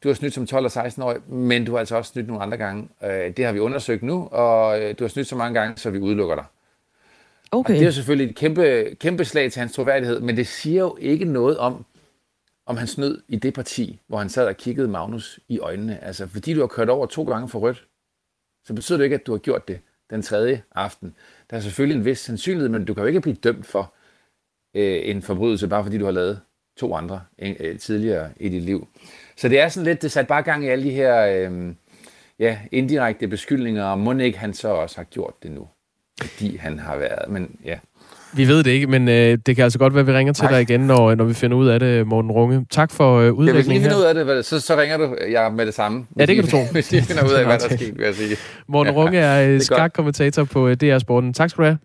Du 0.04 0.08
har 0.08 0.14
snydt 0.14 0.34
som 0.34 0.46
12 0.46 0.64
og 0.64 0.70
16 0.70 1.02
år, 1.02 1.16
men 1.28 1.64
du 1.64 1.72
har 1.72 1.78
altså 1.78 1.96
også 1.96 2.12
snydt 2.12 2.26
nogle 2.26 2.42
andre 2.42 2.56
gange. 2.56 2.88
Uh, 3.02 3.08
det 3.08 3.44
har 3.44 3.52
vi 3.52 3.58
undersøgt 3.58 4.02
nu, 4.02 4.28
og 4.32 4.78
uh, 4.78 4.84
du 4.98 5.04
har 5.04 5.08
snydt 5.08 5.26
så 5.26 5.36
mange 5.36 5.60
gange, 5.60 5.76
så 5.76 5.90
vi 5.90 5.98
udelukker 5.98 6.34
dig. 6.34 6.44
Okay. 7.52 7.72
Og 7.72 7.74
det 7.74 7.82
er 7.82 7.86
jo 7.86 7.92
selvfølgelig 7.92 8.30
et 8.30 8.36
kæmpe, 8.36 8.96
kæmpe 9.00 9.24
slag 9.24 9.52
til 9.52 9.60
hans 9.60 9.72
troværdighed, 9.72 10.20
men 10.20 10.36
det 10.36 10.46
siger 10.46 10.80
jo 10.80 10.96
ikke 11.00 11.24
noget 11.24 11.58
om, 11.58 11.84
om 12.66 12.76
han 12.76 12.86
snød 12.86 13.22
i 13.28 13.36
det 13.36 13.54
parti, 13.54 14.00
hvor 14.06 14.18
han 14.18 14.28
sad 14.28 14.46
og 14.46 14.56
kiggede 14.56 14.88
Magnus 14.88 15.40
i 15.48 15.58
øjnene. 15.58 16.04
Altså, 16.04 16.26
fordi 16.26 16.54
du 16.54 16.60
har 16.60 16.66
kørt 16.66 16.88
over 16.88 17.06
to 17.06 17.24
gange 17.24 17.48
for 17.48 17.58
rødt, 17.58 17.86
så 18.64 18.74
betyder 18.74 18.96
det 18.96 19.04
ikke, 19.04 19.14
at 19.14 19.26
du 19.26 19.32
har 19.32 19.38
gjort 19.38 19.68
det 19.68 19.80
den 20.10 20.22
tredje 20.22 20.62
aften. 20.74 21.14
Der 21.50 21.56
er 21.56 21.60
selvfølgelig 21.60 21.98
en 21.98 22.04
vis 22.04 22.18
sandsynlighed, 22.18 22.68
men 22.68 22.84
du 22.84 22.94
kan 22.94 23.02
jo 23.02 23.06
ikke 23.06 23.20
blive 23.20 23.36
dømt 23.36 23.66
for 23.66 23.94
øh, 24.74 25.00
en 25.04 25.22
forbrydelse, 25.22 25.68
bare 25.68 25.82
fordi 25.84 25.98
du 25.98 26.04
har 26.04 26.12
lavet 26.12 26.40
to 26.76 26.94
andre 26.94 27.20
øh, 27.38 27.78
tidligere 27.78 28.30
i 28.36 28.48
dit 28.48 28.62
liv. 28.62 28.88
Så 29.36 29.48
det 29.48 29.60
er 29.60 29.68
sådan 29.68 29.84
lidt, 29.84 30.02
det 30.02 30.12
satte 30.12 30.28
bare 30.28 30.42
gang 30.42 30.64
i 30.64 30.68
alle 30.68 30.84
de 30.84 30.90
her 30.90 31.26
øh, 31.26 31.74
ja, 32.38 32.58
indirekte 32.72 33.28
beskyldninger, 33.28 33.84
og 33.84 33.98
må 33.98 34.12
ikke 34.12 34.38
han 34.38 34.54
så 34.54 34.68
også 34.68 34.96
har 34.96 35.04
gjort 35.04 35.34
det 35.42 35.50
nu, 35.50 35.68
fordi 36.22 36.56
han 36.56 36.78
har 36.78 36.96
været, 36.96 37.28
men 37.28 37.50
ja. 37.64 37.78
Vi 38.36 38.48
ved 38.48 38.62
det 38.62 38.70
ikke, 38.70 38.86
men 38.86 39.08
øh, 39.08 39.38
det 39.46 39.56
kan 39.56 39.64
altså 39.64 39.78
godt 39.78 39.94
være, 39.94 40.00
at 40.00 40.06
vi 40.06 40.12
ringer 40.12 40.32
til 40.32 40.44
Nej. 40.44 40.52
dig 40.52 40.60
igen, 40.60 40.80
når, 40.80 41.14
når 41.14 41.24
vi 41.24 41.34
finder 41.34 41.56
ud 41.56 41.68
af 41.68 41.80
det, 41.80 42.06
Morten 42.06 42.30
Runge. 42.30 42.66
Tak 42.70 42.90
for 42.90 43.18
øh, 43.18 43.24
Ja, 43.26 43.30
hvis 43.30 43.36
I 43.36 43.40
udlægningen 43.40 43.82
finder 43.82 43.98
ud 43.98 44.02
af 44.02 44.14
det, 44.14 44.44
så, 44.44 44.60
så 44.60 44.76
ringer 44.76 44.96
du 44.96 45.16
jeg 45.30 45.52
med 45.52 45.66
det 45.66 45.74
samme. 45.74 46.06
Ja, 46.18 46.26
det 46.26 46.34
kan 46.34 46.44
du 46.44 46.50
tro. 46.50 46.58
Hvis 46.72 46.92
I 46.92 47.00
finder 47.00 47.24
ud 47.24 47.32
af, 47.32 47.44
hvad 47.44 47.58
der 47.58 47.68
er 47.68 47.76
sket, 47.76 47.98
vil 47.98 48.04
jeg 48.04 48.14
sige. 48.14 48.36
Morten 48.68 48.92
Runge 48.92 49.18
er 49.18 49.48
øh, 49.48 49.60
skakkommentator 49.60 50.44
på 50.44 50.68
øh, 50.68 50.76
DR 50.76 50.98
Sporten. 50.98 51.34
Tak 51.34 51.50
skal 51.50 51.62
du 51.62 51.66
have. 51.66 51.78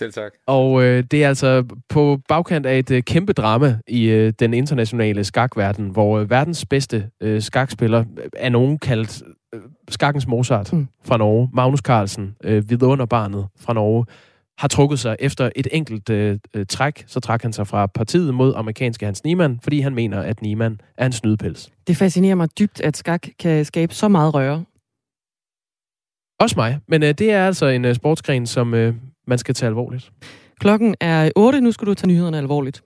Selv 0.00 0.12
tak. 0.12 0.32
Og 0.46 0.82
øh, 0.82 1.04
det 1.10 1.24
er 1.24 1.28
altså 1.28 1.64
på 1.88 2.20
bagkant 2.28 2.66
af 2.66 2.78
et 2.78 2.90
øh, 2.90 3.02
kæmpe 3.02 3.32
drama 3.32 3.78
i 3.88 4.04
øh, 4.04 4.32
den 4.38 4.54
internationale 4.54 5.24
skakverden, 5.24 5.88
hvor 5.88 6.18
øh, 6.18 6.30
verdens 6.30 6.66
bedste 6.66 7.10
øh, 7.20 7.42
skakspiller 7.42 8.00
øh, 8.00 8.24
er 8.36 8.48
nogen 8.48 8.78
kaldt 8.78 9.22
øh, 9.54 9.60
skakkens 9.88 10.26
Mozart 10.26 10.72
mm. 10.72 10.88
fra 11.04 11.16
Norge, 11.16 11.48
Magnus 11.52 11.80
Carlsen, 11.80 12.36
øh, 12.44 12.70
vidunderbarnet 12.70 13.46
fra 13.60 13.72
Norge, 13.72 14.06
har 14.58 14.68
trukket 14.68 14.98
sig 14.98 15.16
efter 15.18 15.50
et 15.56 15.68
enkelt 15.72 16.10
øh, 16.10 16.38
øh, 16.54 16.66
træk, 16.66 17.04
så 17.06 17.20
trak 17.20 17.42
han 17.42 17.52
sig 17.52 17.66
fra 17.66 17.86
partiet 17.86 18.34
mod 18.34 18.54
amerikanske 18.56 19.06
Hans 19.06 19.24
Niemann, 19.24 19.60
fordi 19.62 19.80
han 19.80 19.94
mener, 19.94 20.20
at 20.20 20.42
Niemann 20.42 20.80
er 20.98 21.06
en 21.06 21.12
snydepels. 21.12 21.70
Det 21.86 21.96
fascinerer 21.96 22.34
mig 22.34 22.58
dybt, 22.58 22.80
at 22.80 22.96
skak 22.96 23.26
kan 23.38 23.64
skabe 23.64 23.94
så 23.94 24.08
meget 24.08 24.34
røre. 24.34 24.64
Også 26.40 26.54
mig, 26.56 26.78
men 26.88 27.02
øh, 27.02 27.08
det 27.08 27.32
er 27.32 27.46
altså 27.46 27.66
en 27.66 27.84
øh, 27.84 27.94
sportsgren, 27.94 28.46
som 28.46 28.74
øh, 28.74 28.94
man 29.30 29.38
skal 29.38 29.54
tage 29.54 29.68
alvorligt. 29.68 30.12
Klokken 30.60 30.94
er 31.00 31.30
8. 31.36 31.60
Nu 31.60 31.72
skal 31.72 31.86
du 31.86 31.94
tage 31.94 32.08
nyhederne 32.08 32.38
alvorligt. 32.38 32.82